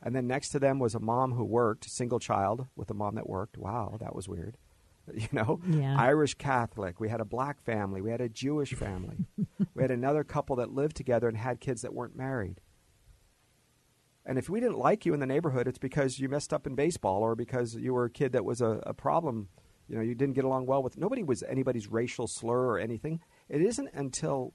And 0.01 0.15
then 0.15 0.27
next 0.27 0.49
to 0.49 0.59
them 0.59 0.77
was 0.79 0.93
a 0.93 0.99
mom 0.99 1.33
who 1.33 1.43
worked, 1.43 1.89
single 1.89 2.19
child 2.19 2.67
with 2.75 2.91
a 2.91 2.93
mom 2.93 3.15
that 3.15 3.27
worked. 3.27 3.57
Wow, 3.57 3.97
that 3.99 4.15
was 4.15 4.27
weird. 4.27 4.57
You 5.13 5.27
know, 5.31 5.59
Yeah. 5.67 5.95
Irish 5.99 6.33
Catholic. 6.33 6.99
We 6.99 7.09
had 7.09 7.21
a 7.21 7.25
black 7.25 7.61
family. 7.61 8.01
We 8.01 8.09
had 8.09 8.21
a 8.21 8.29
Jewish 8.29 8.73
family. 8.73 9.17
we 9.75 9.83
had 9.83 9.91
another 9.91 10.23
couple 10.23 10.55
that 10.55 10.71
lived 10.73 10.95
together 10.95 11.27
and 11.27 11.37
had 11.37 11.59
kids 11.59 11.83
that 11.83 11.93
weren't 11.93 12.15
married. 12.15 12.59
And 14.25 14.39
if 14.39 14.49
we 14.49 14.59
didn't 14.59 14.79
like 14.79 15.05
you 15.05 15.13
in 15.13 15.19
the 15.19 15.27
neighborhood, 15.27 15.67
it's 15.67 15.77
because 15.77 16.17
you 16.19 16.27
messed 16.27 16.51
up 16.53 16.65
in 16.65 16.73
baseball 16.73 17.21
or 17.21 17.35
because 17.35 17.75
you 17.75 17.93
were 17.93 18.05
a 18.05 18.09
kid 18.09 18.31
that 18.31 18.43
was 18.45 18.61
a, 18.61 18.81
a 18.83 18.93
problem. 18.93 19.49
You 19.87 19.95
know, 19.95 20.01
you 20.01 20.15
didn't 20.15 20.33
get 20.33 20.43
along 20.45 20.65
well 20.65 20.81
with. 20.81 20.97
Nobody 20.97 21.21
was 21.21 21.43
anybody's 21.43 21.87
racial 21.87 22.25
slur 22.27 22.65
or 22.65 22.79
anything. 22.79 23.19
It 23.47 23.61
isn't 23.61 23.89
until, 23.93 24.53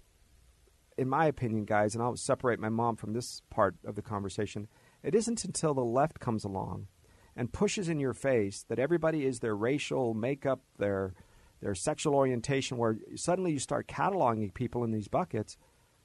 in 1.00 1.08
my 1.08 1.24
opinion, 1.24 1.64
guys, 1.64 1.94
and 1.94 2.04
I'll 2.04 2.14
separate 2.14 2.60
my 2.60 2.68
mom 2.68 2.94
from 2.94 3.14
this 3.14 3.40
part 3.48 3.74
of 3.86 3.94
the 3.94 4.02
conversation. 4.02 4.68
It 5.02 5.14
isn't 5.14 5.46
until 5.46 5.72
the 5.72 5.82
left 5.82 6.20
comes 6.20 6.44
along 6.44 6.88
and 7.34 7.54
pushes 7.54 7.88
in 7.88 7.98
your 7.98 8.12
face 8.12 8.66
that 8.68 8.78
everybody 8.78 9.24
is 9.24 9.40
their 9.40 9.56
racial 9.56 10.12
makeup, 10.12 10.60
their 10.76 11.14
their 11.62 11.74
sexual 11.74 12.14
orientation, 12.14 12.76
where 12.76 12.98
suddenly 13.16 13.50
you 13.52 13.58
start 13.58 13.88
cataloging 13.88 14.52
people 14.52 14.84
in 14.84 14.90
these 14.90 15.08
buckets, 15.08 15.56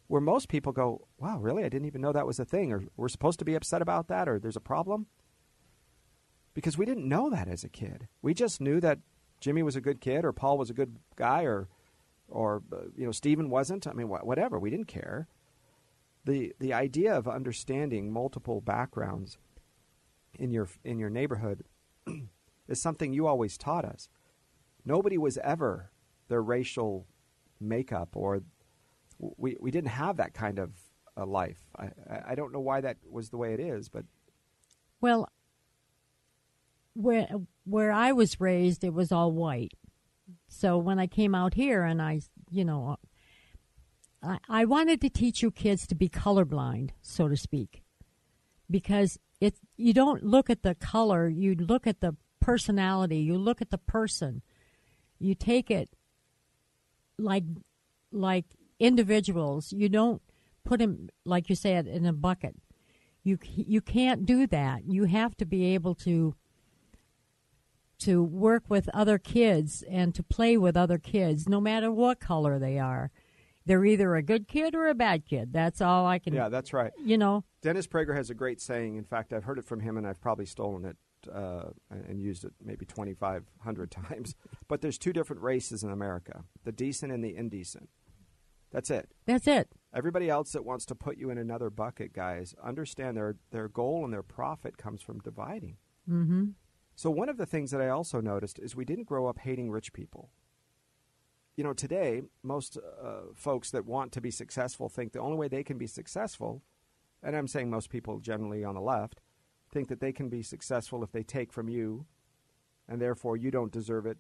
where 0.07 0.21
most 0.21 0.47
people 0.47 0.71
go, 0.71 1.07
"Wow, 1.17 1.39
really? 1.39 1.65
I 1.65 1.69
didn't 1.69 1.87
even 1.87 2.01
know 2.01 2.13
that 2.13 2.27
was 2.27 2.39
a 2.39 2.45
thing," 2.45 2.71
or 2.71 2.85
"We're 2.95 3.09
supposed 3.09 3.39
to 3.39 3.45
be 3.45 3.55
upset 3.55 3.81
about 3.81 4.07
that," 4.07 4.29
or 4.29 4.39
"There's 4.39 4.55
a 4.55 4.61
problem," 4.61 5.07
because 6.53 6.77
we 6.77 6.85
didn't 6.85 7.09
know 7.09 7.29
that 7.29 7.49
as 7.49 7.65
a 7.65 7.69
kid. 7.69 8.07
We 8.21 8.33
just 8.33 8.61
knew 8.61 8.79
that 8.79 8.99
Jimmy 9.41 9.61
was 9.61 9.75
a 9.75 9.81
good 9.81 9.99
kid, 9.99 10.23
or 10.23 10.31
Paul 10.31 10.57
was 10.57 10.69
a 10.69 10.73
good 10.73 10.99
guy, 11.17 11.43
or 11.43 11.67
or 12.27 12.63
uh, 12.73 12.77
you 12.97 13.05
know 13.05 13.11
Stephen 13.11 13.49
wasn't. 13.49 13.87
I 13.87 13.93
mean, 13.93 14.07
wh- 14.07 14.25
whatever. 14.25 14.59
We 14.59 14.69
didn't 14.69 14.87
care. 14.87 15.27
the 16.25 16.53
The 16.59 16.73
idea 16.73 17.15
of 17.15 17.27
understanding 17.27 18.11
multiple 18.11 18.61
backgrounds 18.61 19.37
in 20.39 20.51
your 20.51 20.67
in 20.83 20.99
your 20.99 21.09
neighborhood 21.09 21.63
is 22.67 22.81
something 22.81 23.13
you 23.13 23.27
always 23.27 23.57
taught 23.57 23.85
us. 23.85 24.09
Nobody 24.85 25.17
was 25.17 25.37
ever 25.39 25.91
their 26.27 26.41
racial 26.41 27.07
makeup, 27.59 28.09
or 28.15 28.41
we 29.19 29.57
we 29.59 29.71
didn't 29.71 29.89
have 29.91 30.17
that 30.17 30.33
kind 30.33 30.59
of 30.59 30.71
a 31.17 31.25
life. 31.25 31.65
I 31.77 31.85
I 32.09 32.21
I 32.31 32.35
don't 32.35 32.51
know 32.51 32.59
why 32.59 32.81
that 32.81 32.97
was 33.09 33.29
the 33.29 33.37
way 33.37 33.53
it 33.53 33.59
is, 33.59 33.89
but 33.89 34.05
Well, 35.01 35.27
where 36.93 37.27
where 37.65 37.91
I 37.91 38.11
was 38.11 38.39
raised, 38.41 38.83
it 38.83 38.93
was 38.93 39.11
all 39.11 39.31
white. 39.31 39.73
So 40.55 40.77
when 40.77 40.99
I 40.99 41.07
came 41.07 41.35
out 41.35 41.53
here, 41.53 41.83
and 41.83 42.01
I, 42.01 42.21
you 42.49 42.63
know, 42.63 42.97
I, 44.23 44.37
I 44.47 44.65
wanted 44.65 45.01
to 45.01 45.09
teach 45.09 45.41
you 45.41 45.51
kids 45.51 45.85
to 45.87 45.95
be 45.95 46.07
colorblind, 46.07 46.91
so 47.01 47.27
to 47.27 47.35
speak, 47.35 47.83
because 48.69 49.19
it 49.41 49.55
you 49.75 49.93
don't 49.93 50.23
look 50.23 50.49
at 50.49 50.63
the 50.63 50.75
color, 50.75 51.27
you 51.27 51.55
look 51.55 51.85
at 51.85 51.99
the 51.99 52.15
personality, 52.39 53.17
you 53.17 53.37
look 53.37 53.61
at 53.61 53.69
the 53.69 53.77
person, 53.77 54.41
you 55.19 55.35
take 55.35 55.69
it 55.69 55.89
like 57.17 57.43
like 58.11 58.45
individuals. 58.79 59.73
You 59.73 59.89
don't 59.89 60.21
put 60.63 60.79
them 60.79 61.09
like 61.25 61.49
you 61.49 61.55
said 61.55 61.85
in 61.85 62.05
a 62.05 62.13
bucket. 62.13 62.55
You 63.23 63.37
you 63.43 63.81
can't 63.81 64.25
do 64.25 64.47
that. 64.47 64.85
You 64.85 65.03
have 65.05 65.35
to 65.37 65.45
be 65.45 65.73
able 65.73 65.95
to 65.95 66.35
to 67.99 68.23
work 68.23 68.63
with 68.69 68.89
other 68.93 69.17
kids 69.17 69.83
and 69.89 70.13
to 70.15 70.23
play 70.23 70.57
with 70.57 70.75
other 70.77 70.97
kids, 70.97 71.47
no 71.47 71.59
matter 71.61 71.91
what 71.91 72.19
color 72.19 72.59
they 72.59 72.79
are. 72.79 73.11
They're 73.65 73.85
either 73.85 74.15
a 74.15 74.21
good 74.21 74.47
kid 74.47 74.75
or 74.75 74.87
a 74.87 74.93
bad 74.93 75.25
kid. 75.25 75.51
That's 75.51 75.81
all 75.81 76.05
I 76.05 76.19
can. 76.19 76.33
yeah, 76.33 76.49
that's 76.49 76.71
right. 76.71 76.91
You 77.03 77.17
know. 77.17 77.43
Dennis 77.61 77.87
Prager 77.87 78.15
has 78.15 78.29
a 78.29 78.35
great 78.35 78.61
saying. 78.61 78.95
In 78.95 79.03
fact, 79.03 79.33
I've 79.33 79.43
heard 79.45 79.57
it 79.57 79.65
from 79.65 79.79
him, 79.79 79.97
and 79.97 80.05
I've 80.05 80.21
probably 80.21 80.45
stolen 80.45 80.85
it 80.85 80.97
uh, 81.33 81.69
and 81.89 82.21
used 82.21 82.45
it 82.45 82.53
maybe 82.63 82.85
2,500 82.85 83.91
times. 84.09 84.35
But 84.67 84.81
there's 84.81 84.99
two 84.99 85.13
different 85.13 85.41
races 85.41 85.83
in 85.83 85.89
America: 85.89 86.43
the 86.63 86.71
decent 86.71 87.11
and 87.11 87.23
the 87.23 87.35
indecent. 87.35 87.89
That's 88.71 88.91
it. 88.91 89.09
That's 89.25 89.47
it. 89.47 89.69
Everybody 89.93 90.29
else 90.29 90.51
that 90.51 90.65
wants 90.65 90.85
to 90.87 90.95
put 90.95 91.17
you 91.17 91.29
in 91.29 91.37
another 91.37 91.69
bucket, 91.69 92.13
guys, 92.13 92.53
understand 92.61 93.15
their 93.17 93.37
their 93.51 93.67
goal 93.67 94.03
and 94.03 94.13
their 94.13 94.21
profit 94.21 94.77
comes 94.77 95.01
from 95.01 95.19
dividing. 95.19 95.77
Mm-hmm. 96.09 96.45
So 96.95 97.09
one 97.09 97.27
of 97.27 97.37
the 97.37 97.45
things 97.45 97.71
that 97.71 97.81
I 97.81 97.89
also 97.89 98.21
noticed 98.21 98.57
is 98.57 98.75
we 98.75 98.85
didn't 98.85 99.03
grow 99.03 99.27
up 99.27 99.39
hating 99.39 99.69
rich 99.69 99.91
people. 99.91 100.29
You 101.57 101.63
know, 101.63 101.73
today 101.73 102.23
most 102.41 102.77
uh, 102.77 103.33
folks 103.33 103.69
that 103.71 103.85
want 103.85 104.11
to 104.13 104.21
be 104.21 104.31
successful 104.31 104.87
think 104.87 105.11
the 105.11 105.19
only 105.19 105.37
way 105.37 105.47
they 105.47 105.63
can 105.63 105.77
be 105.77 105.87
successful, 105.87 106.63
and 107.21 107.35
I'm 107.35 107.47
saying 107.47 107.69
most 107.69 107.89
people 107.89 108.19
generally 108.19 108.63
on 108.63 108.75
the 108.75 108.81
left, 108.81 109.19
think 109.71 109.89
that 109.89 109.99
they 109.99 110.13
can 110.13 110.29
be 110.29 110.41
successful 110.41 111.03
if 111.03 111.11
they 111.11 111.23
take 111.23 111.51
from 111.51 111.67
you, 111.67 112.05
and 112.87 113.01
therefore 113.01 113.35
you 113.35 113.51
don't 113.51 113.71
deserve 113.71 114.05
it 114.05 114.17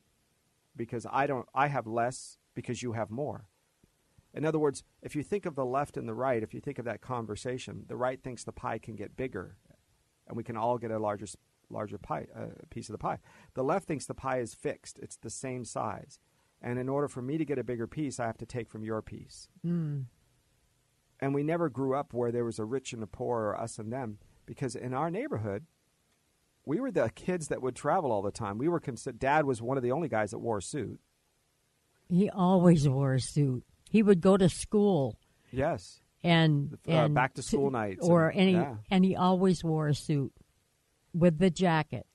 because 0.75 1.05
I 1.09 1.27
don't. 1.27 1.47
I 1.53 1.67
have 1.67 1.87
less 1.87 2.37
because 2.55 2.83
you 2.83 2.93
have 2.93 3.09
more. 3.09 3.45
In 4.33 4.45
other 4.45 4.59
words, 4.59 4.83
if 5.01 5.15
you 5.15 5.23
think 5.23 5.45
of 5.45 5.55
the 5.55 5.65
left 5.65 5.95
and 5.95 6.09
the 6.09 6.13
right, 6.13 6.43
if 6.43 6.53
you 6.53 6.59
think 6.59 6.77
of 6.77 6.85
that 6.85 6.99
conversation, 6.99 7.85
the 7.87 7.95
right 7.95 8.21
thinks 8.21 8.43
the 8.43 8.51
pie 8.51 8.79
can 8.79 8.95
get 8.97 9.15
bigger, 9.15 9.55
and 10.27 10.35
we 10.35 10.43
can 10.43 10.57
all 10.57 10.77
get 10.77 10.91
a 10.91 10.99
larger 10.99 11.27
larger 11.69 11.97
pie 11.97 12.27
uh, 12.35 12.47
piece 12.69 12.89
of 12.89 12.93
the 12.93 12.97
pie. 12.99 13.19
The 13.53 13.63
left 13.63 13.87
thinks 13.87 14.05
the 14.05 14.13
pie 14.13 14.39
is 14.39 14.53
fixed; 14.53 14.99
it's 14.99 15.17
the 15.17 15.29
same 15.29 15.65
size, 15.65 16.19
and 16.61 16.79
in 16.79 16.89
order 16.89 17.07
for 17.07 17.21
me 17.21 17.37
to 17.37 17.45
get 17.45 17.57
a 17.59 17.63
bigger 17.63 17.87
piece, 17.87 18.19
I 18.19 18.25
have 18.25 18.37
to 18.37 18.45
take 18.45 18.69
from 18.69 18.83
your 18.83 19.01
piece. 19.01 19.47
Mm. 19.65 20.05
And 21.19 21.33
we 21.33 21.43
never 21.43 21.69
grew 21.69 21.95
up 21.95 22.13
where 22.13 22.31
there 22.31 22.43
was 22.45 22.59
a 22.59 22.65
rich 22.65 22.91
and 22.93 23.01
a 23.01 23.07
poor, 23.07 23.41
or 23.43 23.59
us 23.59 23.79
and 23.79 23.91
them, 23.91 24.17
because 24.45 24.75
in 24.75 24.93
our 24.93 25.09
neighborhood, 25.09 25.65
we 26.65 26.79
were 26.79 26.91
the 26.91 27.09
kids 27.15 27.47
that 27.47 27.61
would 27.61 27.75
travel 27.75 28.11
all 28.11 28.21
the 28.21 28.31
time. 28.31 28.57
We 28.57 28.67
were 28.67 28.79
considered. 28.81 29.19
Dad 29.19 29.45
was 29.45 29.61
one 29.61 29.77
of 29.77 29.83
the 29.83 29.91
only 29.91 30.09
guys 30.09 30.31
that 30.31 30.39
wore 30.39 30.57
a 30.57 30.61
suit. 30.61 30.99
He 32.09 32.29
always 32.29 32.87
wore 32.87 33.13
a 33.13 33.19
suit. 33.21 33.63
He 33.89 34.03
would 34.03 34.21
go 34.21 34.35
to 34.37 34.49
school 34.49 35.17
Yes, 35.51 36.01
and 36.23 36.77
Uh, 36.87 36.91
and 36.91 37.13
back 37.15 37.35
to 37.35 37.41
school 37.41 37.69
nights 37.71 38.05
or 38.05 38.27
and- 38.29 38.49
he 38.49 38.55
yeah. 38.55 38.75
and 38.91 39.05
he 39.05 39.15
always 39.15 39.63
wore 39.63 39.87
a 39.87 39.95
suit 39.95 40.33
with 41.15 41.37
the 41.39 41.49
jacket, 41.49 42.05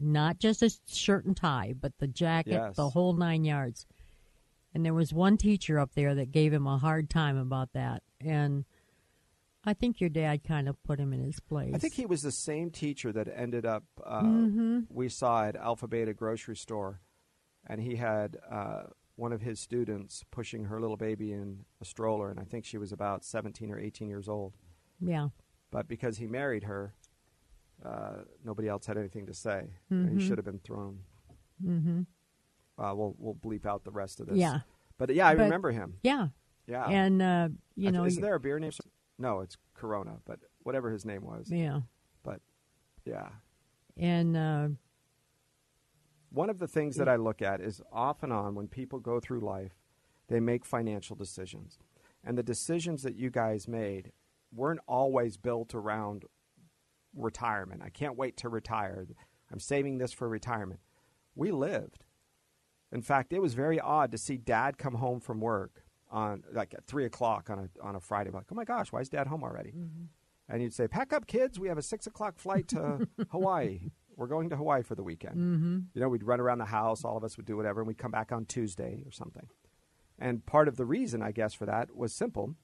not 0.00 0.38
just 0.38 0.62
a 0.62 0.70
shirt 0.86 1.24
and 1.24 1.36
tie, 1.36 1.74
but 1.78 1.92
the 1.98 2.08
jacket, 2.08 2.52
Yes. 2.52 2.76
the 2.76 2.90
whole 2.90 3.12
nine 3.12 3.44
yards. 3.44 3.86
And 4.74 4.84
there 4.84 4.94
was 4.94 5.12
one 5.12 5.36
teacher 5.36 5.78
up 5.78 5.92
there 5.94 6.14
that 6.14 6.30
gave 6.32 6.52
him 6.52 6.66
a 6.66 6.78
hard 6.78 7.10
time 7.10 7.36
about 7.36 7.72
that, 7.74 8.02
and 8.20 8.64
I 9.64 9.74
think 9.74 10.00
your 10.00 10.08
dad 10.10 10.42
kind 10.44 10.68
of 10.68 10.82
put 10.84 10.98
him 10.98 11.12
in 11.12 11.22
his 11.22 11.38
place. 11.40 11.74
I 11.74 11.78
think 11.78 11.92
he 11.94 12.06
was 12.06 12.22
the 12.22 12.32
same 12.32 12.70
teacher 12.70 13.12
that 13.12 13.28
ended 13.34 13.66
up 13.66 13.84
uh, 14.04 14.22
Mm-hmm. 14.22 14.80
we 14.88 15.08
saw 15.08 15.44
at 15.44 15.56
Alpha 15.56 15.86
Beta 15.86 16.14
grocery 16.14 16.56
store, 16.56 17.00
and 17.66 17.80
he 17.80 17.96
had 17.96 18.38
uh, 18.50 18.84
one 19.16 19.32
of 19.32 19.42
his 19.42 19.60
students 19.60 20.24
pushing 20.30 20.64
her 20.64 20.80
little 20.80 20.96
baby 20.96 21.32
in 21.32 21.64
a 21.80 21.84
stroller, 21.84 22.30
and 22.30 22.40
I 22.40 22.44
think 22.44 22.64
she 22.64 22.78
was 22.78 22.90
about 22.92 23.24
seventeen 23.24 23.70
or 23.70 23.78
eighteen 23.78 24.08
years 24.08 24.28
old. 24.28 24.54
yeah, 25.00 25.28
But 25.70 25.88
because 25.88 26.16
he 26.18 26.26
married 26.26 26.62
her, 26.64 26.94
uh, 27.84 28.22
nobody 28.44 28.68
else 28.68 28.86
had 28.86 28.96
anything 28.98 29.26
to 29.26 29.34
say. 29.34 29.70
Mm-hmm. 29.92 30.18
He 30.18 30.26
should 30.26 30.38
have 30.38 30.44
been 30.44 30.58
thrown. 30.60 31.00
hmm 31.62 32.02
Uh, 32.78 32.94
we'll 32.94 33.14
we'll 33.18 33.34
bleep 33.34 33.66
out 33.66 33.84
the 33.84 33.90
rest 33.90 34.20
of 34.20 34.26
this. 34.26 34.36
Yeah. 34.38 34.60
but 34.98 35.14
yeah, 35.14 35.26
I 35.28 35.34
But- 35.34 35.44
remember 35.44 35.70
him. 35.70 35.98
yeah, 36.02 36.28
Yeah, 36.66 36.84
and 36.86 37.20
uh, 37.22 37.48
you 37.76 37.88
I- 37.88 37.90
know, 37.90 38.04
is 38.04 38.16
there 38.18 38.34
a 38.34 38.40
beer 38.40 38.58
name? 38.58 38.72
No, 39.18 39.40
it's 39.40 39.56
Corona, 39.74 40.20
but 40.24 40.40
whatever 40.62 40.90
his 40.90 41.04
name 41.04 41.22
was. 41.24 41.50
yeah, 41.50 41.80
But 42.22 42.40
yeah, 43.04 43.30
and 43.96 44.36
uh, 44.36 44.68
One 46.32 46.48
of 46.50 46.58
the 46.58 46.68
things 46.68 46.96
that 46.96 47.08
I 47.08 47.16
look 47.16 47.42
at 47.42 47.60
is 47.60 47.82
off 47.92 48.22
and 48.22 48.32
on 48.32 48.54
when 48.54 48.68
people 48.68 49.00
go 49.00 49.18
through 49.20 49.40
life, 49.40 49.72
they 50.28 50.38
make 50.40 50.64
financial 50.64 51.16
decisions. 51.16 51.78
And 52.22 52.38
the 52.38 52.42
decisions 52.44 53.02
that 53.02 53.16
you 53.16 53.30
guys 53.30 53.66
made 53.66 54.12
weren't 54.52 54.80
always 54.86 55.36
built 55.36 55.74
around 55.74 56.26
retirement. 57.14 57.82
I 57.84 57.90
can't 57.90 58.16
wait 58.16 58.36
to 58.38 58.48
retire. 58.48 59.06
I'm 59.52 59.60
saving 59.60 59.98
this 59.98 60.12
for 60.12 60.28
retirement. 60.28 60.80
We 61.34 61.50
lived. 61.50 62.04
In 62.92 63.02
fact, 63.02 63.32
it 63.32 63.40
was 63.40 63.54
very 63.54 63.78
odd 63.78 64.10
to 64.12 64.18
see 64.18 64.36
dad 64.36 64.78
come 64.78 64.94
home 64.94 65.20
from 65.20 65.40
work 65.40 65.84
on 66.10 66.42
like 66.52 66.74
at 66.74 66.86
three 66.86 67.04
o'clock 67.04 67.48
on 67.50 67.58
a 67.58 67.86
on 67.86 67.94
a 67.94 68.00
Friday. 68.00 68.30
Like, 68.30 68.46
oh 68.50 68.54
my 68.54 68.64
gosh, 68.64 68.92
why 68.92 69.00
is 69.00 69.08
dad 69.08 69.28
home 69.28 69.44
already? 69.44 69.70
And 70.48 70.62
you'd 70.62 70.74
say, 70.74 70.88
"Pack 70.88 71.12
up, 71.12 71.26
kids. 71.26 71.60
We 71.60 71.68
have 71.68 71.78
a 71.78 71.82
six 71.82 72.06
o'clock 72.06 72.38
flight 72.38 72.66
to 72.68 73.06
Hawaii. 73.30 73.90
We're 74.16 74.26
going 74.26 74.50
to 74.50 74.56
Hawaii 74.56 74.82
for 74.82 74.96
the 74.96 75.04
weekend." 75.04 75.36
mm-hmm. 75.36 75.78
You 75.94 76.00
know, 76.00 76.08
we'd 76.08 76.24
run 76.24 76.40
around 76.40 76.58
the 76.58 76.64
house, 76.64 77.04
all 77.04 77.16
of 77.16 77.22
us 77.22 77.36
would 77.36 77.46
do 77.46 77.56
whatever, 77.56 77.80
and 77.80 77.86
we'd 77.86 77.98
come 77.98 78.10
back 78.10 78.32
on 78.32 78.44
Tuesday 78.44 79.04
or 79.06 79.12
something. 79.12 79.46
And 80.18 80.44
part 80.44 80.66
of 80.68 80.76
the 80.76 80.84
reason, 80.84 81.22
I 81.22 81.30
guess, 81.30 81.54
for 81.54 81.66
that 81.66 81.94
was 81.96 82.12
simple. 82.12 82.56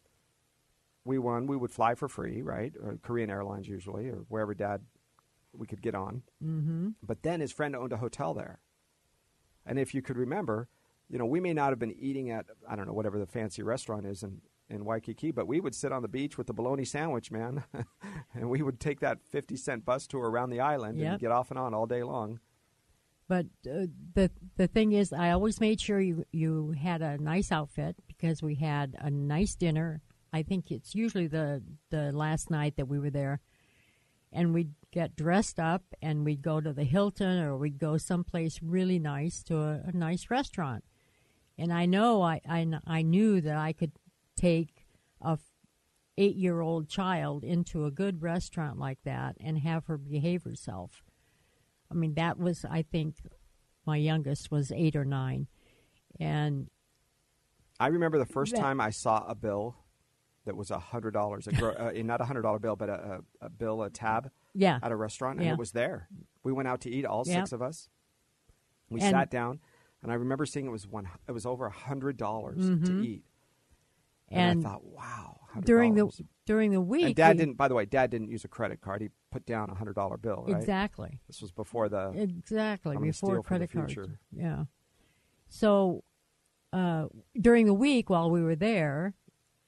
We 1.07 1.19
won, 1.19 1.47
we 1.47 1.57
would 1.57 1.71
fly 1.71 1.95
for 1.95 2.09
free, 2.09 2.43
right? 2.43 2.73
Or 2.83 2.99
Korean 3.03 3.31
Airlines 3.31 3.69
usually, 3.69 4.09
or 4.09 4.25
wherever 4.29 4.55
dad 4.55 4.83
we 5.53 5.67
could 5.67 5.81
get 5.81 5.95
on. 5.95 6.23
Mm-hmm. 6.45 6.89
But 7.03 7.23
then 7.23 7.41
his 7.41 7.53
friend 7.53 7.75
owned 7.77 7.93
a 7.93 7.97
hotel 7.99 8.35
there. 8.35 8.59
And 9.65 9.79
if 9.79 9.95
you 9.95 10.03
could 10.03 10.17
remember, 10.17 10.69
you 11.09 11.19
know, 11.19 11.25
we 11.27 11.41
may 11.41 11.53
not 11.55 11.71
have 11.71 11.79
been 11.79 11.95
eating 11.99 12.31
at, 12.31 12.47
I 12.69 12.77
don't 12.77 12.87
know, 12.87 12.93
whatever 12.93 13.19
the 13.19 13.27
fancy 13.27 13.63
restaurant 13.63 14.05
is 14.05 14.23
in, 14.23 14.41
in 14.69 14.85
Waikiki, 14.85 15.31
but 15.31 15.47
we 15.47 15.61
would 15.61 15.75
sit 15.75 15.93
on 15.93 16.03
the 16.03 16.09
beach 16.09 16.37
with 16.37 16.49
the 16.49 16.53
bologna 16.53 16.85
sandwich, 16.85 17.31
man. 17.31 17.63
and 18.35 18.51
we 18.51 18.61
would 18.63 18.81
take 18.81 19.01
that 19.01 19.19
50 19.25 19.57
cent 19.57 19.85
bus 19.85 20.07
tour 20.07 20.29
around 20.29 20.51
the 20.51 20.61
island 20.61 20.99
Yep. 20.99 21.11
and 21.13 21.21
get 21.21 21.31
off 21.31 21.51
and 21.51 21.59
on 21.59 21.73
all 21.73 21.87
day 21.87 22.03
long. 22.03 22.41
But 23.29 23.47
uh, 23.69 23.87
the 24.15 24.31
the 24.57 24.69
thing 24.69 24.93
is, 24.93 25.13
I 25.13 25.31
always 25.33 25.59
made 25.61 25.81
sure 25.81 26.01
you 26.01 26.25
you 26.31 26.71
had 26.81 27.03
a 27.03 27.19
nice 27.19 27.51
outfit 27.51 27.97
because 28.07 28.41
we 28.41 28.55
had 28.55 28.97
a 29.01 29.11
nice 29.11 29.57
dinner. 29.57 30.01
I 30.37 30.43
think 30.43 30.71
it's 30.71 30.95
usually 30.95 31.27
the 31.29 31.63
the 31.91 32.13
last 32.13 32.51
night 32.51 32.77
that 32.77 32.89
we 32.89 32.99
were 32.99 33.11
there, 33.11 33.41
and 34.31 34.53
we'd 34.53 34.75
get 34.93 35.17
dressed 35.17 35.59
up 35.59 35.83
and 36.03 36.25
we'd 36.27 36.43
go 36.43 36.61
to 36.61 36.73
the 36.75 36.85
Hilton 36.85 37.39
or 37.41 37.57
we'd 37.57 37.79
go 37.79 37.97
someplace 37.97 38.61
really 38.63 38.99
nice 38.99 39.43
to 39.45 39.57
a, 39.59 39.81
a 39.87 39.93
nice 39.93 40.31
restaurant. 40.31 40.85
And 41.57 41.73
I 41.73 41.87
know 41.87 42.21
I, 42.21 42.41
I 42.47 42.67
I 42.87 43.01
knew 43.01 43.41
that 43.41 43.57
I 43.57 43.73
could 43.73 43.93
take 44.37 44.85
a 45.23 45.39
eight 46.19 46.37
year 46.37 46.61
old 46.61 46.89
child 46.89 47.43
into 47.43 47.87
a 47.87 47.91
good 47.91 48.23
restaurant 48.23 48.79
like 48.79 48.99
that 49.05 49.37
and 49.41 49.59
have 49.59 49.87
her 49.87 49.97
behave 49.97 50.45
herself. 50.45 51.03
I 51.91 51.95
mean, 51.95 52.15
that 52.15 52.39
was, 52.39 52.65
I 52.69 52.83
think, 52.83 53.17
my 53.87 53.97
youngest 53.97 54.51
was 54.51 54.73
eight 54.73 54.97
or 54.97 55.05
nine. 55.05 55.47
And 56.19 56.69
I 57.81 57.87
remember 57.89 58.19
the 58.19 58.27
first 58.27 58.53
That- 58.55 58.61
time 58.61 58.81
I 58.81 58.91
saw 58.91 59.25
a 59.27 59.35
bill 59.35 59.77
that 60.47 60.57
was 60.57 60.71
a 60.71 60.79
hundred 60.79 61.13
dollars, 61.13 61.47
gro- 61.59 61.75
uh, 61.75 61.93
not 61.97 62.21
a 62.21 62.25
hundred 62.25 62.43
dollar 62.43 62.59
bill, 62.59 62.75
but 62.77 62.89
a, 62.89 63.21
a, 63.41 63.47
a 63.47 63.51
bill, 63.51 63.83
a 63.83 63.91
tab 63.91 64.31
yeah, 64.55 64.79
at 64.83 64.91
a 64.91 64.97
restaurant, 64.97 65.39
and 65.39 65.47
Yeah. 65.47 65.53
it 65.53 65.59
was 65.59 65.73
there. 65.73 66.09
We 66.43 66.53
went 66.53 66.67
out 66.69 66.81
to 66.83 66.91
eat, 66.91 67.05
all 67.05 67.25
Yep. 67.27 67.37
six 67.41 67.53
of 67.53 67.61
us. 67.63 67.89
We 68.89 69.01
And- 69.01 69.11
sat 69.11 69.31
down, 69.31 69.61
and 70.03 70.11
I 70.11 70.15
remember 70.15 70.47
seeing 70.47 70.67
it 70.67 70.71
was 70.71 70.87
one. 70.87 71.09
It 71.29 71.33
was 71.33 71.45
over 71.45 71.67
a 71.67 71.71
hundred 71.71 72.17
dollars 72.17 72.65
to 72.67 72.77
Mhm. 72.77 73.05
eat, 73.05 73.25
and, 74.29 74.59
and 74.61 74.67
I 74.67 74.71
thought, 74.71 74.85
wow. 74.85 75.41
$100. 75.53 75.65
during 75.65 75.95
the 75.95 76.11
during 76.45 76.71
the 76.71 76.81
week, 76.81 77.05
and 77.07 77.15
Dad 77.17 77.37
we- 77.37 77.39
didn't. 77.39 77.57
By 77.57 77.67
the 77.69 77.75
way, 77.75 77.85
Dad 77.87 78.11
didn't 78.11 78.29
use 78.29 78.45
a 78.45 78.49
credit 78.49 78.81
card. 78.81 79.01
He 79.03 79.09
put 79.33 79.45
down 79.47 79.69
a 79.71 79.75
hundred 79.75 79.95
dollar 79.95 80.17
bill. 80.17 80.45
Right. 80.47 80.57
exactly 80.57 81.19
This 81.27 81.41
was 81.43 81.51
before 81.51 81.89
the. 81.89 82.11
exactly 82.15 82.97
before 82.97 83.13
steal 83.13 83.29
for 83.43 83.59
the 83.59 83.67
credit 83.67 83.73
cards. 83.73 83.97
Yeah. 84.31 84.65
So 85.49 86.05
uh, 86.73 87.07
during 87.41 87.67
the 87.67 87.75
week 87.75 88.11
while 88.11 88.31
we 88.31 88.43
were 88.43 88.55
there, 88.57 89.15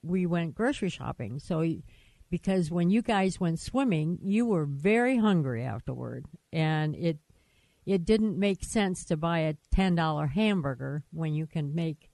we 0.02 0.26
went 0.26 0.54
grocery 0.54 0.90
shopping. 0.90 1.38
So 1.38 1.64
because 2.30 2.70
when 2.70 2.90
you 2.90 3.02
guys 3.02 3.40
went 3.40 3.58
swimming, 3.58 4.18
you 4.22 4.46
were 4.46 4.64
very 4.64 5.18
hungry 5.18 5.64
afterward, 5.64 6.26
and 6.52 6.94
it 6.94 7.18
it 7.86 8.04
didn't 8.04 8.38
make 8.38 8.62
sense 8.62 9.04
to 9.06 9.16
buy 9.16 9.40
a 9.40 9.54
ten 9.72 9.94
dollar 9.94 10.26
hamburger 10.26 11.04
when 11.10 11.34
you 11.34 11.46
can 11.46 11.74
make 11.74 12.10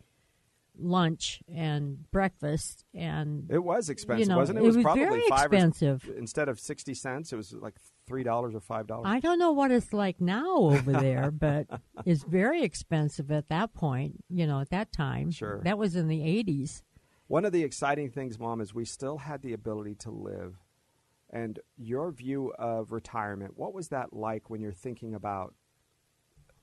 lunch 0.79 1.41
and 1.53 2.11
breakfast 2.11 2.85
and 2.95 3.49
it 3.49 3.63
was 3.63 3.89
expensive, 3.89 4.27
you 4.27 4.29
know, 4.29 4.39
wasn't 4.39 4.59
it? 4.59 4.63
it 4.63 4.65
was 4.65 4.77
probably 4.79 5.05
very 5.05 5.23
five 5.29 5.53
expensive. 5.53 6.09
Or, 6.09 6.15
instead 6.15 6.49
of 6.49 6.59
sixty 6.59 6.95
cents, 6.95 7.33
it 7.33 7.37
was 7.37 7.53
like 7.53 7.75
three 8.07 8.23
dollars 8.23 8.55
or 8.55 8.61
five 8.61 8.87
dollars. 8.87 9.07
I 9.07 9.21
don't 9.21 9.39
know 9.39 9.53
what 9.53 9.71
it's 9.71 9.93
like 9.93 10.21
now 10.21 10.57
over 10.57 10.93
there, 10.93 11.31
but 11.33 11.67
it's 12.05 12.25
very 12.25 12.63
expensive 12.63 13.31
at 13.31 13.49
that 13.49 13.75
point. 13.75 14.25
You 14.29 14.47
know, 14.47 14.61
at 14.61 14.71
that 14.71 14.93
time. 14.93 15.31
Sure. 15.31 15.61
That 15.65 15.79
was 15.79 15.97
in 15.97 16.09
the 16.09 16.23
eighties. 16.23 16.83
One 17.27 17.45
of 17.45 17.53
the 17.53 17.63
exciting 17.63 18.11
things, 18.11 18.39
Mom, 18.39 18.61
is 18.61 18.75
we 18.75 18.85
still 18.85 19.19
had 19.19 19.43
the 19.43 19.53
ability 19.53 19.95
to 19.97 20.11
live. 20.11 20.57
And 21.31 21.59
your 21.77 22.13
view 22.13 22.53
of 22.59 22.93
retirement, 22.93 23.55
what 23.57 23.75
was 23.75 23.89
that 23.89 24.13
like 24.13 24.51
when 24.51 24.61
you're 24.61 24.73
thinking 24.73 25.15
about, 25.15 25.55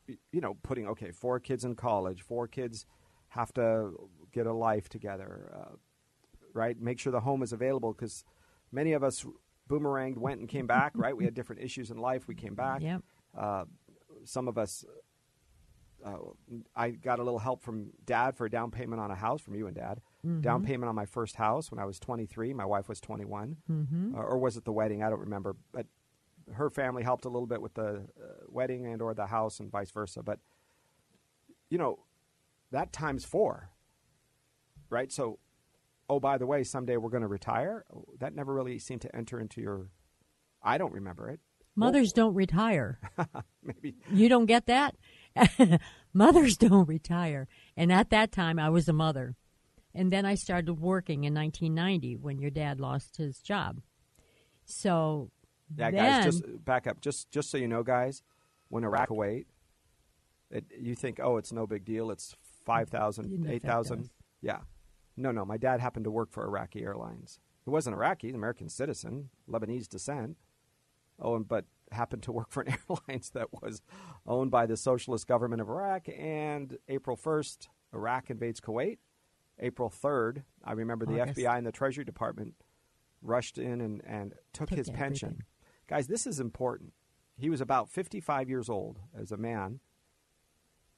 you 0.07 0.39
know, 0.39 0.57
putting, 0.63 0.87
okay, 0.87 1.11
four 1.11 1.39
kids 1.39 1.65
in 1.65 1.75
college, 1.75 2.21
four 2.21 2.47
kids 2.47 2.85
have 3.29 3.53
to 3.53 3.91
get 4.31 4.45
a 4.45 4.53
life 4.53 4.87
together, 4.87 5.51
uh, 5.53 5.75
right? 6.53 6.79
Make 6.79 6.99
sure 6.99 7.11
the 7.11 7.21
home 7.21 7.43
is 7.43 7.53
available 7.53 7.93
because 7.93 8.23
many 8.71 8.93
of 8.93 9.03
us 9.03 9.25
boomeranged, 9.69 10.17
went 10.17 10.39
and 10.39 10.49
came 10.49 10.67
back, 10.67 10.91
right? 10.95 11.15
We 11.15 11.25
had 11.25 11.33
different 11.33 11.61
issues 11.61 11.91
in 11.91 11.97
life. 11.97 12.27
We 12.27 12.35
came 12.35 12.55
back. 12.55 12.81
Yep. 12.81 13.01
Uh, 13.37 13.65
some 14.25 14.47
of 14.47 14.57
us, 14.57 14.85
uh, 16.05 16.17
I 16.75 16.91
got 16.91 17.19
a 17.19 17.23
little 17.23 17.39
help 17.39 17.61
from 17.61 17.91
dad 18.05 18.35
for 18.35 18.45
a 18.45 18.49
down 18.49 18.71
payment 18.71 19.01
on 19.01 19.11
a 19.11 19.15
house 19.15 19.41
from 19.41 19.55
you 19.55 19.67
and 19.67 19.75
dad. 19.75 20.01
Down 20.41 20.63
payment 20.63 20.87
on 20.87 20.95
my 20.95 21.05
first 21.05 21.35
house 21.35 21.71
when 21.71 21.79
I 21.79 21.85
was 21.85 21.99
23. 21.99 22.53
My 22.53 22.65
wife 22.65 22.87
was 22.87 22.99
21. 22.99 23.57
Mm-hmm. 23.69 24.15
Uh, 24.15 24.19
or 24.19 24.37
was 24.37 24.55
it 24.55 24.65
the 24.65 24.71
wedding? 24.71 25.01
I 25.01 25.09
don't 25.09 25.19
remember. 25.19 25.55
But 25.71 25.87
her 26.53 26.69
family 26.69 27.03
helped 27.03 27.25
a 27.25 27.29
little 27.29 27.47
bit 27.47 27.61
with 27.61 27.73
the 27.73 27.87
uh, 27.87 28.45
wedding 28.47 28.85
and 28.85 29.01
or 29.01 29.13
the 29.13 29.25
house 29.27 29.59
and 29.59 29.71
vice 29.71 29.91
versa. 29.91 30.21
But, 30.21 30.39
you 31.69 31.77
know, 31.77 31.99
that 32.71 32.93
times 32.93 33.25
four, 33.25 33.69
right? 34.89 35.11
So, 35.11 35.39
oh, 36.09 36.19
by 36.19 36.37
the 36.37 36.45
way, 36.45 36.63
someday 36.63 36.97
we're 36.97 37.09
going 37.09 37.21
to 37.21 37.27
retire. 37.27 37.85
That 38.19 38.35
never 38.35 38.53
really 38.53 38.77
seemed 38.79 39.01
to 39.01 39.15
enter 39.15 39.39
into 39.39 39.61
your, 39.61 39.87
I 40.61 40.77
don't 40.77 40.93
remember 40.93 41.29
it. 41.29 41.39
Mothers 41.75 42.11
don't 42.11 42.35
retire. 42.35 42.99
Maybe 43.63 43.95
You 44.11 44.27
don't 44.27 44.45
get 44.45 44.65
that? 44.65 44.95
mothers 46.13 46.57
don't 46.57 46.87
retire. 46.87 47.47
And 47.77 47.91
at 47.91 48.09
that 48.09 48.31
time, 48.31 48.59
I 48.59 48.69
was 48.69 48.89
a 48.89 48.93
mother. 48.93 49.35
And 49.93 50.11
then 50.11 50.25
I 50.25 50.35
started 50.35 50.75
working 50.75 51.23
in 51.25 51.33
1990 51.33 52.15
when 52.17 52.39
your 52.39 52.51
dad 52.51 52.79
lost 52.79 53.17
his 53.17 53.39
job. 53.39 53.81
So 54.65 55.31
Yeah, 55.75 55.91
then, 55.91 56.05
guys, 56.05 56.25
just 56.25 56.65
back 56.65 56.87
up. 56.87 57.01
Just 57.01 57.29
just 57.31 57.49
so 57.51 57.57
you 57.57 57.67
know, 57.67 57.83
guys, 57.83 58.21
when 58.69 58.83
Iraq 58.83 59.09
Kuwait, 59.09 59.45
it, 60.49 60.65
you 60.79 60.95
think, 60.95 61.19
oh, 61.21 61.37
it's 61.37 61.51
no 61.51 61.67
big 61.67 61.85
deal. 61.85 62.11
It's 62.11 62.35
5,000, 62.65 63.47
8,000. 63.49 64.09
Yeah. 64.41 64.59
No, 65.17 65.31
no. 65.31 65.45
My 65.45 65.57
dad 65.57 65.79
happened 65.79 66.05
to 66.05 66.11
work 66.11 66.31
for 66.31 66.45
Iraqi 66.45 66.83
Airlines. 66.83 67.39
He 67.63 67.69
wasn't 67.69 67.95
Iraqi, 67.95 68.27
he's 68.27 68.33
an 68.33 68.39
American 68.39 68.69
citizen, 68.69 69.29
Lebanese 69.49 69.87
descent. 69.87 70.37
Oh, 71.19 71.35
and, 71.35 71.47
but 71.47 71.65
happened 71.91 72.23
to 72.23 72.31
work 72.31 72.49
for 72.49 72.61
an 72.61 72.75
airlines 72.89 73.29
that 73.31 73.47
was 73.61 73.81
owned 74.25 74.49
by 74.49 74.65
the 74.65 74.77
socialist 74.77 75.27
government 75.27 75.61
of 75.61 75.69
Iraq. 75.69 76.07
And 76.17 76.77
April 76.87 77.15
1st, 77.17 77.67
Iraq 77.93 78.29
invades 78.29 78.59
Kuwait. 78.59 78.97
April 79.61 79.89
3rd, 79.89 80.43
I 80.63 80.73
remember 80.73 81.05
the 81.05 81.21
August. 81.21 81.39
FBI 81.39 81.57
and 81.57 81.65
the 81.65 81.71
Treasury 81.71 82.03
Department 82.03 82.55
rushed 83.21 83.57
in 83.57 83.81
and, 83.81 84.01
and 84.05 84.33
took, 84.53 84.69
Took 84.69 84.77
his 84.77 84.89
pension. 84.89 85.43
Guys, 85.87 86.07
this 86.07 86.25
is 86.25 86.39
important. 86.39 86.93
He 87.37 87.49
was 87.49 87.61
about 87.61 87.89
55 87.89 88.49
years 88.49 88.69
old 88.69 88.99
as 89.17 89.31
a 89.31 89.37
man 89.37 89.79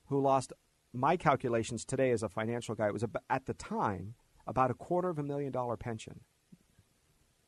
who 0.08 0.20
lost, 0.20 0.54
my 0.94 1.18
calculations 1.18 1.86
today 1.86 2.12
as 2.12 2.24
a 2.24 2.30
financial 2.30 2.76
guy, 2.76 2.88
it 2.88 2.94
was 2.94 3.06
at 3.30 3.46
the 3.46 3.54
time 3.54 4.16
about 4.46 4.72
a 4.72 4.76
quarter 4.76 5.10
of 5.10 5.20
a 5.20 5.24
million 5.24 5.52
dollar 5.52 5.78
pension. 5.78 6.22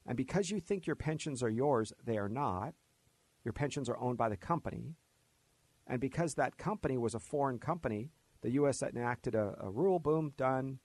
And 0.05 0.17
because 0.17 0.49
you 0.51 0.59
think 0.59 0.85
your 0.85 0.95
pensions 0.95 1.41
are 1.41 1.49
yours, 1.49 1.93
they 2.03 2.17
are 2.17 2.29
not. 2.29 2.73
Your 3.43 3.53
pensions 3.53 3.89
are 3.89 3.97
owned 3.99 4.17
by 4.17 4.29
the 4.29 4.37
company. 4.37 4.95
And 5.87 5.99
because 5.99 6.35
that 6.35 6.57
company 6.57 6.97
was 6.97 7.13
a 7.13 7.19
foreign 7.19 7.59
company, 7.59 8.11
the 8.41 8.51
U.S. 8.51 8.81
enacted 8.81 9.35
a, 9.35 9.55
a 9.59 9.69
rule 9.69 9.99
boom, 9.99 10.33
done. 10.37 10.79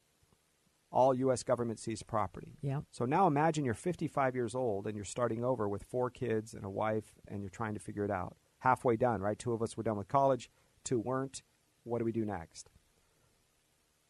All 0.92 1.14
U.S. 1.14 1.42
government 1.44 1.78
seized 1.78 2.06
property. 2.08 2.56
yeah, 2.62 2.80
So 2.90 3.04
now 3.04 3.28
imagine 3.28 3.64
you're 3.64 3.74
55 3.74 4.34
years 4.34 4.54
old 4.56 4.86
and 4.86 4.96
you're 4.96 5.04
starting 5.04 5.44
over 5.44 5.68
with 5.68 5.84
four 5.84 6.10
kids 6.10 6.52
and 6.52 6.64
a 6.64 6.70
wife 6.70 7.12
and 7.28 7.42
you're 7.42 7.50
trying 7.50 7.74
to 7.74 7.80
figure 7.80 8.04
it 8.04 8.10
out. 8.10 8.36
Halfway 8.58 8.96
done, 8.96 9.20
right? 9.20 9.38
Two 9.38 9.52
of 9.52 9.62
us 9.62 9.76
were 9.76 9.84
done 9.84 9.96
with 9.96 10.08
college, 10.08 10.50
two 10.84 10.98
weren't. 10.98 11.42
What 11.84 11.98
do 12.00 12.04
we 12.04 12.12
do 12.12 12.24
next? 12.24 12.70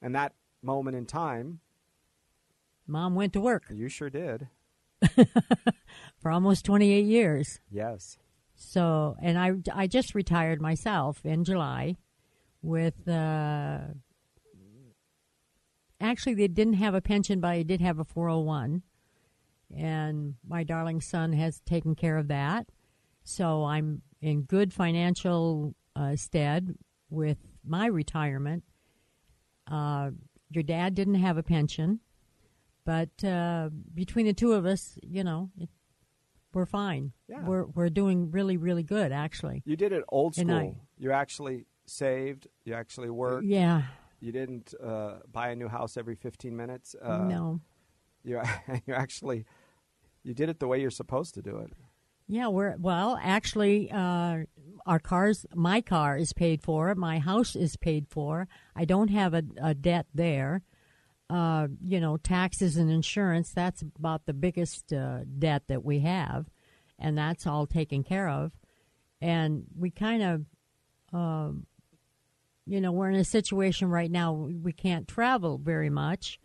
And 0.00 0.14
that 0.14 0.32
moment 0.62 0.96
in 0.96 1.04
time, 1.04 1.60
mom 2.86 3.14
went 3.14 3.32
to 3.34 3.40
work 3.40 3.64
you 3.70 3.88
sure 3.88 4.10
did. 4.10 4.48
for 6.18 6.30
almost 6.30 6.64
28 6.64 7.04
years. 7.04 7.60
Yes. 7.70 8.18
So, 8.54 9.16
and 9.22 9.38
I, 9.38 9.52
I 9.74 9.86
just 9.86 10.14
retired 10.14 10.60
myself 10.60 11.24
in 11.24 11.44
July 11.44 11.96
with, 12.62 13.08
uh, 13.08 13.80
actually, 16.00 16.34
they 16.34 16.48
didn't 16.48 16.74
have 16.74 16.94
a 16.94 17.00
pension, 17.00 17.40
but 17.40 17.48
I 17.48 17.62
did 17.62 17.80
have 17.80 17.98
a 17.98 18.04
401. 18.04 18.82
And 19.76 20.34
my 20.46 20.64
darling 20.64 21.00
son 21.00 21.32
has 21.34 21.60
taken 21.60 21.94
care 21.94 22.16
of 22.16 22.28
that. 22.28 22.66
So 23.22 23.64
I'm 23.64 24.02
in 24.20 24.42
good 24.42 24.72
financial 24.72 25.74
uh, 25.94 26.16
stead 26.16 26.74
with 27.08 27.38
my 27.64 27.86
retirement. 27.86 28.64
Uh, 29.70 30.10
your 30.50 30.64
dad 30.64 30.94
didn't 30.94 31.14
have 31.16 31.36
a 31.36 31.42
pension, 31.44 32.00
but 32.84 33.22
uh, 33.22 33.70
between 33.94 34.26
the 34.26 34.32
two 34.32 34.52
of 34.52 34.66
us, 34.66 34.98
you 35.02 35.22
know, 35.22 35.50
it, 35.60 35.68
we're 36.52 36.66
fine. 36.66 37.12
Yeah. 37.28 37.44
We're 37.44 37.66
we're 37.66 37.90
doing 37.90 38.32
really 38.32 38.56
really 38.56 38.82
good 38.82 39.12
actually. 39.12 39.62
You 39.64 39.76
did 39.76 39.92
it 39.92 40.02
old 40.08 40.34
school. 40.34 40.50
I- 40.50 40.74
you 40.98 41.12
actually 41.12 41.66
saved, 41.86 42.48
you 42.64 42.74
actually 42.74 43.10
worked. 43.10 43.44
Yeah. 43.46 43.82
You 44.20 44.32
didn't 44.32 44.74
uh, 44.82 45.18
buy 45.30 45.50
a 45.50 45.56
new 45.56 45.68
house 45.68 45.96
every 45.96 46.14
15 46.14 46.56
minutes. 46.56 46.94
Uh, 47.00 47.18
no. 47.18 47.60
You, 48.22 48.40
you 48.86 48.94
actually, 48.94 49.46
you 50.22 50.34
did 50.34 50.48
it 50.48 50.60
the 50.60 50.68
way 50.68 50.80
you're 50.80 50.90
supposed 50.90 51.34
to 51.34 51.42
do 51.42 51.58
it. 51.58 51.72
Yeah, 52.30 52.46
we're 52.46 52.76
well. 52.78 53.18
Actually, 53.20 53.90
uh, 53.90 54.44
our 54.86 55.00
cars, 55.00 55.46
my 55.52 55.80
car 55.80 56.16
is 56.16 56.32
paid 56.32 56.62
for. 56.62 56.94
My 56.94 57.18
house 57.18 57.56
is 57.56 57.76
paid 57.76 58.06
for. 58.08 58.46
I 58.76 58.84
don't 58.84 59.08
have 59.08 59.34
a, 59.34 59.42
a 59.60 59.74
debt 59.74 60.06
there. 60.14 60.62
Uh, 61.28 61.66
you 61.84 62.00
know, 62.00 62.16
taxes 62.18 62.76
and 62.76 62.88
insurance. 62.88 63.50
That's 63.50 63.82
about 63.82 64.26
the 64.26 64.32
biggest 64.32 64.92
uh, 64.92 65.20
debt 65.40 65.64
that 65.66 65.84
we 65.84 66.00
have, 66.00 66.46
and 67.00 67.18
that's 67.18 67.48
all 67.48 67.66
taken 67.66 68.04
care 68.04 68.28
of. 68.28 68.52
And 69.20 69.64
we 69.76 69.90
kind 69.90 70.22
of, 70.22 70.44
um, 71.12 71.66
you 72.66 72.80
know, 72.80 72.92
we're 72.92 73.10
in 73.10 73.16
a 73.16 73.24
situation 73.24 73.88
right 73.88 74.10
now. 74.10 74.32
We 74.32 74.72
can't 74.72 75.08
travel 75.08 75.58
very 75.58 75.90
much, 75.90 76.38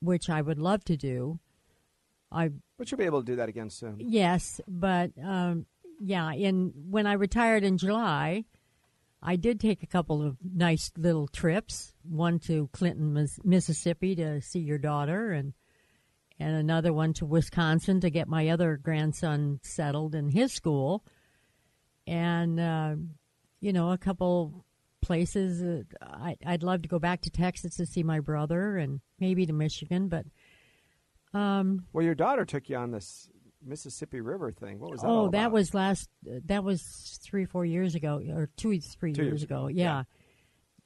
which 0.00 0.30
I 0.30 0.40
would 0.40 0.58
love 0.58 0.84
to 0.84 0.96
do. 0.96 1.38
I 2.30 2.50
But 2.78 2.90
you'll 2.90 2.98
be 2.98 3.04
able 3.04 3.20
to 3.20 3.26
do 3.26 3.36
that 3.36 3.48
again 3.48 3.70
soon. 3.70 3.96
Yes, 3.98 4.60
but 4.66 5.10
um, 5.22 5.66
yeah, 6.00 6.32
in 6.32 6.72
when 6.88 7.06
I 7.06 7.12
retired 7.14 7.64
in 7.64 7.78
July, 7.78 8.44
I 9.22 9.36
did 9.36 9.60
take 9.60 9.82
a 9.82 9.86
couple 9.86 10.22
of 10.22 10.36
nice 10.42 10.90
little 10.96 11.28
trips. 11.28 11.94
One 12.02 12.38
to 12.40 12.68
Clinton, 12.72 13.28
Mississippi, 13.44 14.16
to 14.16 14.40
see 14.40 14.60
your 14.60 14.78
daughter, 14.78 15.32
and 15.32 15.52
and 16.40 16.56
another 16.56 16.92
one 16.92 17.12
to 17.14 17.26
Wisconsin 17.26 18.00
to 18.00 18.10
get 18.10 18.26
my 18.26 18.48
other 18.48 18.76
grandson 18.76 19.60
settled 19.62 20.14
in 20.14 20.30
his 20.30 20.52
school, 20.52 21.04
and 22.06 22.58
uh, 22.58 22.94
you 23.60 23.72
know 23.72 23.92
a 23.92 23.98
couple 23.98 24.64
places. 25.02 25.84
I, 26.00 26.36
I'd 26.46 26.62
love 26.62 26.82
to 26.82 26.88
go 26.88 26.98
back 26.98 27.20
to 27.22 27.30
Texas 27.30 27.76
to 27.76 27.84
see 27.86 28.02
my 28.02 28.20
brother, 28.20 28.76
and 28.78 29.00
maybe 29.20 29.44
to 29.46 29.52
Michigan, 29.52 30.08
but. 30.08 30.24
Um, 31.34 31.86
Well, 31.92 32.04
your 32.04 32.14
daughter 32.14 32.44
took 32.44 32.68
you 32.68 32.76
on 32.76 32.90
this 32.90 33.28
Mississippi 33.64 34.20
River 34.20 34.50
thing. 34.52 34.78
What 34.78 34.90
was 34.90 35.00
that? 35.00 35.06
Oh, 35.08 35.28
that 35.30 35.50
was 35.52 35.72
last. 35.74 36.08
Uh, 36.26 36.40
that 36.46 36.64
was 36.64 37.18
three, 37.22 37.44
four 37.44 37.64
years 37.64 37.94
ago, 37.94 38.20
or 38.34 38.48
two, 38.56 38.80
three 38.80 39.12
Two 39.12 39.22
years, 39.22 39.32
years 39.32 39.42
ago. 39.42 39.68
Yeah. 39.68 39.82
yeah. 39.84 40.02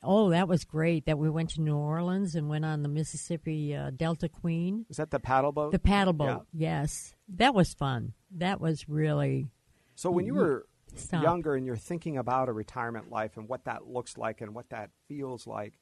Oh, 0.03 0.31
that 0.31 0.47
was 0.47 0.65
great. 0.65 1.07
That 1.07 1.19
we 1.19 1.29
went 1.31 1.51
to 1.51 1.63
New 1.63 1.75
Orleans 1.77 2.35
and 2.37 2.49
went 2.49 2.65
on 2.65 2.83
the 2.83 2.89
Mississippi 2.89 3.75
uh, 3.75 3.91
Delta 3.97 4.29
Queen, 4.29 4.85
Was 4.89 4.99
that 4.99 5.11
the 5.11 5.19
paddle 5.19 5.51
boat? 5.53 5.73
the 5.73 5.79
paddle 5.81 6.15
Yeah. 6.21 6.35
boat. 6.35 6.47
Yes, 6.53 7.15
that 7.31 7.55
was 7.55 7.75
fun. 7.75 8.13
That 8.37 8.61
was 8.61 8.89
really 8.89 9.49
So 9.97 10.11
when 10.11 10.27
you 10.27 10.35
were 10.35 10.67
Stop. 10.99 11.23
younger 11.23 11.55
and 11.55 11.67
you're 11.67 11.77
thinking 11.77 12.17
about 12.19 12.49
a 12.49 12.53
retirement 12.53 13.11
life 13.11 13.37
and 13.37 13.49
what 13.49 13.65
that 13.65 13.87
looks 13.87 14.17
like 14.17 14.41
and 14.41 14.55
what 14.55 14.71
that 14.71 14.91
feels 15.09 15.47
like, 15.47 15.79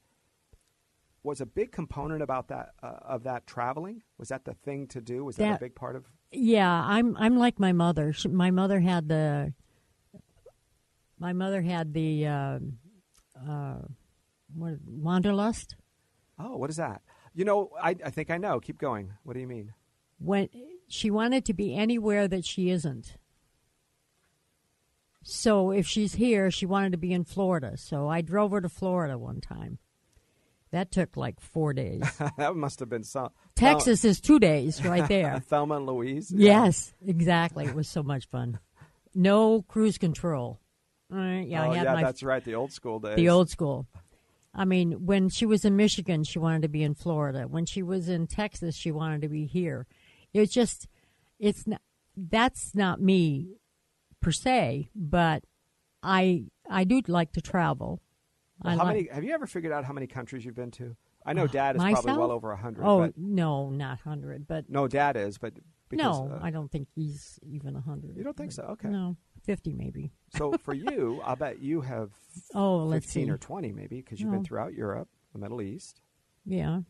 was 1.23 1.41
a 1.41 1.45
big 1.45 1.71
component 1.71 2.21
about 2.21 2.49
that 2.49 2.69
uh, 2.83 2.97
of 3.01 3.23
that 3.23 3.47
traveling? 3.47 4.03
Was 4.17 4.29
that 4.29 4.45
the 4.45 4.53
thing 4.53 4.87
to 4.87 5.01
do? 5.01 5.25
Was 5.25 5.37
that, 5.37 5.43
That- 5.43 5.55
a 5.57 5.59
big 5.59 5.75
part 5.75 5.95
of? 5.95 6.05
Yeah, 6.31 6.69
I'm 6.69 7.15
I'm 7.17 7.37
like 7.37 7.59
my 7.59 7.71
mother. 7.71 8.11
She, 8.11 8.27
my 8.27 8.51
mother 8.51 8.79
had 8.81 9.07
the 9.07 9.53
my 11.17 11.31
mother 11.33 11.61
had 11.61 11.93
the 11.93 12.27
uh, 12.27 12.59
uh, 13.49 13.77
what, 14.53 14.73
wanderlust. 14.85 15.75
Oh, 16.37 16.57
what 16.57 16.69
is 16.69 16.75
that? 16.75 17.01
You 17.33 17.45
know, 17.45 17.69
I, 17.81 17.95
I 18.03 18.09
think 18.09 18.29
I 18.31 18.37
know. 18.37 18.59
Keep 18.59 18.79
going. 18.79 19.13
What 19.23 19.33
do 19.33 19.39
you 19.39 19.47
mean? 19.47 19.73
when 20.17 20.47
she 20.87 21.11
wanted 21.11 21.43
to 21.45 21.53
be 21.53 21.75
anywhere 21.75 22.27
that 22.27 22.45
she 22.45 22.69
isn't. 22.69 23.17
So 25.27 25.71
if 25.71 25.87
she's 25.87 26.13
here, 26.13 26.51
she 26.51 26.67
wanted 26.67 26.91
to 26.91 26.99
be 26.99 27.11
in 27.11 27.23
Florida. 27.23 27.77
So 27.77 28.07
I 28.07 28.21
drove 28.21 28.51
her 28.51 28.61
to 28.61 28.69
Florida 28.69 29.17
one 29.17 29.41
time. 29.41 29.79
That 30.69 30.91
took 30.91 31.17
like 31.17 31.39
four 31.39 31.73
days. 31.73 32.03
that 32.37 32.55
must 32.55 32.79
have 32.79 32.89
been 32.89 33.03
some 33.03 33.29
Texas 33.55 34.05
is 34.05 34.21
two 34.21 34.37
days 34.39 34.85
right 34.85 35.07
there. 35.07 35.39
Thelma 35.47 35.77
and 35.77 35.87
Louise. 35.87 36.31
yes, 36.31 36.93
exactly. 37.03 37.65
It 37.65 37.73
was 37.73 37.89
so 37.89 38.03
much 38.03 38.27
fun. 38.27 38.59
No 39.15 39.63
cruise 39.63 39.97
control. 39.97 40.59
All 41.11 41.17
right, 41.17 41.47
yeah, 41.47 41.65
oh, 41.65 41.71
I 41.71 41.77
had 41.77 41.85
yeah, 41.85 41.93
my 41.95 42.03
that's 42.03 42.21
right. 42.21 42.43
The 42.43 42.53
old 42.53 42.71
school 42.71 42.99
days. 42.99 43.15
the 43.15 43.29
old 43.29 43.49
school. 43.49 43.87
I 44.53 44.65
mean, 44.65 45.07
when 45.07 45.29
she 45.29 45.47
was 45.47 45.65
in 45.65 45.75
Michigan, 45.75 46.23
she 46.23 46.37
wanted 46.37 46.61
to 46.61 46.69
be 46.69 46.83
in 46.83 46.93
Florida. 46.93 47.47
When 47.47 47.65
she 47.65 47.81
was 47.81 48.09
in 48.09 48.27
Texas, 48.27 48.75
she 48.75 48.91
wanted 48.91 49.23
to 49.23 49.29
be 49.29 49.45
here. 49.45 49.87
It's 50.33 50.53
just, 50.53 50.87
it's 51.39 51.65
not. 51.65 51.81
That's 52.15 52.75
not 52.75 53.01
me, 53.01 53.55
per 54.25 54.31
se. 54.31 54.89
But 54.95 55.43
I, 56.01 56.45
I 56.69 56.83
do 56.83 57.01
like 57.07 57.31
to 57.33 57.41
travel. 57.41 58.01
Well, 58.63 58.73
I 58.73 58.77
how 58.77 58.83
like- 58.85 58.95
many? 58.95 59.07
Have 59.11 59.23
you 59.23 59.33
ever 59.33 59.45
figured 59.47 59.71
out 59.71 59.85
how 59.85 59.93
many 59.93 60.07
countries 60.07 60.43
you've 60.43 60.55
been 60.55 60.71
to? 60.71 60.95
I 61.27 61.33
know 61.33 61.47
Dad 61.47 61.75
is 61.75 61.81
probably 61.81 62.13
well 62.13 62.31
over 62.31 62.51
a 62.51 62.57
hundred. 62.57 62.85
Oh 62.85 63.11
no, 63.17 63.69
not 63.69 63.99
hundred, 64.01 64.47
but 64.47 64.69
no, 64.69 64.87
Dad 64.87 65.15
is, 65.17 65.37
but 65.39 65.53
because, 65.89 66.19
no, 66.19 66.31
uh, 66.35 66.39
I 66.41 66.51
don't 66.51 66.71
think 66.71 66.87
he's 66.93 67.39
even 67.43 67.75
a 67.75 67.81
hundred. 67.81 68.15
You 68.15 68.23
don't 68.23 68.37
think 68.37 68.51
so? 68.51 68.61
Okay. 68.73 68.89
No, 68.89 69.17
fifty 69.43 69.73
maybe. 69.73 70.11
so 70.35 70.53
for 70.63 70.73
you, 70.87 71.21
I'll 71.23 71.35
bet 71.35 71.59
you 71.59 71.81
have 71.81 72.11
Oh, 72.53 72.91
fifteen 72.91 73.31
or 73.31 73.37
twenty, 73.39 73.71
maybe, 73.71 74.01
because 74.01 74.19
you've 74.19 74.29
No. 74.29 74.35
been 74.37 74.45
throughout 74.45 74.73
Europe, 74.75 75.09
the 75.33 75.39
Middle 75.39 75.63
East, 75.63 75.99
Yeah, 76.45 76.81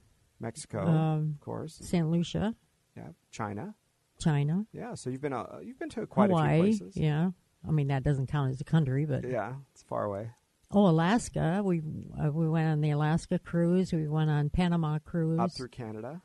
Mexico, 0.41 0.86
Um, 0.86 1.36
of 1.36 1.39
course, 1.39 1.79
Saint 1.81 2.11
Lucia, 2.11 2.55
yeah, 2.97 3.07
China, 3.31 3.73
China, 4.20 4.66
yeah. 4.72 4.93
So 4.95 5.09
you've 5.09 5.22
been 5.22 5.34
uh, 5.34 5.59
you've 5.63 5.80
been 5.80 5.89
to 5.89 6.05
quite 6.07 6.30
a 6.30 6.34
Hawaii. 6.34 6.72
few 6.72 6.80
places. 6.80 6.97
Yeah, 6.97 7.32
I 7.68 7.72
mean 7.72 7.88
that 7.88 8.03
doesn't 8.03 8.28
count 8.28 8.51
as 8.51 8.61
a 8.61 8.63
country, 8.63 9.05
but 9.05 9.28
Yeah, 9.28 9.53
it's 9.72 9.84
far 9.84 10.05
away. 10.05 10.32
Oh, 10.72 10.88
Alaska. 10.88 11.61
We 11.63 11.82
uh, 12.22 12.32
we 12.32 12.49
went 12.49 12.68
on 12.70 12.82
the 12.82 12.91
Alaska 12.91 13.39
cruise. 13.39 13.93
We 13.93 14.07
went 14.07 14.30
on 14.30 14.49
Panama 14.49 14.99
cruise. 14.99 15.39
Up 15.39 15.51
through 15.51 15.70
Canada. 15.70 16.22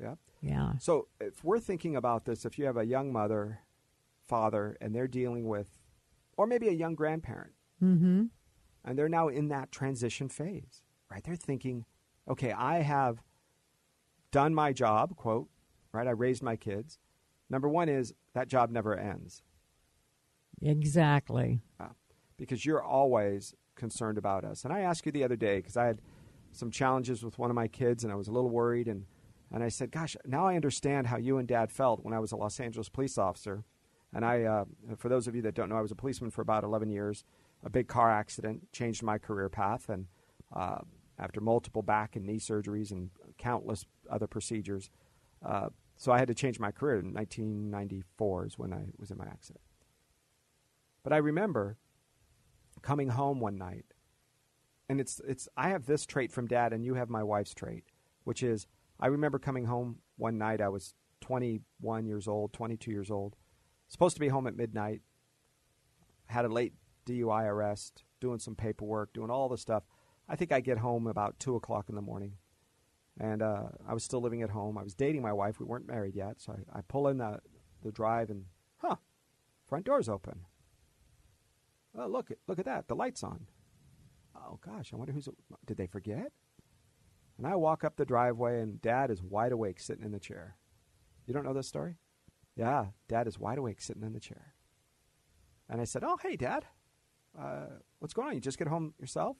Yep. 0.00 0.18
yeah. 0.42 0.72
So 0.78 1.08
if 1.20 1.42
we're 1.44 1.58
thinking 1.60 1.96
about 1.96 2.24
this, 2.26 2.44
if 2.44 2.58
you 2.58 2.64
have 2.66 2.76
a 2.76 2.84
young 2.84 3.12
mother, 3.12 3.60
father, 4.26 4.76
and 4.80 4.94
they're 4.94 5.08
dealing 5.08 5.46
with, 5.48 5.68
or 6.36 6.46
maybe 6.46 6.68
a 6.68 6.72
young 6.72 6.94
grandparent, 6.94 7.52
Mm-hmm. 7.82 8.24
and 8.84 8.98
they're 8.98 9.08
now 9.08 9.28
in 9.28 9.48
that 9.48 9.70
transition 9.72 10.28
phase, 10.28 10.82
right? 11.10 11.22
They're 11.24 11.36
thinking, 11.36 11.84
okay, 12.28 12.52
I 12.52 12.80
have 12.82 13.22
done 14.30 14.54
my 14.54 14.72
job, 14.72 15.16
quote, 15.16 15.48
right? 15.92 16.06
I 16.06 16.10
raised 16.12 16.42
my 16.42 16.56
kids. 16.56 16.98
Number 17.48 17.68
one 17.68 17.88
is 17.88 18.12
that 18.34 18.48
job 18.48 18.70
never 18.70 18.96
ends 18.96 19.42
Exactly. 20.62 21.60
because 22.36 22.64
you're 22.64 22.82
always 22.82 23.54
concerned 23.76 24.18
about 24.18 24.44
us. 24.44 24.64
And 24.64 24.72
I 24.72 24.80
asked 24.80 25.06
you 25.06 25.12
the 25.12 25.24
other 25.24 25.36
day 25.36 25.56
because 25.58 25.76
I 25.76 25.86
had 25.86 26.00
some 26.52 26.70
challenges 26.70 27.22
with 27.22 27.38
one 27.38 27.50
of 27.50 27.54
my 27.54 27.68
kids 27.68 28.02
and 28.04 28.12
I 28.12 28.16
was 28.16 28.28
a 28.28 28.32
little 28.32 28.50
worried 28.50 28.88
and 28.88 29.04
and 29.52 29.62
I 29.62 29.68
said, 29.68 29.92
"Gosh, 29.92 30.16
now 30.24 30.44
I 30.44 30.56
understand 30.56 31.06
how 31.06 31.18
you 31.18 31.38
and 31.38 31.46
Dad 31.46 31.70
felt 31.70 32.02
when 32.04 32.12
I 32.12 32.18
was 32.18 32.32
a 32.32 32.36
Los 32.36 32.58
Angeles 32.58 32.88
police 32.88 33.16
officer." 33.16 33.62
And 34.12 34.24
I, 34.24 34.42
uh, 34.42 34.64
for 34.96 35.08
those 35.08 35.28
of 35.28 35.36
you 35.36 35.42
that 35.42 35.54
don't 35.54 35.68
know, 35.68 35.76
I 35.76 35.82
was 35.82 35.92
a 35.92 35.96
policeman 35.96 36.32
for 36.32 36.42
about 36.42 36.64
11 36.64 36.90
years. 36.90 37.22
A 37.62 37.70
big 37.70 37.86
car 37.86 38.10
accident 38.10 38.72
changed 38.72 39.04
my 39.04 39.18
career 39.18 39.48
path, 39.48 39.88
and 39.88 40.06
uh, 40.52 40.78
after 41.16 41.40
multiple 41.40 41.82
back 41.82 42.16
and 42.16 42.26
knee 42.26 42.40
surgeries 42.40 42.90
and 42.90 43.10
countless 43.38 43.84
other 44.10 44.26
procedures, 44.26 44.90
uh, 45.44 45.68
so 45.96 46.12
I 46.12 46.18
had 46.18 46.28
to 46.28 46.34
change 46.34 46.60
my 46.60 46.70
career. 46.70 46.98
In 46.98 47.14
1994 47.14 48.46
is 48.46 48.58
when 48.58 48.72
I 48.72 48.86
was 48.98 49.10
in 49.10 49.18
my 49.18 49.26
accident. 49.26 49.64
But 51.02 51.12
I 51.12 51.18
remember 51.18 51.78
coming 52.82 53.08
home 53.10 53.40
one 53.40 53.56
night, 53.56 53.86
and 54.88 55.00
it's 55.00 55.20
it's 55.26 55.48
I 55.56 55.70
have 55.70 55.86
this 55.86 56.06
trait 56.06 56.32
from 56.32 56.46
Dad, 56.46 56.72
and 56.72 56.84
you 56.84 56.94
have 56.94 57.08
my 57.08 57.22
wife's 57.22 57.54
trait, 57.54 57.84
which 58.24 58.42
is 58.42 58.66
I 59.00 59.06
remember 59.06 59.38
coming 59.38 59.66
home 59.66 59.98
one 60.16 60.38
night. 60.38 60.60
I 60.60 60.68
was 60.68 60.94
21 61.20 62.06
years 62.06 62.28
old, 62.28 62.52
22 62.52 62.90
years 62.90 63.10
old, 63.10 63.36
supposed 63.88 64.16
to 64.16 64.20
be 64.20 64.28
home 64.28 64.46
at 64.46 64.56
midnight. 64.56 65.00
Had 66.26 66.44
a 66.44 66.48
late 66.48 66.74
DUI 67.06 67.44
arrest, 67.46 68.02
doing 68.20 68.38
some 68.38 68.56
paperwork, 68.56 69.12
doing 69.12 69.30
all 69.30 69.48
the 69.48 69.58
stuff. 69.58 69.84
I 70.28 70.36
think 70.36 70.52
I 70.52 70.60
get 70.60 70.78
home 70.78 71.06
about 71.06 71.38
two 71.38 71.54
o'clock 71.54 71.88
in 71.88 71.94
the 71.94 72.02
morning, 72.02 72.32
and 73.18 73.42
uh, 73.42 73.68
I 73.88 73.94
was 73.94 74.04
still 74.04 74.20
living 74.20 74.42
at 74.42 74.50
home. 74.50 74.76
I 74.76 74.82
was 74.82 74.94
dating 74.94 75.22
my 75.22 75.32
wife. 75.32 75.58
We 75.58 75.66
weren't 75.66 75.88
married 75.88 76.14
yet, 76.14 76.40
so 76.40 76.52
I, 76.52 76.78
I 76.78 76.82
pull 76.82 77.08
in 77.08 77.18
the 77.18 77.40
the 77.82 77.92
drive, 77.92 78.30
and 78.30 78.44
huh, 78.78 78.96
front 79.66 79.84
door's 79.86 80.08
open. 80.08 80.40
Oh, 81.98 82.06
look 82.06 82.30
at 82.30 82.38
look 82.46 82.58
at 82.58 82.64
that. 82.66 82.88
The 82.88 82.96
light's 82.96 83.22
on. 83.22 83.46
Oh 84.36 84.58
gosh, 84.64 84.92
I 84.92 84.96
wonder 84.96 85.12
who's. 85.12 85.28
Did 85.64 85.76
they 85.76 85.86
forget? 85.86 86.32
And 87.38 87.46
I 87.46 87.54
walk 87.56 87.84
up 87.84 87.96
the 87.96 88.04
driveway, 88.04 88.60
and 88.60 88.80
Dad 88.80 89.10
is 89.10 89.22
wide 89.22 89.52
awake, 89.52 89.80
sitting 89.80 90.04
in 90.04 90.12
the 90.12 90.18
chair. 90.18 90.56
You 91.26 91.34
don't 91.34 91.44
know 91.44 91.52
this 91.52 91.68
story? 91.68 91.96
Yeah, 92.54 92.86
Dad 93.08 93.26
is 93.26 93.38
wide 93.38 93.58
awake, 93.58 93.80
sitting 93.80 94.02
in 94.02 94.14
the 94.14 94.20
chair. 94.20 94.54
And 95.68 95.80
I 95.80 95.84
said, 95.84 96.04
"Oh, 96.04 96.18
hey, 96.22 96.36
Dad, 96.36 96.66
uh, 97.38 97.66
what's 97.98 98.14
going 98.14 98.28
on? 98.28 98.34
You 98.34 98.40
just 98.40 98.58
get 98.58 98.68
home 98.68 98.94
yourself?" 98.98 99.36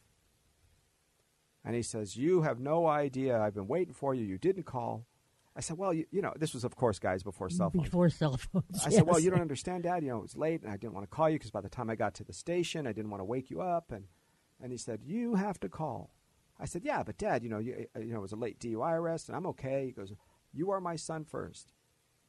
And 1.67 1.75
he 1.75 1.83
says, 1.83 2.17
"You 2.17 2.43
have 2.43 2.61
no 2.61 2.87
idea. 2.87 3.39
I've 3.39 3.55
been 3.55 3.67
waiting 3.67 3.93
for 3.93 4.15
you. 4.15 4.25
You 4.25 4.39
didn't 4.39 4.63
call." 4.63 5.05
I 5.57 5.61
said, 5.61 5.77
"Well, 5.77 5.93
you, 5.93 6.07
you 6.13 6.23
know, 6.23 6.33
this 6.37 6.55
was, 6.55 6.63
of 6.65 6.77
course, 6.77 6.99
guys, 7.01 7.25
before 7.25 7.51
cell 7.51 7.71
phones." 7.71 7.89
Before 7.89 8.09
cell 8.09 8.37
phones. 8.37 8.85
I 8.85 8.91
said, 8.91 9.07
"Well, 9.07 9.19
you 9.19 9.31
don't 9.31 9.41
understand, 9.41 9.83
Dad. 9.83 10.05
You 10.05 10.11
know, 10.11 10.19
it 10.19 10.23
was 10.23 10.37
late, 10.37 10.63
and 10.63 10.71
I 10.71 10.77
didn't 10.77 10.95
want 10.95 11.11
to 11.11 11.15
call 11.15 11.29
you 11.29 11.39
because 11.39 11.51
by 11.51 11.61
the 11.61 11.69
time 11.69 11.91
I 11.91 11.97
got 11.97 12.15
to 12.15 12.25
the 12.25 12.33
station, 12.33 12.87
I 12.87 12.93
didn't 12.93 13.11
want 13.11 13.21
to 13.21 13.25
wake 13.25 13.51
you 13.51 13.61
up." 13.61 13.91
And 13.91 14.05
and 14.61 14.71
he 14.71 14.79
said, 14.79 15.01
"You 15.03 15.35
have 15.35 15.59
to 15.61 15.69
call." 15.69 16.13
I 16.59 16.67
said, 16.67 16.85
"Yeah, 16.85 17.03
but 17.03 17.19
Dad, 17.19 17.43
you 17.43 17.49
know, 17.49 17.59
you, 17.59 17.87
you 17.99 18.13
know, 18.13 18.19
it 18.19 18.23
was 18.23 18.33
a 18.33 18.37
late 18.37 18.61
DUI 18.61 18.93
arrest, 18.95 19.29
and 19.29 19.37
I'm 19.37 19.47
okay." 19.47 19.87
He 19.87 19.93
goes, 19.93 20.13
"You 20.53 20.71
are 20.71 20.81
my 20.81 20.95
son 20.95 21.25
first. 21.25 21.73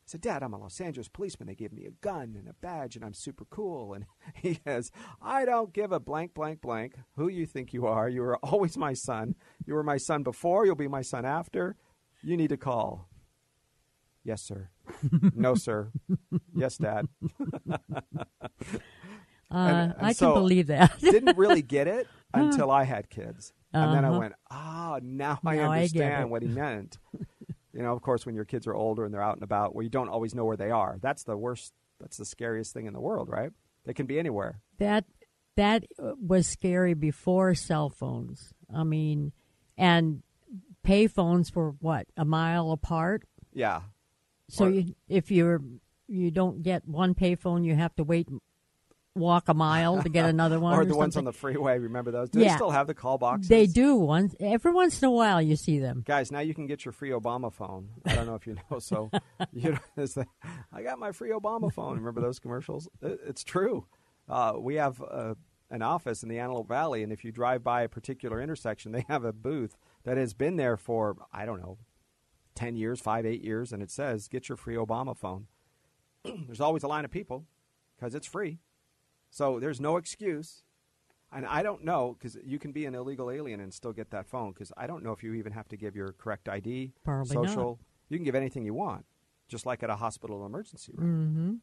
I 0.07 0.11
said, 0.11 0.21
"Dad, 0.21 0.41
I'm 0.43 0.53
a 0.53 0.57
Los 0.57 0.79
Angeles 0.79 1.07
policeman. 1.09 1.47
They 1.47 1.55
gave 1.55 1.73
me 1.73 1.85
a 1.85 1.91
gun 1.91 2.35
and 2.37 2.47
a 2.47 2.53
badge, 2.53 2.95
and 2.95 3.03
I'm 3.03 3.13
super 3.13 3.45
cool." 3.49 3.93
And 3.93 4.05
he 4.35 4.59
says, 4.65 4.91
"I 5.21 5.43
don't 5.45 5.73
give 5.73 5.91
a 5.91 5.99
blank, 5.99 6.33
blank, 6.33 6.61
blank 6.61 6.93
who 7.15 7.27
you 7.27 7.45
think 7.45 7.73
you 7.73 7.85
are. 7.87 8.07
You 8.07 8.21
were 8.21 8.37
always 8.37 8.77
my 8.77 8.93
son. 8.93 9.35
You 9.65 9.73
were 9.73 9.83
my 9.83 9.97
son 9.97 10.23
before. 10.23 10.65
You'll 10.65 10.75
be 10.75 10.87
my 10.87 11.01
son 11.01 11.25
after. 11.25 11.75
You 12.23 12.37
need 12.37 12.49
to 12.49 12.57
call." 12.57 13.09
Yes, 14.23 14.41
sir. 14.41 14.69
no, 15.35 15.55
sir. 15.55 15.91
Yes, 16.55 16.77
Dad. 16.77 17.07
Uh, 19.49 19.55
and 19.55 19.93
I 20.01 20.11
so- 20.11 20.33
can 20.33 20.41
believe 20.41 20.67
that. 20.67 20.99
Didn't 20.99 21.37
really 21.37 21.61
get 21.61 21.87
it 21.87 22.05
until 22.33 22.69
I 22.69 22.83
had 22.83 23.09
kids. 23.09 23.53
And 23.71 23.93
then 23.93 24.03
I 24.03 24.09
Uh-huh. 24.09 24.19
went, 24.19 24.33
ah, 24.51 24.99
now 25.01 25.39
I 25.45 25.55
Now 25.55 25.71
I 25.71 25.75
understand 25.77 26.23
it. 26.23 26.29
what 26.29 26.41
he 26.41 26.49
meant. 26.49 26.97
You 27.77 27.83
know, 27.83 27.93
of 27.93 28.01
course, 28.01 28.25
when 28.25 28.33
your 28.35 28.43
kids 28.43 28.65
are 28.67 28.73
older 28.73 29.05
and 29.05 29.13
they're 29.13 29.21
out 29.21 29.35
and 29.35 29.43
about, 29.43 29.75
where 29.75 29.83
you 29.83 29.89
don't 29.89 30.09
always 30.09 30.33
know 30.33 30.43
where 30.45 30.57
they 30.57 30.71
are. 30.71 30.97
That's 30.99 31.23
the 31.23 31.37
worst, 31.37 31.73
that's 32.01 32.17
the 32.17 32.25
scariest 32.25 32.73
thing 32.73 32.87
in 32.87 32.93
the 32.93 32.99
world, 32.99 33.29
right? 33.29 33.51
They 33.85 33.93
can 33.93 34.07
be 34.07 34.17
anywhere. 34.19 34.59
that 34.79 35.05
that 35.55 35.85
uh, 35.97 36.11
was 36.19 36.45
scary 36.47 36.93
before 36.93 37.55
cell 37.55 37.89
phones. 37.89 38.53
I 38.75 38.83
mean, 38.83 39.31
and 39.77 40.21
pay 40.83 41.07
phones 41.07 41.53
were 41.55 41.71
what 41.79 42.05
a 42.17 42.25
mile 42.25 42.71
apart. 42.71 43.23
Yeah. 43.53 43.81
So 44.49 44.65
Or- 44.65 44.69
you, 44.71 44.95
if 45.07 45.31
you're 45.31 45.61
you 46.07 46.31
don't 46.31 46.61
get 46.63 46.87
one 46.87 47.13
payphone, 47.15 47.65
you 47.65 47.75
have 47.75 47.95
to 47.97 48.03
wait, 48.03 48.27
walk 49.17 49.49
a 49.49 49.53
mile 49.53 50.01
to 50.01 50.09
get 50.09 50.25
another 50.25 50.59
one. 50.59 50.73
or 50.77 50.81
or 50.81 50.85
the 50.85 50.95
ones 50.95 51.17
on 51.17 51.23
the 51.23 51.33
freeway. 51.33 51.77
Remember 51.79 52.11
those? 52.11 52.29
Do 52.29 52.39
they 52.39 52.49
still 52.49 52.71
have 52.71 52.87
the 52.87 52.93
call 52.93 53.17
boxes? 53.17 53.49
They 53.49 53.65
do 53.65 53.95
once 53.95 54.35
every 54.39 54.71
once 54.71 55.01
in 55.01 55.07
a 55.07 55.11
while. 55.11 55.41
You 55.41 55.55
see 55.55 55.79
them. 55.79 56.03
Guys, 56.05 56.31
now 56.31 56.39
you 56.39 56.53
can 56.53 56.67
get 56.67 56.85
your 56.85 56.91
free 56.91 57.09
Obama 57.11 57.51
phone. 57.53 57.89
I 58.05 58.15
don't 58.15 58.25
know 58.25 58.35
if 58.35 58.47
you 58.47 58.55
know. 58.69 58.79
So, 58.79 59.09
you 59.53 59.71
know, 59.71 59.79
the, 59.95 60.25
I 60.73 60.83
got 60.83 60.99
my 60.99 61.11
free 61.11 61.31
Obama 61.31 61.71
phone. 61.71 61.97
Remember 61.97 62.21
those 62.21 62.39
commercials? 62.39 62.87
It, 63.01 63.19
it's 63.27 63.43
true. 63.43 63.87
Uh, 64.29 64.53
we 64.57 64.75
have 64.75 65.01
uh, 65.01 65.35
an 65.69 65.81
office 65.81 66.23
in 66.23 66.29
the 66.29 66.39
Antelope 66.39 66.67
Valley, 66.67 67.03
and 67.03 67.11
if 67.11 67.23
you 67.23 67.31
drive 67.31 67.63
by 67.63 67.81
a 67.83 67.89
particular 67.89 68.41
intersection, 68.41 68.91
they 68.91 69.05
have 69.07 69.23
a 69.23 69.33
booth 69.33 69.77
that 70.03 70.17
has 70.17 70.33
been 70.33 70.55
there 70.55 70.77
for 70.77 71.15
I 71.31 71.45
don't 71.45 71.61
know, 71.61 71.77
ten 72.55 72.75
years, 72.75 72.99
five, 72.99 73.25
eight 73.25 73.43
years, 73.43 73.71
and 73.71 73.81
it 73.81 73.91
says, 73.91 74.27
"Get 74.27 74.49
your 74.49 74.57
free 74.57 74.75
Obama 74.75 75.15
phone." 75.15 75.47
There's 76.23 76.61
always 76.61 76.83
a 76.83 76.87
line 76.87 77.05
of 77.05 77.11
people 77.11 77.45
because 77.97 78.15
it's 78.15 78.27
free, 78.27 78.59
so 79.29 79.59
there's 79.59 79.79
no 79.79 79.97
excuse. 79.97 80.63
And 81.31 81.45
I 81.45 81.61
don't 81.61 81.83
know 81.83 82.15
because 82.17 82.37
you 82.45 82.57
can 82.57 82.71
be 82.71 82.85
an 82.85 82.95
illegal 82.95 83.29
alien 83.29 83.59
and 83.59 83.73
still 83.73 83.91
get 83.91 84.11
that 84.11 84.27
phone 84.27 84.53
because 84.53 84.71
I 84.77 84.87
don't 84.87 85.03
know 85.03 85.11
if 85.11 85.23
you 85.23 85.33
even 85.33 85.51
have 85.51 85.67
to 85.69 85.77
give 85.77 85.95
your 85.95 86.13
correct 86.13 86.47
ID, 86.47 86.93
Probably 87.03 87.35
not. 87.35 87.47
social. 87.47 87.79
You 88.07 88.17
can 88.17 88.23
give 88.23 88.35
anything 88.35 88.63
you 88.63 88.73
want, 88.73 89.05
just 89.49 89.65
like 89.65 89.83
at 89.83 89.89
a 89.89 89.97
hospital 89.97 90.45
emergency 90.45 90.93
room. 90.95 91.09
Mm-hmm. 91.09 91.53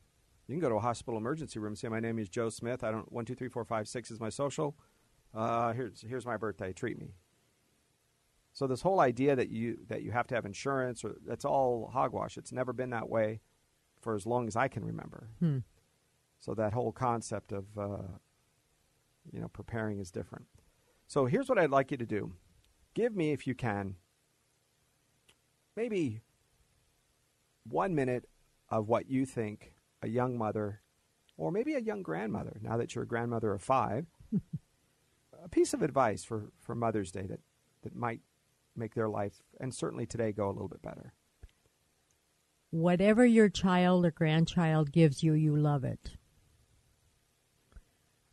You 0.46 0.54
can 0.54 0.60
go 0.60 0.68
to 0.68 0.74
a 0.74 0.80
hospital 0.80 1.16
emergency 1.16 1.58
room 1.58 1.72
and 1.72 1.78
say, 1.78 1.88
"My 1.88 2.00
name 2.00 2.18
is 2.18 2.28
Joe 2.28 2.50
Smith. 2.50 2.84
I 2.84 2.90
don't 2.90 3.10
one 3.10 3.24
two 3.24 3.34
three 3.34 3.48
four 3.48 3.64
five 3.64 3.88
six 3.88 4.10
is 4.10 4.20
my 4.20 4.28
social. 4.28 4.76
Uh, 5.32 5.72
here's 5.72 6.02
here's 6.02 6.26
my 6.26 6.36
birthday. 6.36 6.74
Treat 6.74 6.98
me." 6.98 7.14
So 8.52 8.66
this 8.66 8.82
whole 8.82 9.00
idea 9.00 9.34
that 9.34 9.48
you 9.48 9.78
that 9.88 10.02
you 10.02 10.12
have 10.12 10.26
to 10.28 10.34
have 10.34 10.44
insurance 10.44 11.02
or 11.04 11.16
that's 11.26 11.44
all 11.46 11.90
hogwash. 11.92 12.36
It's 12.36 12.52
never 12.52 12.74
been 12.74 12.90
that 12.90 13.08
way 13.08 13.40
for 14.00 14.14
as 14.14 14.26
long 14.26 14.46
as 14.46 14.54
I 14.54 14.68
can 14.68 14.84
remember. 14.84 15.30
Hmm. 15.40 15.58
So 16.40 16.54
that 16.54 16.72
whole 16.72 16.92
concept 16.92 17.52
of 17.52 17.64
uh, 17.78 18.02
you 19.32 19.40
know 19.40 19.48
preparing 19.48 19.98
is 19.98 20.10
different. 20.10 20.46
So 21.06 21.26
here's 21.26 21.48
what 21.48 21.58
I'd 21.58 21.70
like 21.70 21.90
you 21.90 21.96
to 21.96 22.06
do: 22.06 22.32
give 22.94 23.14
me, 23.14 23.32
if 23.32 23.46
you 23.46 23.54
can, 23.54 23.96
maybe 25.76 26.20
one 27.68 27.94
minute 27.94 28.28
of 28.68 28.88
what 28.88 29.08
you 29.08 29.24
think 29.24 29.74
a 30.02 30.08
young 30.08 30.36
mother, 30.36 30.82
or 31.36 31.50
maybe 31.50 31.74
a 31.74 31.80
young 31.80 32.02
grandmother, 32.02 32.58
now 32.60 32.76
that 32.76 32.94
you're 32.94 33.04
a 33.04 33.08
grandmother 33.08 33.52
of 33.52 33.62
five, 33.62 34.06
a 35.42 35.48
piece 35.48 35.72
of 35.72 35.82
advice 35.82 36.24
for, 36.24 36.50
for 36.60 36.74
Mother's 36.74 37.10
Day 37.10 37.26
that, 37.26 37.40
that 37.82 37.96
might 37.96 38.20
make 38.76 38.94
their 38.94 39.08
life, 39.08 39.42
and 39.60 39.74
certainly 39.74 40.06
today, 40.06 40.32
go 40.32 40.48
a 40.48 40.52
little 40.52 40.68
bit 40.68 40.82
better. 40.82 41.14
Whatever 42.70 43.24
your 43.24 43.48
child 43.48 44.04
or 44.04 44.10
grandchild 44.10 44.92
gives 44.92 45.22
you, 45.22 45.32
you 45.32 45.56
love 45.56 45.84
it. 45.84 46.16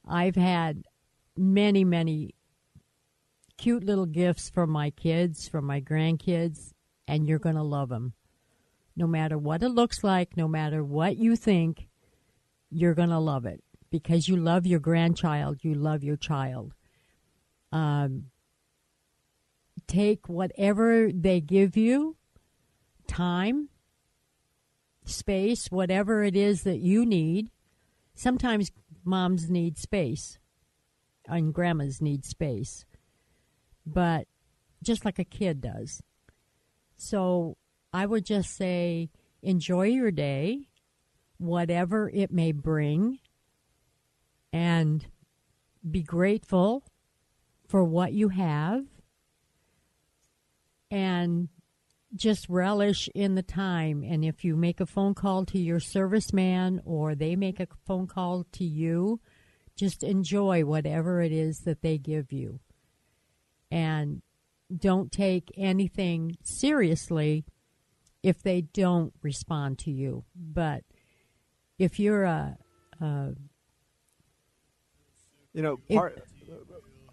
I've 0.07 0.35
had 0.35 0.83
many, 1.37 1.83
many 1.83 2.35
cute 3.57 3.83
little 3.83 4.05
gifts 4.05 4.49
from 4.49 4.69
my 4.69 4.89
kids, 4.89 5.47
from 5.47 5.65
my 5.65 5.81
grandkids, 5.81 6.73
and 7.07 7.27
you're 7.27 7.39
going 7.39 7.55
to 7.55 7.63
love 7.63 7.89
them. 7.89 8.13
No 8.95 9.07
matter 9.07 9.37
what 9.37 9.63
it 9.63 9.69
looks 9.69 10.03
like, 10.03 10.35
no 10.35 10.47
matter 10.47 10.83
what 10.83 11.17
you 11.17 11.35
think, 11.35 11.87
you're 12.69 12.93
going 12.93 13.09
to 13.09 13.19
love 13.19 13.45
it 13.45 13.63
because 13.89 14.27
you 14.27 14.37
love 14.37 14.65
your 14.65 14.79
grandchild, 14.79 15.59
you 15.61 15.73
love 15.73 16.03
your 16.03 16.15
child. 16.15 16.73
Um, 17.71 18.25
take 19.87 20.27
whatever 20.27 21.11
they 21.11 21.41
give 21.41 21.77
you, 21.77 22.15
time, 23.07 23.69
space, 25.05 25.67
whatever 25.69 26.23
it 26.23 26.35
is 26.35 26.63
that 26.63 26.79
you 26.79 27.05
need. 27.05 27.51
Sometimes 28.15 28.71
moms 29.03 29.49
need 29.49 29.77
space. 29.77 30.37
and 31.27 31.53
grandmas 31.53 32.01
need 32.01 32.25
space, 32.25 32.83
but 33.85 34.27
just 34.83 35.05
like 35.05 35.19
a 35.19 35.23
kid 35.23 35.61
does. 35.61 36.01
So 36.97 37.57
I 37.93 38.05
would 38.05 38.25
just 38.25 38.55
say 38.55 39.11
enjoy 39.41 39.87
your 39.87 40.11
day, 40.11 40.67
whatever 41.37 42.09
it 42.09 42.31
may 42.31 42.51
bring, 42.51 43.19
and 44.51 45.05
be 45.89 46.01
grateful 46.03 46.83
for 47.67 47.83
what 47.83 48.13
you 48.13 48.29
have 48.29 48.85
and 50.89 51.47
just 52.15 52.49
relish 52.49 53.09
in 53.15 53.35
the 53.35 53.43
time. 53.43 54.03
And 54.03 54.23
if 54.23 54.43
you 54.43 54.55
make 54.55 54.79
a 54.79 54.85
phone 54.85 55.13
call 55.13 55.45
to 55.45 55.57
your 55.57 55.79
serviceman 55.79 56.79
or 56.85 57.15
they 57.15 57.35
make 57.35 57.59
a 57.59 57.67
phone 57.85 58.07
call 58.07 58.45
to 58.53 58.63
you, 58.63 59.19
just 59.75 60.03
enjoy 60.03 60.65
whatever 60.65 61.21
it 61.21 61.31
is 61.31 61.59
that 61.61 61.81
they 61.81 61.97
give 61.97 62.31
you. 62.31 62.59
And 63.69 64.21
don't 64.75 65.11
take 65.11 65.51
anything 65.57 66.37
seriously 66.43 67.45
if 68.21 68.43
they 68.43 68.61
don't 68.61 69.13
respond 69.21 69.79
to 69.79 69.91
you. 69.91 70.25
But 70.35 70.83
if 71.79 71.99
you're 71.99 72.23
a, 72.23 72.57
a 72.99 73.29
you 75.53 75.61
know, 75.61 75.77
part. 75.91 76.23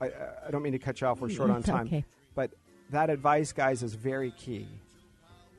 I, 0.00 0.06
I 0.46 0.50
don't 0.50 0.62
mean 0.62 0.72
to 0.72 0.78
cut 0.78 1.00
you 1.00 1.06
off. 1.06 1.20
We're 1.20 1.28
short 1.28 1.50
on 1.50 1.62
time. 1.64 1.86
Okay. 1.86 2.04
But 2.34 2.52
that 2.90 3.10
advice, 3.10 3.52
guys, 3.52 3.82
is 3.82 3.94
very 3.94 4.30
key 4.32 4.68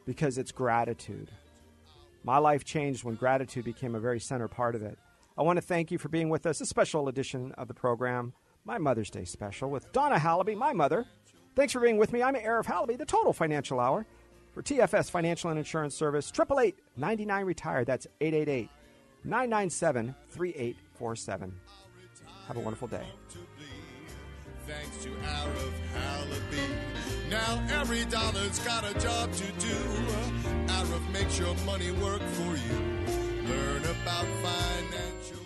because 0.10 0.39
it's 0.39 0.51
gratitude. 0.51 1.30
My 2.24 2.39
life 2.39 2.66
changed 2.66 3.03
when 3.03 3.14
gratitude 3.14 3.64
became 3.64 3.93
a 3.93 3.99
very 3.99 4.20
center 4.20 4.47
part 4.47 4.74
of 4.74 4.82
it. 4.82 4.97
I 5.38 5.43
want 5.43 5.57
to 5.57 5.62
thank 5.62 5.91
you 5.91 5.99
for 5.99 6.10
being 6.10 6.30
with 6.30 6.47
us, 6.47 6.60
a 6.62 6.66
special 6.66 7.10
edition 7.10 7.51
of 7.60 7.68
the 7.68 7.76
program, 7.76 8.34
my 8.66 8.80
Mother's 8.80 9.12
Day 9.12 9.24
special, 9.24 9.70
with 9.70 9.91
Donna 9.91 10.16
Halaby, 10.16 10.57
my 10.57 10.74
mother. 10.74 11.05
Thanks 11.55 11.74
for 11.74 11.80
being 11.80 11.97
with 11.97 12.12
me. 12.12 12.24
I'm 12.24 12.34
Arif 12.34 12.66
Halaby, 12.66 12.97
the 12.97 13.05
Total 13.05 13.32
Financial 13.32 13.80
Hour 13.80 14.07
for 14.51 14.64
TFS 14.64 15.12
Financial 15.12 15.51
and 15.51 15.60
Insurance 15.60 15.93
Service, 15.93 16.32
888 16.34 16.80
99 16.97 17.45
Retired. 17.45 17.86
That's 17.86 18.07
888 18.20 18.68
997 19.26 20.16
3847. 20.32 21.53
Have 22.47 22.57
a 22.57 22.60
wonderful 22.62 22.88
day. 22.88 23.05
Now 27.30 27.62
every 27.80 28.06
dollar's 28.06 28.58
got 28.60 28.84
a 28.90 28.94
job 29.00 29.32
to 29.32 29.46
do. 29.60 29.78
Arif 30.68 31.14
makes 31.14 31.38
your 31.38 31.54
money 31.64 31.92
work 31.92 32.22
for 32.22 32.56
you. 32.58 32.78
Learn 33.48 33.84
about 33.86 34.26
financial 34.42 35.46